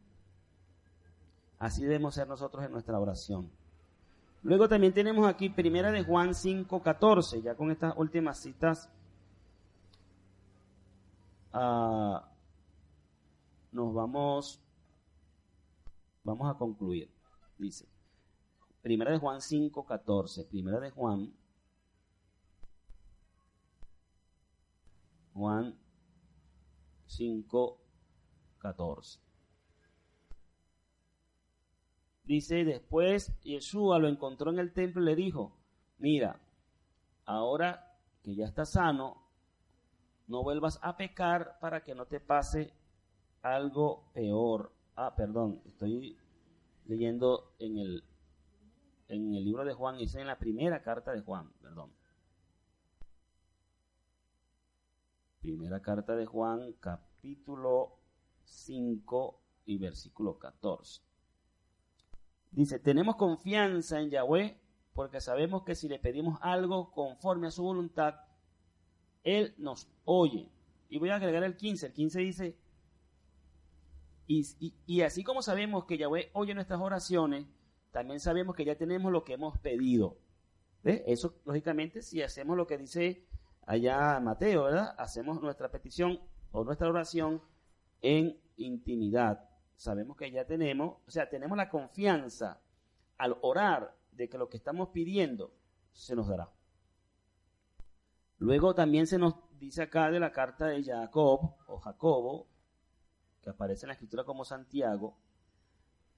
Así 1.58 1.82
debemos 1.82 2.14
ser 2.14 2.26
nosotros 2.26 2.64
en 2.64 2.72
nuestra 2.72 2.98
oración. 2.98 3.50
Luego 4.42 4.66
también 4.66 4.94
tenemos 4.94 5.28
aquí 5.28 5.50
Primera 5.50 5.92
de 5.92 6.04
Juan 6.04 6.30
5:14, 6.30 7.42
ya 7.42 7.54
con 7.54 7.70
estas 7.70 7.94
últimas 7.98 8.40
citas 8.40 8.88
uh, 11.52 12.18
nos 13.72 13.94
vamos 13.94 14.58
vamos 16.24 16.50
a 16.50 16.56
concluir. 16.56 17.11
Dice, 17.58 17.89
Primera 18.82 19.12
de 19.12 19.18
Juan 19.18 19.40
5:14, 19.40 20.48
Primera 20.48 20.80
de 20.80 20.90
Juan 20.90 21.32
Juan 25.32 25.78
5:14. 27.06 29.20
Dice, 32.24 32.64
después 32.64 33.32
Yeshua 33.42 33.98
lo 33.98 34.08
encontró 34.08 34.52
en 34.52 34.60
el 34.60 34.72
templo 34.72 35.02
y 35.02 35.06
le 35.06 35.16
dijo, 35.16 35.56
mira, 35.98 36.40
ahora 37.24 37.98
que 38.22 38.36
ya 38.36 38.44
estás 38.44 38.72
sano, 38.72 39.16
no 40.28 40.42
vuelvas 40.42 40.78
a 40.82 40.96
pecar 40.96 41.58
para 41.60 41.82
que 41.82 41.94
no 41.94 42.06
te 42.06 42.20
pase 42.20 42.72
algo 43.42 44.10
peor. 44.12 44.72
Ah, 44.94 45.14
perdón, 45.16 45.62
estoy 45.64 46.16
leyendo 46.86 47.54
en 47.58 47.78
el, 47.78 48.04
en 49.11 49.34
el 49.34 49.44
libro 49.44 49.64
de 49.64 49.74
Juan, 49.74 49.98
dice 49.98 50.20
en 50.20 50.26
la 50.26 50.38
primera 50.38 50.82
carta 50.82 51.12
de 51.12 51.20
Juan, 51.20 51.52
perdón. 51.61 51.92
Primera 55.40 55.80
carta 55.80 56.14
de 56.14 56.26
Juan, 56.26 56.74
capítulo 56.80 57.98
5 58.44 59.40
y 59.66 59.78
versículo 59.78 60.38
14. 60.38 61.02
Dice, 62.52 62.78
tenemos 62.78 63.16
confianza 63.16 64.00
en 64.00 64.11
Yahweh 64.11 64.61
porque 64.92 65.20
sabemos 65.20 65.62
que 65.62 65.74
si 65.74 65.88
le 65.88 65.98
pedimos 65.98 66.38
algo 66.42 66.92
conforme 66.92 67.48
a 67.48 67.50
su 67.50 67.62
voluntad, 67.62 68.14
Él 69.22 69.54
nos 69.58 69.88
oye. 70.04 70.50
Y 70.88 70.98
voy 70.98 71.11
a 71.11 71.16
agregar 71.16 71.42
el 71.44 71.56
15. 71.56 71.86
El 71.86 71.92
15 71.92 72.18
dice, 72.20 72.58
y, 74.26 75.00
así 75.02 75.24
como 75.24 75.42
sabemos 75.42 75.86
que 75.86 75.98
Yahweh 75.98 76.30
oye 76.34 76.54
nuestras 76.54 76.80
oraciones, 76.80 77.46
también 77.91 78.20
sabemos 78.20 78.55
que 78.55 78.64
ya 78.64 78.76
tenemos 78.76 79.12
lo 79.12 79.24
que 79.24 79.34
hemos 79.34 79.59
pedido. 79.59 80.18
Eso, 80.82 81.34
lógicamente, 81.45 82.03
si 82.03 82.22
hacemos 82.22 82.57
lo 82.57 82.66
que 82.66 82.78
dice 82.78 83.26
allá 83.66 84.18
Mateo, 84.20 84.64
¿verdad? 84.64 84.95
Hacemos 84.99 85.41
nuestra 85.43 85.70
petición 85.70 86.20
o 86.53 86.64
nuestra 86.64 86.88
oración 86.88 87.43
en 88.01 88.41
intimidad 88.57 89.51
sabemos 89.80 90.14
que 90.14 90.30
ya 90.30 90.45
tenemos, 90.45 90.99
o 91.07 91.11
sea, 91.11 91.30
tenemos 91.30 91.57
la 91.57 91.70
confianza 91.70 92.61
al 93.16 93.38
orar 93.41 93.97
de 94.12 94.28
que 94.28 94.36
lo 94.36 94.47
que 94.51 94.59
estamos 94.59 94.91
pidiendo 94.91 95.55
se 95.95 96.14
nos 96.14 96.28
dará. 96.28 96.51
Luego 98.36 98.74
también 98.74 99.07
se 99.07 99.16
nos 99.16 99.36
dice 99.59 99.84
acá 99.84 100.11
de 100.11 100.20
la 100.20 100.32
carta 100.32 100.66
de 100.66 100.84
Jacob 100.84 101.55
o 101.66 101.78
Jacobo, 101.78 102.47
que 103.43 103.49
aparece 103.49 103.86
en 103.86 103.88
la 103.88 103.95
escritura 103.95 104.24
como 104.24 104.45
Santiago, 104.45 105.16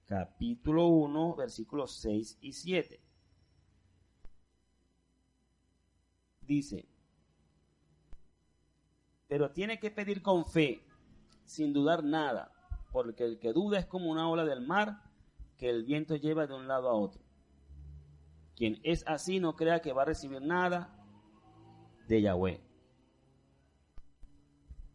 capítulo 0.07 0.87
1, 0.87 1.37
versículos 1.37 1.97
6 1.97 2.39
y 2.41 2.53
7. 2.53 3.01
Dice, 6.43 6.89
pero 9.29 9.51
tiene 9.53 9.79
que 9.79 9.91
pedir 9.91 10.23
con 10.23 10.45
fe, 10.45 10.85
sin 11.45 11.73
dudar 11.73 12.05
nada 12.05 12.53
porque 12.93 13.25
el 13.25 13.39
que 13.39 13.53
duda 13.53 13.79
es 13.79 13.87
como 13.87 14.11
una 14.11 14.29
ola 14.29 14.45
del 14.45 14.61
mar 14.61 15.03
que 15.57 15.71
el 15.71 15.85
viento 15.85 16.15
lleva 16.15 16.47
de 16.47 16.55
un 16.55 16.69
lado 16.69 16.89
a 16.91 16.95
otro. 16.95 17.23
Quien 18.55 18.79
es 18.85 19.03
así 19.09 19.41
no 19.41 19.57
crea 19.57 19.81
que 19.81 19.93
va 19.93 20.03
a 20.03 20.07
recibir 20.07 20.43
nada 20.43 20.95
de 22.07 22.21
Yahweh. 22.21 22.61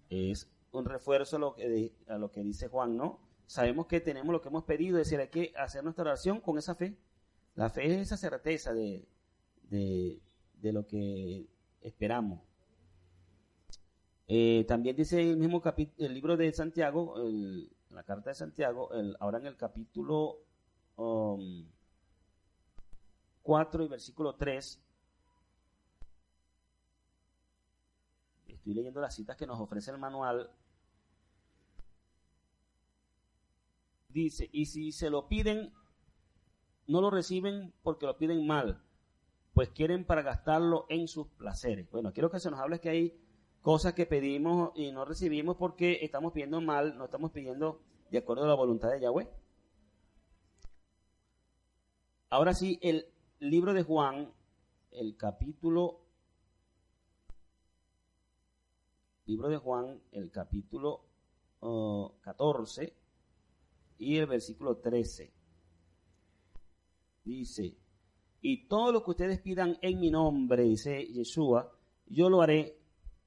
Es 0.09 0.49
un 0.71 0.85
refuerzo 0.85 1.37
a 1.37 1.39
lo 1.39 1.55
que, 1.55 1.91
a 2.07 2.17
lo 2.17 2.31
que 2.31 2.43
dice 2.43 2.67
Juan, 2.67 2.95
¿no? 2.95 3.26
Sabemos 3.47 3.87
que 3.87 4.01
tenemos 4.01 4.33
lo 4.33 4.41
que 4.41 4.49
hemos 4.49 4.65
pedido, 4.65 4.99
es 4.99 5.07
decir, 5.07 5.19
hay 5.19 5.29
que 5.29 5.53
hacer 5.57 5.83
nuestra 5.83 6.03
oración 6.03 6.41
con 6.41 6.57
esa 6.57 6.75
fe. 6.75 6.97
La 7.55 7.69
fe 7.69 7.85
es 7.85 8.01
esa 8.01 8.17
certeza 8.17 8.73
de, 8.73 9.07
de, 9.69 10.73
lo 10.73 10.85
que 10.85 11.47
esperamos. 11.81 12.41
Eh, 14.27 14.65
también 14.67 14.97
dice 14.97 15.21
el 15.21 15.37
mismo 15.37 15.63
el 15.97 16.13
libro 16.13 16.35
de 16.35 16.51
Santiago, 16.51 17.25
el, 17.25 17.71
la 17.91 18.03
carta 18.03 18.31
de 18.31 18.35
Santiago, 18.35 18.89
ahora 19.19 19.39
en 19.39 19.47
el 19.47 19.55
capítulo 19.55 20.39
4 20.95 21.05
um, 23.45 23.85
y 23.85 23.87
versículo 23.87 24.35
3, 24.35 24.81
estoy 28.47 28.73
leyendo 28.73 28.99
las 28.99 29.15
citas 29.15 29.37
que 29.37 29.47
nos 29.47 29.59
ofrece 29.59 29.91
el 29.91 29.97
manual, 29.97 30.51
dice, 34.23 34.49
y 34.51 34.65
si 34.65 34.91
se 34.91 35.09
lo 35.09 35.27
piden, 35.27 35.73
no 36.87 37.01
lo 37.01 37.09
reciben 37.09 37.73
porque 37.83 38.05
lo 38.05 38.17
piden 38.17 38.45
mal, 38.45 38.83
pues 39.53 39.69
quieren 39.69 40.05
para 40.05 40.21
gastarlo 40.21 40.85
en 40.89 41.07
sus 41.07 41.27
placeres. 41.27 41.89
Bueno, 41.91 42.13
quiero 42.13 42.29
que 42.29 42.39
se 42.39 42.49
nos 42.49 42.59
hable 42.59 42.79
que 42.79 42.89
hay 42.89 43.19
cosas 43.61 43.93
que 43.93 44.05
pedimos 44.05 44.71
y 44.75 44.91
no 44.91 45.05
recibimos 45.05 45.57
porque 45.57 45.99
estamos 46.01 46.33
pidiendo 46.33 46.61
mal, 46.61 46.97
no 46.97 47.05
estamos 47.05 47.31
pidiendo 47.31 47.81
de 48.09 48.19
acuerdo 48.19 48.45
a 48.45 48.47
la 48.47 48.53
voluntad 48.53 48.89
de 48.91 49.01
Yahweh. 49.01 49.29
Ahora 52.29 52.53
sí, 52.53 52.79
el 52.81 53.05
libro 53.39 53.73
de 53.73 53.83
Juan, 53.83 54.33
el 54.91 55.15
capítulo, 55.15 56.01
libro 59.25 59.49
de 59.49 59.57
Juan, 59.57 60.01
el 60.11 60.31
capítulo 60.31 61.03
14 62.21 63.06
y 63.97 64.17
el 64.17 64.27
versículo 64.27 64.77
13. 64.77 65.31
Dice, 67.23 67.75
y 68.41 68.67
todo 68.67 68.91
lo 68.91 69.03
que 69.03 69.11
ustedes 69.11 69.39
pidan 69.39 69.77
en 69.81 69.99
mi 69.99 70.09
nombre, 70.09 70.63
dice 70.63 71.05
Yeshua, 71.05 71.71
yo 72.05 72.29
lo 72.29 72.41
haré 72.41 72.77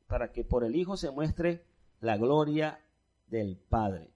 para 0.07 0.33
que 0.33 0.45
por 0.45 0.64
el 0.64 0.75
Hijo 0.75 0.97
se 0.97 1.11
muestre 1.11 1.64
la 2.01 2.16
gloria 2.16 2.81
del 3.27 3.57
Padre. 3.57 4.11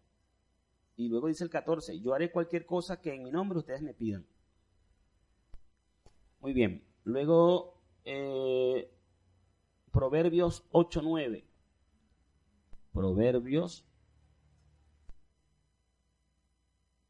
Y 0.96 1.08
luego 1.08 1.28
dice 1.28 1.44
el 1.44 1.50
14, 1.50 2.00
yo 2.00 2.14
haré 2.14 2.30
cualquier 2.30 2.66
cosa 2.66 3.00
que 3.00 3.14
en 3.14 3.24
mi 3.24 3.30
nombre 3.30 3.58
ustedes 3.58 3.82
me 3.82 3.94
pidan. 3.94 4.26
Muy 6.40 6.52
bien. 6.52 6.84
Luego, 7.04 7.80
eh, 8.04 8.90
Proverbios 9.90 10.64
8.9. 10.72 11.44
Proverbios. 12.92 13.86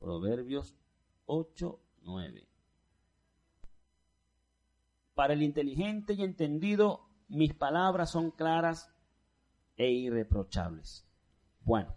Proverbios 0.04 0.76
8.9. 1.26 2.46
Para 5.14 5.32
el 5.32 5.42
inteligente 5.42 6.12
y 6.12 6.22
entendido 6.22 7.08
mis 7.28 7.54
palabras 7.54 8.10
son 8.10 8.30
claras 8.30 8.92
e 9.78 9.90
irreprochables. 9.90 11.06
Bueno, 11.62 11.94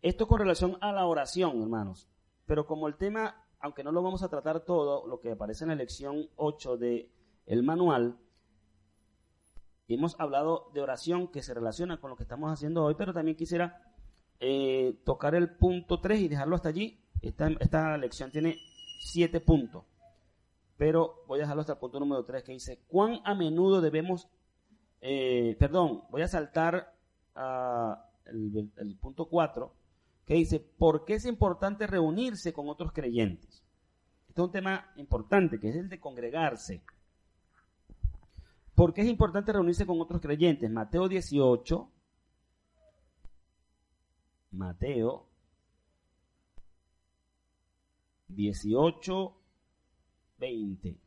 esto 0.00 0.26
con 0.26 0.38
relación 0.38 0.78
a 0.80 0.92
la 0.92 1.04
oración, 1.04 1.60
hermanos. 1.60 2.08
Pero 2.46 2.66
como 2.66 2.88
el 2.88 2.96
tema, 2.96 3.46
aunque 3.60 3.84
no 3.84 3.92
lo 3.92 4.02
vamos 4.02 4.22
a 4.22 4.30
tratar 4.30 4.60
todo, 4.60 5.06
lo 5.06 5.20
que 5.20 5.32
aparece 5.32 5.64
en 5.64 5.68
la 5.68 5.74
lección 5.74 6.30
8 6.36 6.78
del 6.78 7.10
el 7.44 7.62
manual, 7.62 8.18
hemos 9.88 10.18
hablado 10.18 10.70
de 10.72 10.80
oración 10.80 11.28
que 11.28 11.42
se 11.42 11.52
relaciona 11.52 12.00
con 12.00 12.08
lo 12.08 12.16
que 12.16 12.22
estamos 12.22 12.50
haciendo 12.50 12.82
hoy, 12.82 12.94
pero 12.94 13.12
también 13.12 13.36
quisiera 13.36 13.93
eh, 14.40 15.00
tocar 15.04 15.34
el 15.34 15.50
punto 15.50 16.00
3 16.00 16.20
y 16.20 16.28
dejarlo 16.28 16.56
hasta 16.56 16.68
allí. 16.68 17.00
Esta, 17.22 17.48
esta 17.60 17.96
lección 17.96 18.30
tiene 18.30 18.58
siete 18.98 19.40
puntos 19.40 19.84
pero 20.76 21.24
voy 21.26 21.38
a 21.38 21.42
dejarlo 21.42 21.60
hasta 21.60 21.74
el 21.74 21.78
punto 21.78 22.00
número 22.00 22.24
3 22.24 22.42
que 22.42 22.52
dice, 22.52 22.80
¿cuán 22.88 23.20
a 23.24 23.34
menudo 23.34 23.80
debemos, 23.80 24.28
eh, 25.00 25.56
perdón, 25.58 26.02
voy 26.10 26.22
a 26.22 26.28
saltar 26.28 26.92
a 27.34 28.10
el, 28.26 28.96
punto 29.00 29.28
4, 29.28 29.72
que 30.26 30.34
dice, 30.34 30.60
¿por 30.60 31.04
qué 31.04 31.14
es 31.14 31.26
importante 31.26 31.86
reunirse 31.86 32.52
con 32.52 32.68
otros 32.68 32.92
creyentes? 32.92 33.62
Este 34.28 34.40
es 34.40 34.46
un 34.46 34.52
tema 34.52 34.92
importante, 34.96 35.60
que 35.60 35.68
es 35.68 35.76
el 35.76 35.88
de 35.88 36.00
congregarse. 36.00 36.82
¿Por 38.74 38.92
qué 38.92 39.02
es 39.02 39.08
importante 39.08 39.52
reunirse 39.52 39.86
con 39.86 40.00
otros 40.00 40.20
creyentes? 40.20 40.68
Mateo 40.70 41.08
18, 41.08 41.88
Mateo 44.56 45.28
18, 48.28 49.36
20. 50.38 51.00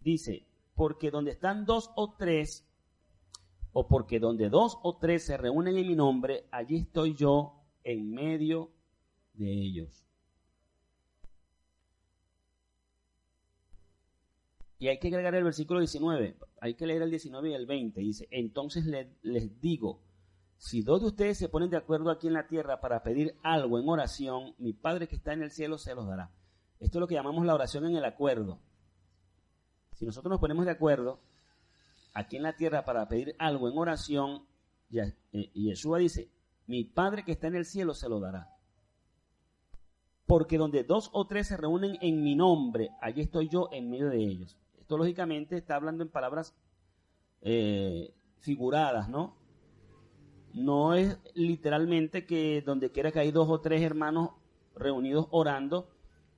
Dice, 0.00 0.46
porque 0.74 1.10
donde 1.10 1.32
están 1.32 1.64
dos 1.64 1.90
o 1.96 2.14
tres 2.16 2.64
o 3.72 3.88
porque 3.88 4.18
donde 4.20 4.48
dos 4.48 4.78
o 4.82 4.96
tres 4.96 5.26
se 5.26 5.36
reúnen 5.36 5.76
en 5.76 5.86
mi 5.86 5.94
nombre, 5.94 6.46
allí 6.50 6.76
estoy 6.76 7.14
yo 7.14 7.62
en 7.84 8.10
medio 8.10 8.70
de 9.34 9.52
ellos. 9.52 10.05
Y 14.78 14.88
hay 14.88 14.98
que 14.98 15.08
agregar 15.08 15.34
el 15.34 15.44
versículo 15.44 15.80
19, 15.80 16.36
hay 16.60 16.74
que 16.74 16.86
leer 16.86 17.02
el 17.02 17.10
19 17.10 17.50
y 17.50 17.54
el 17.54 17.66
20. 17.66 18.00
Dice, 18.00 18.28
entonces 18.30 18.84
les 19.22 19.60
digo, 19.60 20.02
si 20.58 20.82
dos 20.82 21.00
de 21.00 21.06
ustedes 21.08 21.38
se 21.38 21.48
ponen 21.48 21.70
de 21.70 21.76
acuerdo 21.76 22.10
aquí 22.10 22.26
en 22.26 22.34
la 22.34 22.46
tierra 22.46 22.80
para 22.80 23.02
pedir 23.02 23.36
algo 23.42 23.78
en 23.78 23.88
oración, 23.88 24.54
mi 24.58 24.72
Padre 24.72 25.08
que 25.08 25.16
está 25.16 25.32
en 25.32 25.42
el 25.42 25.50
cielo 25.50 25.78
se 25.78 25.94
los 25.94 26.06
dará. 26.06 26.30
Esto 26.80 26.98
es 26.98 27.00
lo 27.00 27.06
que 27.06 27.14
llamamos 27.14 27.46
la 27.46 27.54
oración 27.54 27.86
en 27.86 27.96
el 27.96 28.04
acuerdo. 28.04 28.60
Si 29.92 30.04
nosotros 30.04 30.30
nos 30.30 30.40
ponemos 30.40 30.66
de 30.66 30.72
acuerdo 30.72 31.20
aquí 32.12 32.36
en 32.36 32.42
la 32.42 32.56
tierra 32.56 32.84
para 32.84 33.08
pedir 33.08 33.34
algo 33.38 33.68
en 33.68 33.78
oración, 33.78 34.46
eh, 34.92 35.50
Yeshua 35.54 35.98
dice, 35.98 36.30
mi 36.66 36.84
Padre 36.84 37.24
que 37.24 37.32
está 37.32 37.46
en 37.46 37.56
el 37.56 37.64
cielo 37.64 37.94
se 37.94 38.08
lo 38.08 38.20
dará. 38.20 38.50
Porque 40.26 40.58
donde 40.58 40.84
dos 40.84 41.10
o 41.12 41.26
tres 41.26 41.48
se 41.48 41.56
reúnen 41.56 41.98
en 42.00 42.22
mi 42.22 42.34
nombre, 42.34 42.90
allí 43.00 43.22
estoy 43.22 43.48
yo 43.48 43.68
en 43.72 43.90
medio 43.90 44.08
de 44.08 44.18
ellos. 44.18 44.58
Lógicamente 44.88 45.56
está 45.56 45.76
hablando 45.76 46.02
en 46.02 46.10
palabras 46.10 46.54
eh, 47.40 48.14
figuradas, 48.38 49.08
¿no? 49.08 49.36
No 50.52 50.94
es 50.94 51.18
literalmente 51.34 52.24
que 52.24 52.62
donde 52.62 52.90
quiera 52.90 53.12
que 53.12 53.20
hay 53.20 53.30
dos 53.30 53.48
o 53.48 53.60
tres 53.60 53.82
hermanos 53.82 54.30
reunidos 54.74 55.26
orando, 55.30 55.90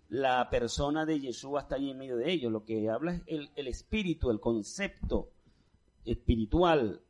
la 0.09 0.49
persona 0.51 1.05
de 1.05 1.21
Yeshua 1.21 1.61
está 1.61 1.77
allí 1.77 1.91
en 1.91 1.99
medio 1.99 2.17
de 2.17 2.33
ellos. 2.33 2.51
Lo 2.51 2.65
que 2.65 2.89
habla 2.89 3.15
es 3.27 3.49
el, 3.55 3.69
espíritu, 3.69 4.31
el 4.31 4.41
concepto 4.41 5.31
espiritual 6.05 7.03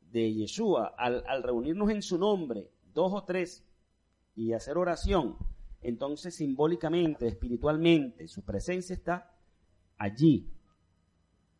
de 0.00 0.32
Yeshua. 0.32 0.94
Al 0.96 1.42
reunirnos 1.42 1.90
en 1.90 2.02
su 2.02 2.18
nombre, 2.18 2.70
dos 2.92 3.12
o 3.12 3.24
tres, 3.24 3.64
y 4.34 4.52
hacer 4.52 4.78
oración, 4.78 5.36
entonces 5.82 6.34
simbólicamente, 6.34 7.26
espiritualmente, 7.26 8.28
su 8.28 8.42
presencia 8.42 8.94
está 8.94 9.34
allí. 9.98 10.50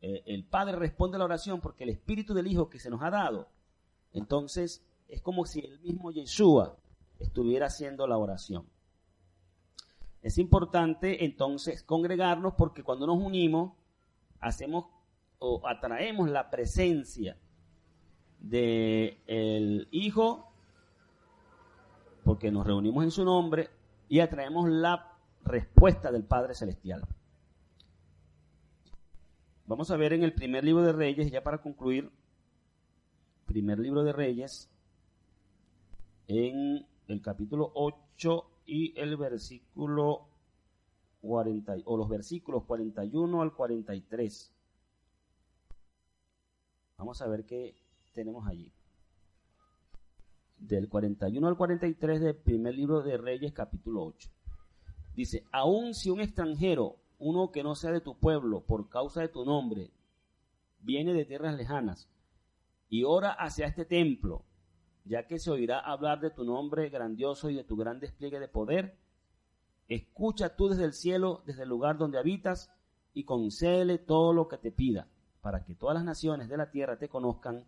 Eh, 0.03 0.23
el 0.27 0.45
Padre 0.45 0.77
responde 0.77 1.17
a 1.17 1.19
la 1.19 1.25
oración 1.25 1.61
porque 1.61 1.85
el 1.85 1.91
Espíritu 1.91 2.35
del 2.35 2.47
Hijo 2.47 2.71
que 2.71 2.79
se 2.79 2.91
nos 2.91 3.03
ha 3.03 3.11
dado, 3.11 3.49
entonces 4.13 4.85
es 5.09 5.21
como 5.21 5.45
si 5.45 5.61
el 5.61 5.79
mismo 5.81 6.11
Yeshua 6.11 6.77
estuviera 7.19 7.67
haciendo 7.67 8.07
la 8.07 8.17
oración. 8.17 8.67
Es 10.23 10.39
importante 10.39 11.25
entonces 11.25 11.83
congregarnos 11.83 12.55
porque 12.55 12.83
cuando 12.83 13.07
nos 13.07 13.19
unimos 13.23 13.73
hacemos 14.41 14.87
o 15.39 15.67
atraemos 15.67 16.29
la 16.29 16.51
presencia 16.51 17.37
del 18.39 19.19
el 19.27 19.89
Hijo 19.91 20.51
porque 22.25 22.51
nos 22.51 22.67
reunimos 22.67 23.05
en 23.05 23.11
su 23.11 23.25
nombre 23.25 23.71
y 24.09 24.21
atraemos 24.21 24.69
la 24.69 25.15
respuesta 25.45 26.11
del 26.13 26.25
Padre 26.25 26.55
Celestial. 26.55 27.07
Vamos 29.71 29.89
a 29.93 29.97
ver 29.97 30.13
en 30.13 30.25
el 30.25 30.33
primer 30.33 30.65
libro 30.65 30.83
de 30.83 30.93
Reyes, 30.93 31.31
ya 31.31 31.45
para 31.45 31.59
concluir, 31.59 32.11
primer 33.47 33.79
libro 33.79 34.03
de 34.03 34.13
Reyes, 34.13 34.69
en 36.27 36.85
el 37.07 37.23
capítulo 37.23 37.71
8 37.75 38.51
y 38.67 38.99
el 38.99 39.17
versículo 39.17 40.27
40, 41.21 41.77
o 41.85 41.97
los 41.97 42.09
versículos 42.09 42.65
41 42.65 43.43
al 43.43 43.55
43. 43.55 44.53
Vamos 46.97 47.23
a 47.23 47.29
ver 47.29 47.45
qué 47.45 47.77
tenemos 48.13 48.49
allí. 48.49 48.73
Del 50.59 50.89
41 50.89 51.47
al 51.47 51.57
43 51.57 52.21
del 52.21 52.35
primer 52.35 52.75
libro 52.75 53.03
de 53.03 53.17
Reyes, 53.17 53.53
capítulo 53.53 54.03
8. 54.03 54.31
Dice, 55.15 55.45
aun 55.53 55.95
si 55.95 56.11
un 56.11 56.21
extranjero 56.21 56.97
uno 57.21 57.53
que 57.53 57.63
no 57.63 57.75
sea 57.75 57.93
de 57.93 58.01
tu 58.01 58.19
pueblo 58.19 58.63
por 58.67 58.89
causa 58.89 59.21
de 59.21 59.29
tu 59.29 59.45
nombre, 59.45 59.91
viene 60.81 61.13
de 61.13 61.27
tierras 61.27 61.55
lejanas 61.55 62.09
y 62.89 63.05
ora 63.05 63.31
hacia 63.31 63.67
este 63.67 63.85
templo, 63.85 64.43
ya 65.05 65.27
que 65.27 65.39
se 65.39 65.51
oirá 65.51 65.79
hablar 65.79 66.21
de 66.21 66.31
tu 66.31 66.45
nombre 66.45 66.89
grandioso 66.89 67.51
y 67.51 67.55
de 67.55 67.63
tu 67.63 67.77
gran 67.77 68.01
despliegue 68.01 68.41
de 68.41 68.49
poder, 68.49 68.99
escucha 69.89 70.57
tú 70.57 70.69
desde 70.69 70.85
el 70.85 70.93
cielo, 70.93 71.43
desde 71.47 71.63
el 71.63 71.69
lugar 71.69 71.99
donde 71.99 72.19
habitas, 72.19 72.73
y 73.13 73.25
concédele 73.25 73.99
todo 73.99 74.33
lo 74.33 74.49
que 74.49 74.57
te 74.57 74.73
pida, 74.73 75.09
para 75.41 75.65
que 75.65 75.75
todas 75.75 75.95
las 75.95 76.05
naciones 76.05 76.49
de 76.49 76.57
la 76.57 76.71
tierra 76.71 76.99
te 76.99 77.09
conozcan 77.09 77.65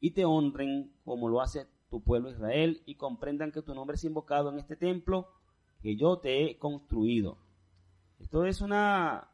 y 0.00 0.12
te 0.12 0.24
honren 0.24 0.92
como 1.04 1.28
lo 1.28 1.40
hace 1.40 1.66
tu 1.90 2.02
pueblo 2.02 2.30
Israel, 2.30 2.82
y 2.86 2.94
comprendan 2.96 3.52
que 3.52 3.62
tu 3.62 3.74
nombre 3.74 3.96
es 3.96 4.04
invocado 4.04 4.50
en 4.50 4.58
este 4.58 4.76
templo 4.76 5.28
que 5.80 5.96
yo 5.96 6.18
te 6.18 6.44
he 6.44 6.58
construido. 6.58 7.38
Esto 8.20 8.44
es 8.44 8.60
una 8.60 9.28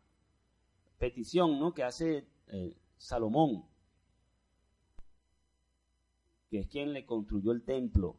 petición 0.99 1.59
¿no? 1.59 1.75
que 1.75 1.83
hace 1.83 2.27
eh, 2.47 2.77
Salomón, 2.97 3.67
que 6.49 6.61
es 6.61 6.69
quien 6.69 6.93
le 6.93 7.05
construyó 7.05 7.53
el 7.53 7.65
templo 7.65 8.17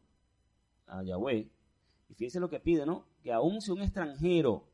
a 0.86 1.02
Yahweh. 1.02 1.50
Y 2.10 2.14
fíjense 2.14 2.38
lo 2.38 2.50
que 2.50 2.60
pide, 2.60 2.86
¿no? 2.86 3.06
Que 3.22 3.32
aun 3.32 3.60
si 3.60 3.70
un 3.70 3.82
extranjero, 3.82 4.68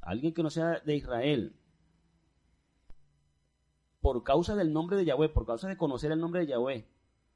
alguien 0.00 0.32
que 0.32 0.42
no 0.42 0.50
sea 0.50 0.80
de 0.80 0.96
Israel, 0.96 1.56
por 4.00 4.22
causa 4.22 4.54
del 4.54 4.72
nombre 4.72 4.96
de 4.96 5.04
Yahweh, 5.04 5.28
por 5.28 5.46
causa 5.46 5.68
de 5.68 5.76
conocer 5.76 6.12
el 6.12 6.20
nombre 6.20 6.40
de 6.40 6.46
Yahweh, 6.46 6.86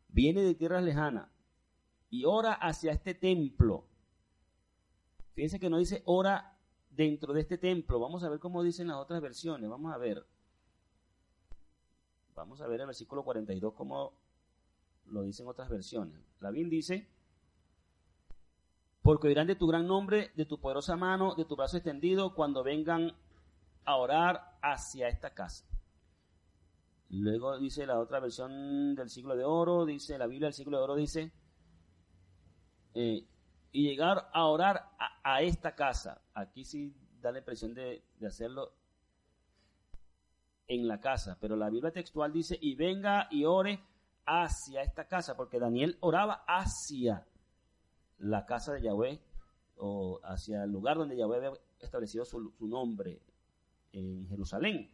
viene 0.09 0.43
de 0.43 0.55
tierras 0.55 0.85
lejanas 0.85 1.29
y 2.11 2.25
ora 2.25 2.53
hacia 2.53 2.93
este 2.93 3.15
templo. 3.15 3.87
Fíjense 5.35 5.59
que 5.59 5.71
no 5.71 5.79
dice 5.79 6.03
ora 6.05 6.60
dentro 6.91 7.33
de 7.33 7.41
este 7.41 7.59
templo. 7.59 7.99
Vamos 7.99 8.23
a 8.25 8.29
ver 8.29 8.39
cómo 8.39 8.63
dicen 8.63 8.89
las 8.89 8.99
otras 8.99 9.21
versiones. 9.21 9.71
Vamos 9.71 9.95
a 9.95 9.99
ver. 9.99 10.27
Vamos 12.35 12.61
a 12.61 12.67
ver 12.67 12.81
el 12.81 12.87
versículo 12.87 13.23
42 13.25 13.75
cómo 13.75 14.13
lo 15.07 15.23
dicen 15.23 15.47
otras 15.47 15.69
versiones. 15.69 16.21
La 16.41 16.51
Biblia 16.51 16.77
dice, 16.77 17.09
porque 19.03 19.29
oirán 19.29 19.47
de 19.47 19.57
tu 19.57 19.67
gran 19.67 19.87
nombre, 19.87 20.31
de 20.37 20.47
tu 20.47 20.61
poderosa 20.61 20.97
mano, 20.97 21.35
de 21.35 21.45
tu 21.45 21.57
brazo 21.57 21.77
extendido, 21.77 22.35
cuando 22.35 22.63
vengan 22.63 23.13
a 23.85 23.97
orar 23.97 24.59
hacia 24.63 25.09
esta 25.09 25.35
casa. 25.35 25.67
Luego 27.11 27.59
dice 27.59 27.87
la 27.87 27.99
otra 27.99 28.21
versión 28.21 28.95
del 28.95 29.11
siglo 29.11 29.35
de 29.37 29.45
oro, 29.45 29.85
dice 29.85 30.17
la 30.17 30.27
Biblia 30.27 30.47
del 30.47 30.55
siglo 30.55 30.79
de 30.79 30.85
oro, 30.85 30.95
dice, 30.95 31.33
eh, 32.95 33.27
y 33.73 33.89
llegar 33.89 34.29
a 34.33 34.47
orar 34.47 34.91
a, 35.23 35.43
esta 35.43 35.75
casa. 35.75 36.21
Aquí 36.35 36.65
sí 36.65 36.95
da 37.21 37.33
la 37.33 37.39
impresión 37.39 37.75
de, 37.75 38.03
hacerlo 38.27 38.73
en 40.67 40.89
la 40.89 41.01
casa, 41.01 41.37
pero 41.41 41.57
la 41.57 41.71
Biblia 41.71 41.93
textual 41.93 42.33
dice, 42.33 42.59
y 42.61 42.75
venga 42.75 43.29
y 43.31 43.45
ore 43.45 43.83
hacia 44.27 44.83
esta 44.83 45.07
casa, 45.07 45.37
porque 45.37 45.59
Daniel 45.59 45.97
oraba 46.01 46.45
hacia 46.47 47.27
la 48.19 48.47
casa 48.47 48.73
de 48.75 48.83
Yahweh, 48.83 49.21
o 49.77 50.21
hacia 50.23 50.65
el 50.65 50.71
lugar 50.71 50.99
donde 50.99 51.17
Yahweh 51.17 51.37
había 51.37 51.53
establecido 51.81 52.25
su, 52.25 52.53
nombre 52.61 53.21
en 53.93 54.27
Jerusalén. 54.29 54.91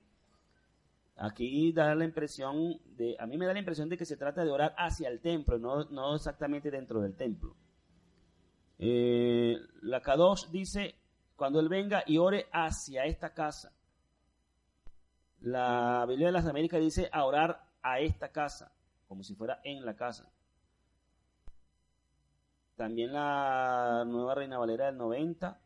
Aquí 1.16 1.72
da 1.72 1.94
la 1.94 2.04
impresión 2.04 2.78
de, 2.96 3.16
a 3.18 3.26
mí 3.26 3.36
me 3.36 3.46
da 3.46 3.52
la 3.52 3.58
impresión 3.58 3.88
de 3.88 3.96
que 3.96 4.04
se 4.04 4.16
trata 4.16 4.44
de 4.44 4.50
orar 4.50 4.74
hacia 4.78 5.08
el 5.08 5.20
templo, 5.20 5.58
no, 5.58 5.84
no 5.86 6.14
exactamente 6.14 6.70
dentro 6.70 7.00
del 7.00 7.16
templo. 7.16 7.56
Eh, 8.78 9.58
la 9.82 10.02
K2 10.02 10.50
dice, 10.50 10.94
cuando 11.34 11.60
Él 11.60 11.68
venga 11.68 12.02
y 12.06 12.18
ore 12.18 12.48
hacia 12.52 13.04
esta 13.04 13.32
casa. 13.32 13.72
La 15.40 16.04
Biblia 16.08 16.26
de 16.26 16.32
las 16.32 16.46
Américas 16.46 16.80
dice 16.80 17.08
a 17.12 17.24
orar 17.24 17.66
a 17.82 18.00
esta 18.00 18.32
casa, 18.32 18.72
como 19.06 19.22
si 19.22 19.34
fuera 19.34 19.60
en 19.64 19.84
la 19.84 19.94
casa. 19.94 20.30
También 22.76 23.12
la 23.12 24.04
nueva 24.06 24.34
Reina 24.34 24.58
Valera 24.58 24.86
del 24.86 24.98
90. 24.98 25.60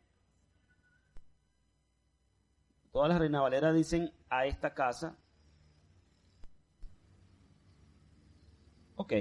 Todas 2.91 3.09
las 3.09 3.19
Reina 3.19 3.41
Valera 3.41 3.73
dicen 3.73 4.13
a 4.29 4.45
esta 4.45 4.73
casa. 4.73 5.17
Ok. 8.95 9.13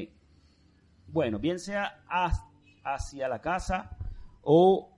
Bueno, 1.09 1.39
bien 1.39 1.59
sea 1.59 2.05
hasta 2.09 2.50
hacia 2.85 3.29
la 3.29 3.41
casa 3.41 3.97
o 4.43 4.91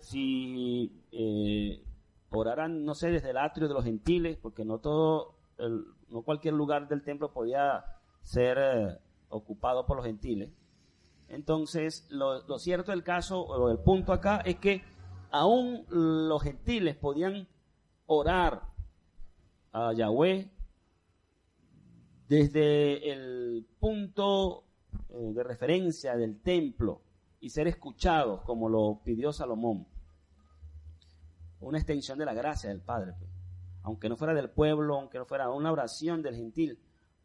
si 0.00 1.02
eh, 1.12 1.82
oraran, 2.30 2.84
no 2.84 2.94
sé, 2.94 3.10
desde 3.10 3.30
el 3.30 3.38
atrio 3.38 3.68
de 3.68 3.74
los 3.74 3.84
gentiles, 3.84 4.38
porque 4.40 4.64
no 4.64 4.78
todo, 4.78 5.34
no 6.08 6.22
cualquier 6.22 6.54
lugar 6.54 6.88
del 6.88 7.02
templo 7.02 7.32
podía 7.32 7.84
ser 8.22 8.58
eh, 8.60 8.98
ocupado 9.28 9.86
por 9.86 9.96
los 9.96 10.06
gentiles. 10.06 10.50
Entonces, 11.28 12.06
lo, 12.10 12.46
lo, 12.46 12.58
cierto 12.58 12.92
del 12.92 13.02
caso, 13.02 13.40
o 13.40 13.70
el 13.70 13.78
punto 13.78 14.12
acá, 14.12 14.38
es 14.44 14.56
que 14.56 14.84
aún 15.30 15.84
los 15.88 16.42
gentiles 16.42 16.96
podían 16.96 17.48
orar 18.06 18.62
a 19.72 19.92
Yahweh 19.92 20.50
desde 22.28 23.12
el 23.12 23.66
punto 23.78 24.64
eh, 25.18 25.32
de 25.32 25.42
referencia 25.42 26.14
del 26.14 26.40
templo 26.40 27.00
y 27.40 27.48
ser 27.48 27.68
escuchados 27.68 28.42
como 28.42 28.68
lo 28.68 29.00
pidió 29.02 29.32
Salomón. 29.32 29.86
Una 31.60 31.78
extensión 31.78 32.18
de 32.18 32.26
la 32.26 32.34
gracia 32.34 32.68
del 32.68 32.82
Padre. 32.82 33.14
Pues. 33.18 33.30
Aunque 33.82 34.10
no 34.10 34.16
fuera 34.16 34.34
del 34.34 34.50
pueblo, 34.50 34.96
aunque 34.96 35.16
no 35.18 35.24
fuera 35.24 35.50
una 35.50 35.72
oración 35.72 36.22
del 36.22 36.36
gentil, 36.36 36.78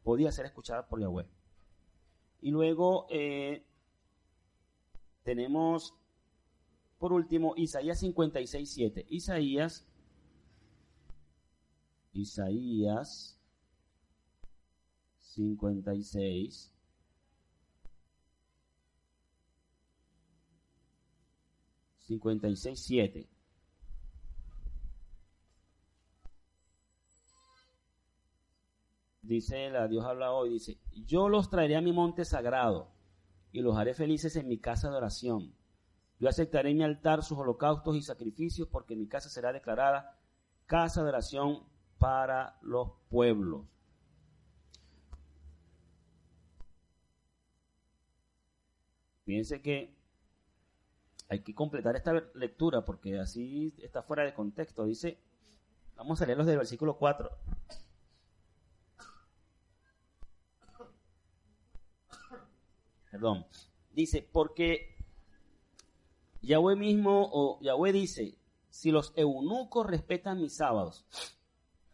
podía 0.04 0.32
ser 0.32 0.46
escuchada 0.46 0.88
por 0.88 1.02
Yahweh. 1.02 1.28
Y 2.42 2.52
luego 2.52 3.08
eh, 3.10 3.66
tenemos, 5.24 5.94
por 6.98 7.12
último, 7.12 7.54
Isaías 7.58 8.00
56, 8.00 8.72
7. 8.72 9.06
Isaías, 9.10 9.86
Isaías 12.14 13.38
56, 15.18 16.74
56, 22.12 22.80
7. 22.80 23.30
Dice 29.22 29.70
la 29.70 29.88
Dios 29.88 30.04
habla 30.04 30.34
hoy, 30.34 30.50
dice, 30.50 30.78
yo 31.06 31.30
los 31.30 31.50
traeré 31.50 31.78
a 31.78 31.82
mi 31.82 31.94
monte 31.94 32.26
sagrado 32.26 32.92
y 33.54 33.62
los 33.62 33.78
haré 33.78 33.94
felices 33.94 34.36
en 34.36 34.50
mi 34.50 34.58
casa 34.60 34.90
de 34.90 34.98
oración. 34.98 35.56
Yo 36.20 36.28
aceptaré 36.28 36.72
en 36.72 36.78
mi 36.78 36.84
altar 36.84 37.24
sus 37.24 37.38
holocaustos 37.38 37.96
y 37.96 38.02
sacrificios 38.02 38.68
porque 38.68 38.96
mi 38.96 39.08
casa 39.08 39.30
será 39.30 39.54
declarada 39.54 40.20
casa 40.66 41.04
de 41.04 41.10
oración 41.10 41.64
para 41.98 42.58
los 42.62 42.92
pueblos. 43.10 43.66
Fíjense 49.24 49.62
que 49.62 50.01
hay 51.32 51.40
que 51.40 51.56
completar 51.56 51.96
esta 51.96 52.12
lectura 52.36 52.84
porque 52.84 53.18
así 53.18 53.74
está 53.78 54.04
fuera 54.04 54.26
de 54.26 54.34
contexto. 54.34 54.84
Dice, 54.84 55.18
vamos 55.96 56.22
a 56.22 56.26
leerlos 56.26 56.46
del 56.46 56.58
versículo 56.58 56.98
4. 56.98 57.30
Perdón. 63.10 63.46
Dice, 63.94 64.28
porque 64.30 64.98
Yahweh 66.42 66.76
mismo, 66.76 67.30
o 67.32 67.62
Yahweh 67.62 67.94
dice, 67.94 68.38
si 68.70 68.92
los 68.92 69.14
eunucos 69.16 69.88
respetan 69.88 70.42
mis 70.42 70.58
sábados 70.58 71.06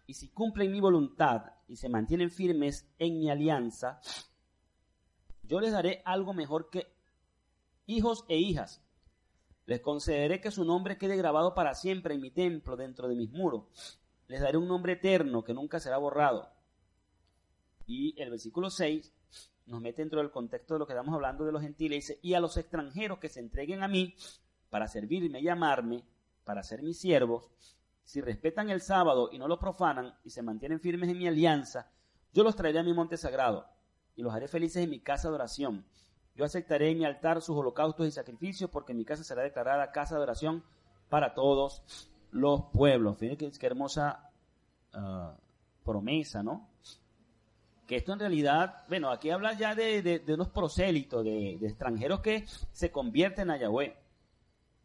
y 0.07 0.15
si 0.15 0.29
cumplen 0.29 0.71
mi 0.71 0.79
voluntad 0.79 1.53
y 1.67 1.75
se 1.75 1.89
mantienen 1.89 2.31
firmes 2.31 2.89
en 2.97 3.19
mi 3.19 3.29
alianza, 3.29 4.01
yo 5.43 5.59
les 5.59 5.73
daré 5.73 6.01
algo 6.05 6.33
mejor 6.33 6.71
que 6.71 6.87
hijos 7.85 8.25
e 8.29 8.37
hijas 8.37 8.81
les 9.67 9.81
concederé 9.81 10.39
que 10.39 10.49
su 10.49 10.63
nombre 10.63 10.97
quede 10.97 11.17
grabado 11.17 11.53
para 11.53 11.75
siempre 11.75 12.15
en 12.15 12.21
mi 12.21 12.31
templo, 12.31 12.77
dentro 12.77 13.09
de 13.09 13.15
mis 13.15 13.29
muros. 13.29 13.99
Les 14.27 14.39
daré 14.39 14.57
un 14.57 14.67
nombre 14.67 14.93
eterno 14.93 15.43
que 15.43 15.53
nunca 15.53 15.81
será 15.81 15.97
borrado. 15.97 16.49
Y 17.85 18.19
el 18.19 18.29
versículo 18.29 18.69
6 18.69 19.13
nos 19.65 19.81
mete 19.81 20.01
dentro 20.01 20.21
del 20.21 20.31
contexto 20.31 20.73
de 20.73 20.79
lo 20.79 20.87
que 20.87 20.93
estamos 20.93 21.13
hablando 21.13 21.43
de 21.43 21.51
los 21.51 21.61
gentiles. 21.61 22.07
Dice, 22.07 22.19
y 22.21 22.33
a 22.33 22.39
los 22.39 22.55
extranjeros 22.55 23.19
que 23.19 23.27
se 23.27 23.41
entreguen 23.41 23.83
a 23.83 23.89
mí 23.89 24.15
para 24.69 24.87
servirme 24.87 25.41
y 25.41 25.49
amarme, 25.49 26.05
para 26.45 26.63
ser 26.63 26.81
mis 26.81 26.97
siervos, 26.97 27.51
si 28.05 28.21
respetan 28.21 28.69
el 28.69 28.79
sábado 28.79 29.29
y 29.33 29.37
no 29.37 29.49
lo 29.49 29.59
profanan 29.59 30.15
y 30.23 30.29
se 30.29 30.43
mantienen 30.43 30.79
firmes 30.79 31.09
en 31.09 31.17
mi 31.17 31.27
alianza, 31.27 31.91
yo 32.31 32.45
los 32.45 32.55
traeré 32.55 32.79
a 32.79 32.83
mi 32.83 32.93
monte 32.93 33.17
sagrado 33.17 33.67
y 34.15 34.21
los 34.21 34.33
haré 34.33 34.47
felices 34.47 34.81
en 34.81 34.89
mi 34.89 35.01
casa 35.01 35.27
de 35.27 35.35
oración 35.35 35.85
yo 36.37 36.45
aceptaré 36.45 36.91
en 36.91 36.99
mi 36.99 37.05
altar 37.05 37.41
sus 37.41 37.57
holocaustos 37.57 38.07
y 38.07 38.11
sacrificios, 38.11 38.69
porque 38.69 38.93
mi 38.93 39.03
casa 39.03 39.23
será 39.23 39.41
declarada 39.41 39.91
casa 39.91 40.15
de 40.15 40.21
oración 40.21 40.63
para 41.09 41.33
todos 41.33 41.81
los 42.31 42.65
pueblos. 42.71 43.17
Fíjense 43.17 43.59
qué, 43.59 43.65
hermosa 43.65 44.29
ah, 44.93 45.35
promesa, 45.83 46.43
¿no? 46.43 46.69
Que 47.87 47.95
esto 47.95 48.13
en 48.13 48.19
realidad, 48.19 48.85
bueno, 48.87 49.09
aquí 49.09 49.31
habla 49.31 49.53
ya 49.53 49.73
de, 49.73 50.03
de, 50.03 50.33
unos 50.33 50.49
prosélitos, 50.49 51.23
de, 51.23 51.53
extranjeros 51.53 52.19
que 52.19 52.45
se 52.71 52.91
convierten 52.91 53.49
a 53.49 53.57
Yahweh. 53.57 53.97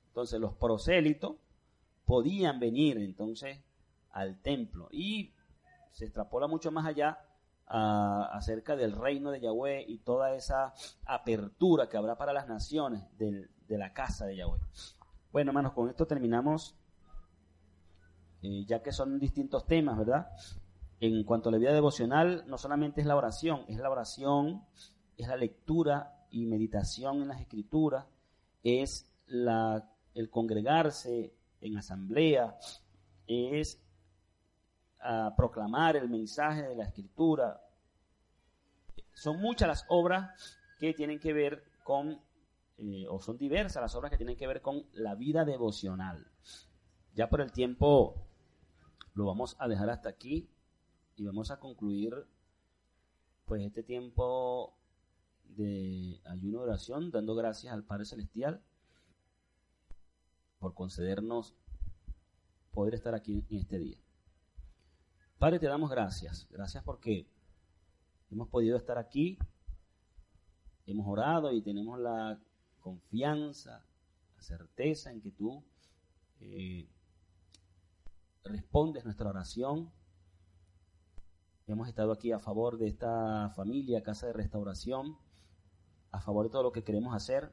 Entonces 0.09 0.41
los 0.41 0.55
prosélitos 0.55 1.37
podían 2.07 2.61
venir 2.61 2.97
entonces 2.97 3.59
al 4.11 4.41
templo 4.41 4.89
y 4.91 5.35
se 5.91 6.07
extrapola 6.07 6.47
mucho 6.47 6.71
más 6.71 6.87
allá 6.87 7.19
acerca 7.75 8.77
del 8.77 8.93
reino 8.93 9.31
de 9.31 9.41
Yahweh 9.41 9.85
y 9.89 9.99
toda 9.99 10.35
esa 10.35 10.75
apertura 11.07 11.89
que 11.89 11.97
habrá 11.97 12.17
para 12.17 12.35
las 12.35 12.47
naciones 12.47 13.03
de 13.17 13.79
la 13.79 13.93
casa 13.95 14.27
de 14.27 14.37
Yahweh. 14.37 14.61
Bueno, 15.33 15.51
hermanos, 15.51 15.73
con 15.73 15.89
esto 15.89 16.07
terminamos, 16.07 16.77
eh, 18.43 18.67
ya 18.67 18.83
que 18.83 18.93
son 18.93 19.19
distintos 19.19 19.65
temas, 19.67 19.97
¿verdad? 19.97 20.29
En 21.01 21.25
cuanto 21.25 21.49
a 21.49 21.53
la 21.53 21.59
vida 21.59 21.73
devocional, 21.73 22.45
no 22.47 22.59
solamente 22.59 23.01
es 23.01 23.07
la 23.07 23.17
oración, 23.17 23.65
es 23.69 23.79
la 23.79 23.91
oración, 23.91 24.67
es 25.17 25.27
la 25.27 25.37
lectura 25.37 26.27
y 26.31 26.45
meditación 26.45 27.23
en 27.23 27.29
las 27.29 27.41
escrituras, 27.41 28.07
es 28.63 29.11
el 29.27 30.31
congregarse 30.31 31.35
en 31.63 31.79
asamblea, 31.79 32.59
es 33.27 33.83
a 35.03 35.35
proclamar 35.37 35.97
el 35.97 36.09
mensaje 36.09 36.63
de 36.63 36.77
la 36.77 36.85
escritura. 36.85 37.61
Son 39.13 39.41
muchas 39.41 39.69
las 39.69 39.85
obras 39.89 40.59
que 40.79 40.95
tienen 40.95 41.19
que 41.19 41.33
ver 41.33 41.65
con, 41.85 42.21
eh, 42.79 43.07
o 43.09 43.21
son 43.21 43.37
diversas 43.39 43.83
las 43.83 43.95
obras 43.95 44.11
que 44.11 44.17
tienen 44.17 44.37
que 44.37 44.47
ver 44.47 44.63
con 44.63 44.87
la 44.93 45.15
vida 45.15 45.45
devocional. 45.45 46.27
Ya 47.15 47.29
por 47.29 47.41
el 47.41 47.53
tiempo 47.53 48.15
lo 49.15 49.27
vamos 49.27 49.57
a 49.59 49.69
dejar 49.69 49.91
hasta 49.91 50.09
aquí 50.09 50.49
y 51.17 51.25
vamos 51.25 51.51
a 51.51 51.61
concluir 51.61 52.27
pues 53.45 53.63
este 53.63 53.83
tiempo 53.83 54.75
de 55.45 56.21
ayuno 56.25 56.59
de 56.59 56.65
oración 56.65 57.11
dando 57.11 57.35
gracias 57.35 57.73
al 57.73 57.85
Padre 57.85 58.07
Celestial 58.07 58.63
por 60.59 60.75
concedernos 60.75 61.55
poder 62.73 62.95
estar 62.95 63.15
aquí 63.15 63.45
en 63.51 63.59
este 63.59 63.79
día. 63.79 64.02
Padre, 65.43 65.59
te 65.59 65.67
damos 65.67 65.91
gracias. 65.91 66.47
Gracias 66.53 66.85
porque 66.85 67.27
hemos 68.31 68.47
podido 68.47 68.77
estar 68.77 68.97
aquí, 68.97 69.37
hemos 70.87 71.05
orado 71.09 71.51
y 71.51 71.61
tenemos 71.61 71.99
la 71.99 72.39
confianza, 72.79 73.85
la 74.37 74.41
certeza 74.41 75.11
en 75.11 75.21
que 75.21 75.33
tú 75.33 75.65
eh, 76.39 76.89
respondes 78.45 79.05
nuestra 79.05 79.31
oración. 79.31 79.91
Hemos 81.67 81.89
estado 81.89 82.13
aquí 82.13 82.31
a 82.31 82.39
favor 82.39 82.79
de 82.79 82.87
esta 82.87 83.51
familia, 83.57 84.05
Casa 84.05 84.29
de 84.29 84.35
Restauración, 84.35 85.19
a 86.13 86.21
favor 86.21 86.47
de 86.47 86.53
todo 86.53 86.63
lo 86.63 86.71
que 86.71 86.85
queremos 86.85 87.17
hacer. 87.17 87.53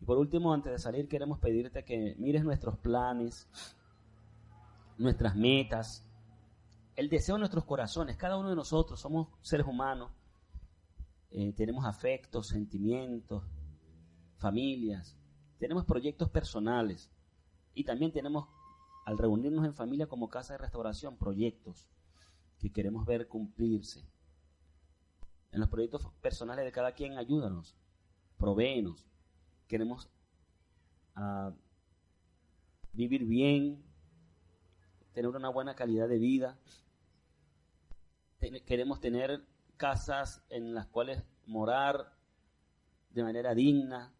Y 0.00 0.04
por 0.04 0.16
último, 0.16 0.54
antes 0.54 0.70
de 0.70 0.78
salir, 0.78 1.08
queremos 1.08 1.40
pedirte 1.40 1.84
que 1.84 2.14
mires 2.20 2.44
nuestros 2.44 2.78
planes, 2.78 3.48
nuestras 4.96 5.34
metas, 5.34 6.06
el 6.96 7.08
deseo 7.08 7.36
de 7.36 7.40
nuestros 7.40 7.64
corazones. 7.64 8.16
Cada 8.16 8.36
uno 8.36 8.50
de 8.50 8.56
nosotros 8.56 9.00
somos 9.00 9.28
seres 9.40 9.66
humanos, 9.66 10.12
eh, 11.30 11.52
tenemos 11.54 11.84
afectos, 11.84 12.48
sentimientos, 12.48 13.44
familias, 14.36 15.16
tenemos 15.58 15.84
proyectos 15.84 16.28
personales 16.28 17.10
y 17.74 17.84
también 17.84 18.12
tenemos, 18.12 18.48
al 19.06 19.16
reunirnos 19.16 19.64
en 19.64 19.74
familia 19.74 20.06
como 20.06 20.28
casa 20.28 20.54
de 20.54 20.58
restauración, 20.58 21.16
proyectos 21.16 21.88
que 22.58 22.70
queremos 22.70 23.06
ver 23.06 23.28
cumplirse. 23.28 24.04
En 25.50 25.60
los 25.60 25.68
proyectos 25.68 26.06
personales 26.20 26.64
de 26.64 26.72
cada 26.72 26.92
quien, 26.92 27.18
ayúdanos, 27.18 27.76
provéenos. 28.38 29.04
Queremos 29.68 30.10
ah, 31.14 31.52
vivir 32.92 33.24
bien, 33.24 33.82
tener 35.12 35.30
una 35.30 35.48
buena 35.48 35.74
calidad 35.74 36.08
de 36.08 36.18
vida. 36.18 36.58
Queremos 38.64 39.00
tener 39.00 39.44
casas 39.76 40.44
en 40.50 40.74
las 40.74 40.86
cuales 40.86 41.22
morar 41.46 42.12
de 43.10 43.22
manera 43.22 43.54
digna. 43.54 44.12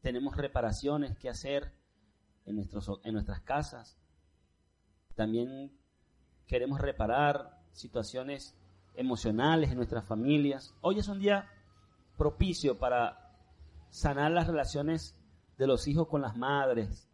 Tenemos 0.00 0.36
reparaciones 0.36 1.16
que 1.16 1.28
hacer 1.28 1.72
en, 2.46 2.56
nuestros, 2.56 3.00
en 3.04 3.14
nuestras 3.14 3.40
casas. 3.40 3.98
También 5.14 5.72
queremos 6.46 6.80
reparar 6.80 7.60
situaciones 7.72 8.56
emocionales 8.94 9.70
en 9.70 9.76
nuestras 9.76 10.04
familias. 10.04 10.74
Hoy 10.80 10.98
es 10.98 11.08
un 11.08 11.18
día 11.18 11.48
propicio 12.16 12.78
para 12.78 13.36
sanar 13.90 14.30
las 14.30 14.46
relaciones 14.46 15.16
de 15.58 15.66
los 15.66 15.86
hijos 15.88 16.08
con 16.08 16.22
las 16.22 16.36
madres, 16.36 17.08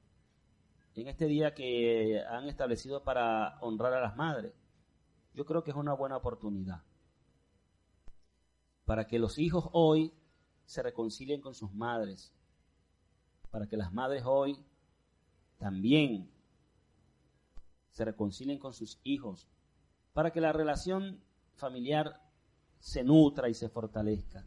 en 0.95 1.09
este 1.09 1.27
día 1.27 1.55
que 1.55 2.21
han 2.29 2.49
establecido 2.49 3.05
para 3.05 3.59
honrar 3.61 3.95
a 3.95 4.01
las 4.01 4.17
madres. 4.17 4.53
Yo 5.39 5.47
creo 5.47 5.63
que 5.63 5.71
es 5.71 5.77
una 5.77 5.95
buena 5.95 6.17
oportunidad 6.17 6.83
para 8.85 9.07
que 9.07 9.21
los 9.21 9.39
hijos 9.39 9.69
hoy 9.71 10.13
se 10.65 10.83
reconcilien 10.83 11.41
con 11.41 11.55
sus 11.55 11.73
madres, 11.73 12.33
para 13.53 13.69
que 13.69 13.77
las 13.77 13.93
madres 13.93 14.25
hoy 14.27 14.59
también 15.57 16.29
se 17.93 18.05
reconcilien 18.05 18.59
con 18.59 18.73
sus 18.73 18.99
hijos, 19.05 19.47
para 20.13 20.33
que 20.33 20.41
la 20.41 20.53
relación 20.53 21.23
familiar 21.55 22.21
se 22.81 23.05
nutra 23.05 23.49
y 23.49 23.55
se 23.55 23.69
fortalezca. 23.69 24.45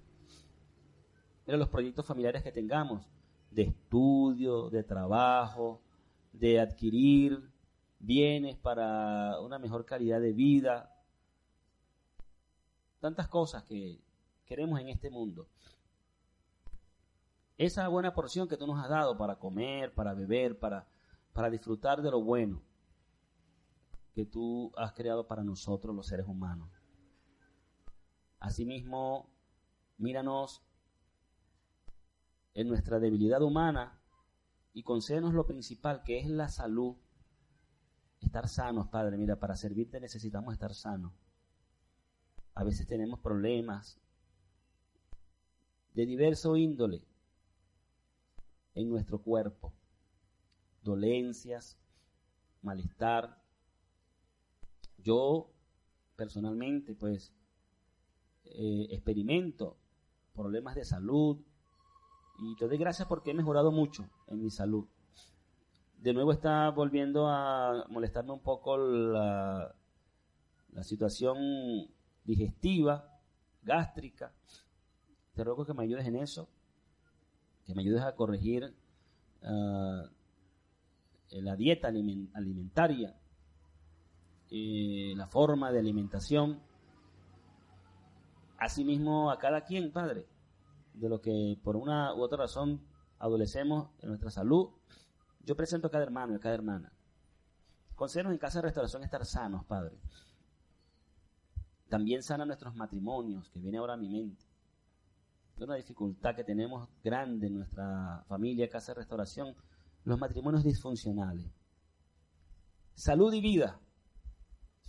Pero 1.46 1.58
los 1.58 1.70
proyectos 1.70 2.06
familiares 2.06 2.44
que 2.44 2.52
tengamos, 2.52 3.08
de 3.50 3.62
estudio, 3.62 4.70
de 4.70 4.84
trabajo, 4.84 5.82
de 6.34 6.60
adquirir 6.60 7.50
bienes 8.02 8.58
para 8.58 9.40
una 9.42 9.60
mejor 9.60 9.86
calidad 9.86 10.20
de 10.20 10.34
vida, 10.34 10.94
tantas 13.00 13.28
cosas 13.28 13.64
que 13.64 14.00
queremos 14.46 14.80
en 14.80 14.90
este 14.90 15.10
mundo 15.10 15.48
esa 17.66 17.88
buena 17.90 18.14
porción 18.16 18.48
que 18.48 18.58
tú 18.58 18.66
nos 18.66 18.84
has 18.84 18.90
dado 18.90 19.16
para 19.18 19.38
comer, 19.38 19.94
para 19.94 20.16
beber, 20.16 20.58
para, 20.58 20.88
para 21.32 21.52
disfrutar 21.52 22.02
de 22.02 22.10
lo 22.10 22.20
bueno 22.20 22.64
que 24.14 24.26
tú 24.26 24.72
has 24.76 24.94
creado 24.94 25.28
para 25.28 25.44
nosotros 25.44 25.96
los 25.96 26.08
seres 26.08 26.26
humanos. 26.28 26.72
Asimismo, 28.40 29.30
míranos 30.00 30.64
en 32.56 32.68
nuestra 32.68 33.00
debilidad 33.00 33.44
humana 33.44 34.02
y 34.74 34.82
concédenos 34.82 35.36
lo 35.36 35.46
principal, 35.46 36.02
que 36.04 36.18
es 36.18 36.28
la 36.28 36.50
salud. 36.50 36.96
Estar 38.22 38.48
sanos, 38.48 38.88
Padre. 38.88 39.18
Mira, 39.18 39.36
para 39.36 39.56
servirte 39.56 40.00
necesitamos 40.00 40.54
estar 40.54 40.74
sanos. 40.74 41.12
A 42.54 42.64
veces 42.64 42.88
tenemos 42.88 43.20
problemas 43.20 44.00
de 45.94 46.06
diverso 46.06 46.56
índole 46.56 47.04
en 48.76 48.90
nuestro 48.90 49.22
cuerpo. 49.22 49.74
Dolencias, 50.84 51.78
malestar. 52.62 53.42
Yo 54.98 55.52
personalmente 56.16 56.94
pues 56.94 57.34
eh, 58.46 58.88
experimento 58.92 59.78
problemas 60.34 60.76
de 60.76 60.86
salud 60.86 61.40
y 62.40 62.56
te 62.56 62.68
doy 62.68 62.78
gracias 62.78 63.08
porque 63.08 63.32
he 63.32 63.34
mejorado 63.34 63.72
mucho 63.72 64.08
en 64.28 64.42
mi 64.42 64.50
salud. 64.50 64.88
De 66.02 66.14
nuevo 66.14 66.32
está 66.32 66.70
volviendo 66.72 67.28
a 67.28 67.86
molestarme 67.90 68.34
un 68.34 68.42
poco 68.42 68.76
la, 68.76 69.74
situación 70.82 71.38
digestiva, 72.24 73.20
gástrica. 73.62 74.34
Te 75.36 75.44
ruego 75.44 75.64
que 75.64 75.74
me 75.74 75.84
ayudes 75.84 76.08
en 76.08 76.16
eso 76.16 76.50
que 77.66 77.76
me 77.76 77.84
ayudes 77.84 78.02
a 78.02 78.16
corregir 78.16 78.74
ah, 79.44 80.10
la 81.30 81.56
dieta 81.56 81.88
alimentaria, 81.88 83.16
eh, 84.50 85.14
la 85.16 85.28
forma 85.28 85.72
de 85.72 85.80
alimentación. 85.80 86.60
Asimismo, 88.58 89.32
a 89.32 89.40
cada 89.40 89.64
quien, 89.64 89.92
Padre, 89.92 90.26
de 90.94 91.10
lo 91.10 91.22
que 91.22 91.58
por 91.64 91.76
una 91.76 92.14
u 92.14 92.22
otra 92.22 92.40
razón 92.40 92.82
adolecemos 93.20 93.90
en 94.02 94.10
nuestra 94.10 94.32
salud, 94.32 94.70
yo 95.46 95.56
presento 95.56 95.88
a 95.88 95.92
cada 95.92 96.04
hermano 96.04 96.34
y 96.34 96.36
a 96.36 96.40
cada 96.40 96.56
hermana. 96.56 96.92
Concédenos 97.96 98.34
en 98.34 98.40
casa 98.40 98.60
de 98.60 98.64
restauración 98.64 99.04
estar 99.04 99.26
sanos, 99.26 99.66
Padre. 99.66 99.98
También 101.90 102.24
sana 102.24 102.46
nuestros 102.46 102.76
matrimonios, 102.76 103.50
que 103.50 103.60
viene 103.60 103.78
ahora 103.78 103.94
a 103.94 103.98
mi 103.98 104.10
mente 104.10 104.52
una 105.66 105.76
dificultad 105.76 106.36
que 106.36 106.44
tenemos 106.44 106.90
grande 107.04 107.48
en 107.48 107.56
nuestra 107.56 108.24
familia, 108.28 108.70
casa 108.70 108.94
de 108.94 109.00
restauración, 109.00 109.56
los 110.04 110.20
matrimonios 110.20 110.64
disfuncionales. 110.64 111.52
Salud 112.96 113.34
y 113.34 113.42
vida, 113.42 113.80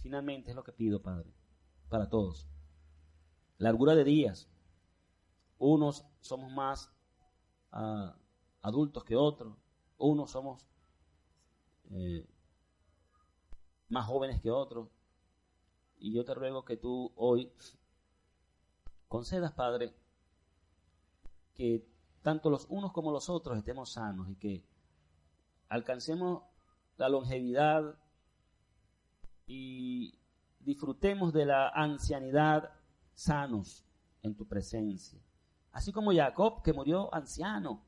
finalmente 0.03 0.51
es 0.51 0.57
lo 0.57 0.65
que 0.65 0.73
pido, 0.73 1.03
Padre, 1.03 1.33
para 1.89 2.09
todos. 2.09 2.49
Largura 3.59 3.95
de 3.95 4.05
días. 4.05 4.49
Unos 5.59 6.05
somos 6.21 6.51
más 6.53 6.91
ah, 7.71 8.17
adultos 8.63 9.05
que 9.05 9.17
otros, 9.17 9.57
unos 10.03 10.33
somos 10.33 10.67
eh, 11.91 12.27
más 13.89 14.07
jóvenes 14.07 14.41
que 14.41 14.51
otros. 14.51 14.89
Y 15.99 16.13
yo 16.13 16.25
te 16.25 16.35
ruego 16.35 16.65
que 16.65 16.77
tú 16.77 17.13
hoy 17.15 17.53
concedas, 19.07 19.53
Padre, 19.53 19.95
que 21.55 21.87
tanto 22.23 22.51
los 22.51 22.67
unos 22.69 22.93
como 22.93 23.13
los 23.13 23.29
otros 23.29 23.57
estemos 23.57 23.93
sanos 23.93 24.29
y 24.29 24.37
que 24.37 24.65
alcancemos 25.69 26.43
la 26.97 27.09
longevidad 27.09 27.97
y 29.47 30.19
disfrutemos 30.61 31.33
de 31.33 31.47
la 31.47 31.69
ancianidad 31.69 32.73
sanos 33.15 33.85
en 34.23 34.35
tu 34.35 34.47
presencia. 34.47 35.21
Así 35.71 35.93
como 35.93 36.13
Jacob, 36.13 36.63
que 36.63 36.73
murió 36.73 37.15
anciano, 37.15 37.85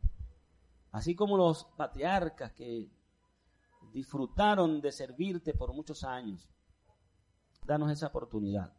así 0.94 1.16
como 1.16 1.36
los 1.36 1.64
patriarcas 1.76 2.52
que 2.52 2.88
disfrutaron 3.92 4.80
de 4.80 4.92
servirte 4.92 5.52
por 5.52 5.74
muchos 5.74 6.04
años. 6.04 6.48
Danos 7.66 7.90
esa 7.90 8.06
oportunidad. 8.06 8.72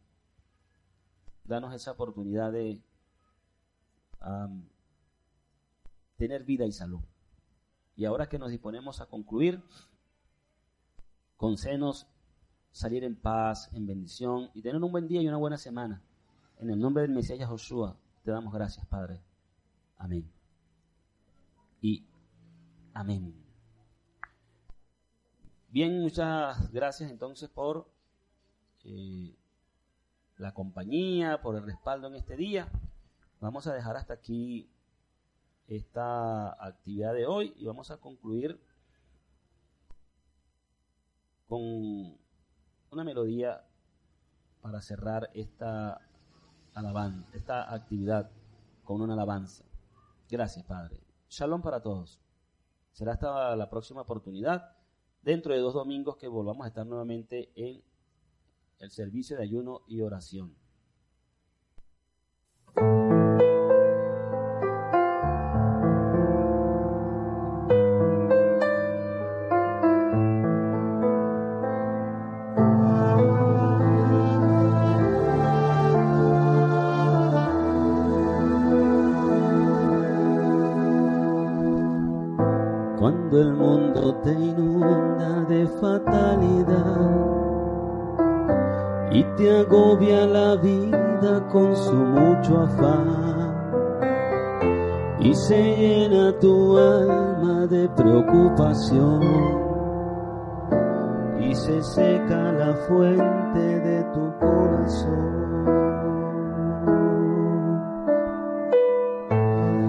Danos 1.44 1.74
esa 1.74 1.92
oportunidad 1.92 2.52
de 2.52 2.82
tener 6.16 6.44
vida 6.44 6.64
y 6.64 6.72
salud. 6.72 7.02
Y 7.96 8.06
ahora 8.06 8.30
que 8.30 8.38
nos 8.38 8.50
disponemos 8.50 9.02
a 9.02 9.06
concluir, 9.06 9.62
concédenos 11.36 12.06
salir 12.72 13.04
en 13.04 13.14
paz, 13.14 13.70
en 13.74 13.86
bendición 13.86 14.50
y 14.54 14.62
tener 14.62 14.82
un 14.82 14.90
buen 14.90 15.06
día 15.06 15.20
y 15.20 15.28
una 15.28 15.36
buena 15.36 15.58
semana. 15.58 16.02
En 16.60 16.70
el 16.70 16.80
nombre 16.80 17.02
del 17.02 17.12
Mesías 17.12 17.46
Joshua 17.46 17.94
te 18.24 18.30
damos 18.30 18.54
gracias, 18.54 18.86
Padre. 18.86 19.20
Amén. 19.98 20.35
Amén. 22.96 23.34
Bien, 25.68 26.00
muchas 26.00 26.72
gracias 26.72 27.10
entonces 27.10 27.50
por 27.50 27.90
eh, 28.84 29.36
la 30.38 30.54
compañía, 30.54 31.42
por 31.42 31.56
el 31.56 31.66
respaldo 31.66 32.06
en 32.08 32.14
este 32.14 32.36
día. 32.36 32.70
Vamos 33.38 33.66
a 33.66 33.74
dejar 33.74 33.98
hasta 33.98 34.14
aquí 34.14 34.70
esta 35.66 36.52
actividad 36.52 37.12
de 37.12 37.26
hoy 37.26 37.52
y 37.58 37.66
vamos 37.66 37.90
a 37.90 37.98
concluir 37.98 38.58
con 41.48 41.60
una 42.90 43.04
melodía 43.04 43.62
para 44.62 44.80
cerrar 44.80 45.28
esta 45.34 46.00
alabanza, 46.72 47.28
esta 47.36 47.74
actividad 47.74 48.30
con 48.84 49.02
una 49.02 49.12
alabanza. 49.12 49.64
Gracias, 50.30 50.64
Padre. 50.64 50.98
Shalom 51.28 51.60
para 51.60 51.82
todos. 51.82 52.25
Será 52.96 53.12
hasta 53.12 53.54
la 53.56 53.68
próxima 53.68 54.00
oportunidad, 54.00 54.74
dentro 55.20 55.52
de 55.52 55.60
dos 55.60 55.74
domingos 55.74 56.16
que 56.16 56.28
volvamos 56.28 56.64
a 56.64 56.68
estar 56.68 56.86
nuevamente 56.86 57.50
en 57.54 57.82
el 58.78 58.90
servicio 58.90 59.36
de 59.36 59.42
ayuno 59.42 59.82
y 59.86 60.00
oración. 60.00 60.56
Se 101.82 101.82
seca 101.82 102.52
la 102.52 102.74
fuente 102.88 103.60
de 103.60 104.02
tu 104.14 104.38
corazón. 104.38 105.36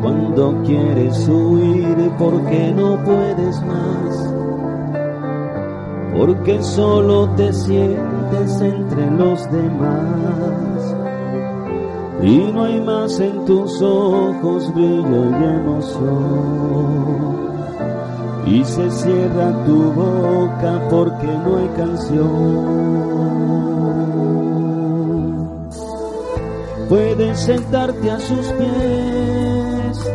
Cuando 0.02 0.62
quieres 0.64 1.30
huir 1.30 2.12
porque 2.18 2.74
no 2.76 3.02
puedes 3.04 3.62
más 3.64 4.34
porque 6.18 6.62
solo 6.64 7.30
te 7.36 7.54
sientes 7.54 8.62
entre 8.62 9.12
los 9.12 9.52
demás. 9.52 10.96
Y 12.24 12.52
no 12.52 12.64
hay 12.64 12.82
más 12.82 13.20
en 13.20 13.46
tus 13.46 13.80
ojos 13.82 14.74
brillo 14.74 15.30
y 15.30 15.44
emoción. 15.44 17.47
Y 18.50 18.64
se 18.64 18.90
cierra 18.92 19.66
tu 19.66 19.92
boca 19.92 20.82
porque 20.90 21.28
no 21.28 21.58
hay 21.58 21.68
canción. 21.76 22.88
Puedes 26.90 27.40
sentarte 27.40 28.12
a 28.12 28.20
sus 28.20 28.48
pies 28.54 30.10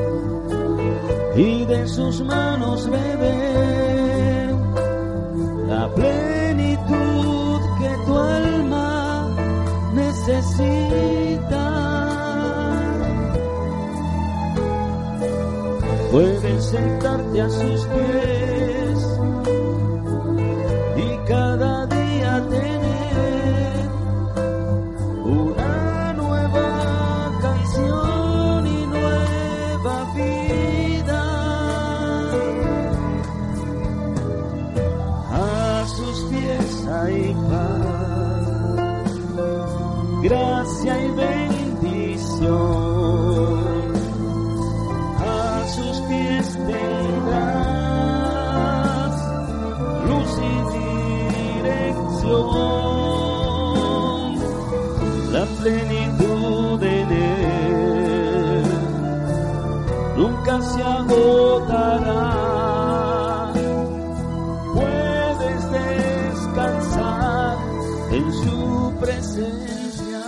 y 1.36 1.64
de 1.66 1.86
sus 1.86 2.22
manos 2.22 2.88
beber 2.88 4.54
la 5.68 5.88
plenitud 5.94 7.60
que 7.78 7.90
tu 8.06 8.18
alma 8.18 9.28
necesita. 9.94 11.71
Puedes 16.12 16.62
sentarte 16.66 17.40
a 17.40 17.48
sus 17.48 17.86
pies 17.86 18.51
agotará. 61.12 62.32
Puedes 64.74 65.62
descansar 66.32 67.56
en 68.10 68.32
su 68.32 68.92
presencia. 69.00 70.22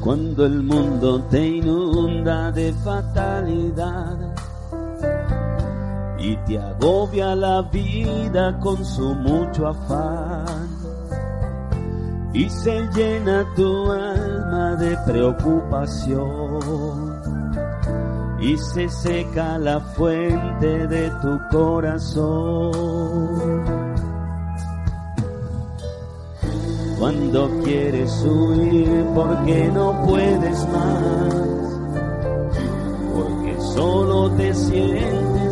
Cuando 0.00 0.46
el 0.46 0.62
mundo 0.62 1.22
te 1.30 1.46
inunda 1.46 2.52
de 2.52 2.72
fatalidad 2.84 4.23
te 6.46 6.58
agobia 6.58 7.34
la 7.34 7.62
vida 7.62 8.58
con 8.60 8.84
su 8.84 9.14
mucho 9.14 9.68
afán. 9.68 10.68
Y 12.32 12.50
se 12.50 12.86
llena 12.94 13.46
tu 13.54 13.90
alma 13.90 14.76
de 14.76 14.96
preocupación. 15.06 16.20
Y 18.40 18.58
se 18.58 18.88
seca 18.88 19.56
la 19.58 19.80
fuente 19.80 20.86
de 20.88 21.10
tu 21.22 21.40
corazón. 21.50 22.72
Cuando 26.98 27.50
quieres 27.62 28.22
huir 28.22 29.06
porque 29.14 29.70
no 29.72 30.02
puedes 30.06 30.68
más, 30.68 31.34
porque 33.14 33.56
solo 33.60 34.30
te 34.32 34.54
sientes 34.54 35.43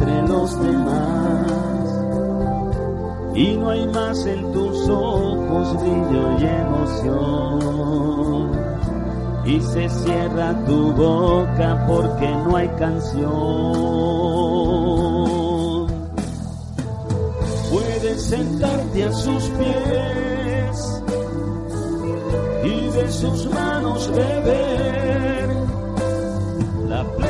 entre 0.00 0.22
los 0.28 0.62
demás 0.62 1.50
y 3.34 3.56
no 3.56 3.70
hay 3.70 3.86
más 3.88 4.26
en 4.26 4.52
tus 4.52 4.88
ojos 4.88 5.80
brillo 5.80 6.38
y 6.38 6.44
emoción 6.44 7.70
y 9.44 9.60
se 9.60 9.88
cierra 9.88 10.54
tu 10.66 10.92
boca 10.92 11.86
porque 11.86 12.28
no 12.30 12.56
hay 12.56 12.68
canción. 12.68 13.30
Puedes 17.70 18.22
sentarte 18.22 19.04
a 19.04 19.12
sus 19.12 19.44
pies 19.44 21.02
y 22.64 22.88
de 22.90 23.10
sus 23.10 23.50
manos 23.50 24.10
beber 24.10 25.48
la 26.88 27.02
plenitud 27.04 27.29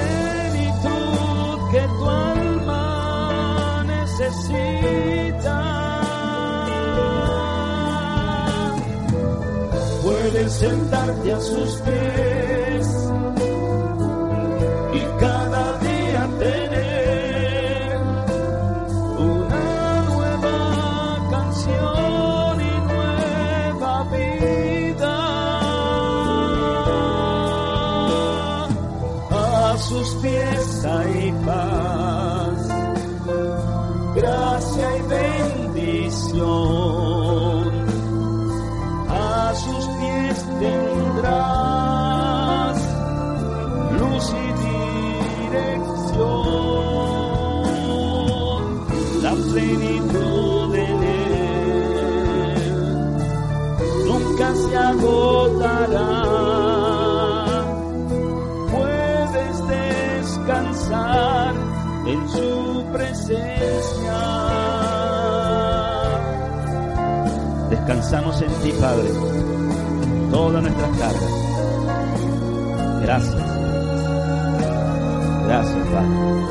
alma 4.30 4.38
necesita. 4.38 5.60
Puedes 10.02 10.52
sentarte 10.52 11.32
a 11.32 11.40
sus 11.40 11.80
pies 11.82 13.10
agotará. 54.90 56.22
Puedes 58.72 59.56
descansar 59.68 61.54
en 62.06 62.28
su 62.28 62.84
presencia. 62.92 64.18
Descansamos 67.70 68.42
en 68.42 68.52
ti, 68.62 68.72
Padre, 68.80 69.08
todas 70.30 70.62
nuestras 70.62 70.98
cargas. 70.98 71.32
Gracias. 73.02 73.50
Gracias, 75.46 75.86
Padre. 75.88 76.49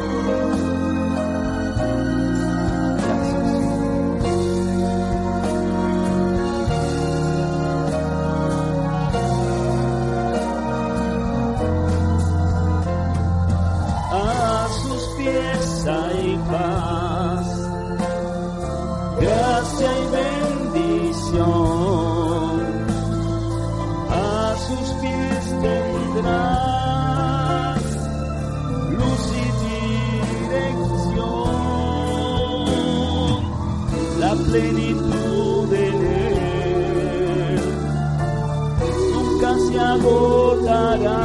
se 39.72 39.80
agotará. 39.80 41.20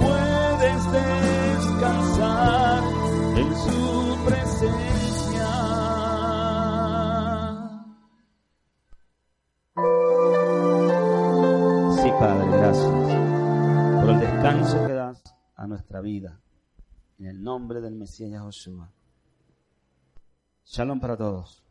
Puedes 0.00 0.92
descansar 0.92 2.82
en 3.36 3.48
su 3.56 4.24
presencia. 4.26 5.48
Sí, 12.02 12.08
Padre, 12.18 12.46
gracias 12.58 12.86
por 14.00 14.10
el 14.10 14.20
descanso 14.20 14.86
que 14.86 14.92
das 14.92 15.22
a 15.56 15.66
nuestra 15.66 16.00
vida. 16.00 16.40
En 17.18 17.26
el 17.26 17.42
nombre 17.42 17.80
del 17.82 17.94
Mesías 17.94 18.40
Joshua. 18.40 18.90
Shalom 20.64 21.00
para 21.00 21.16
todos. 21.16 21.69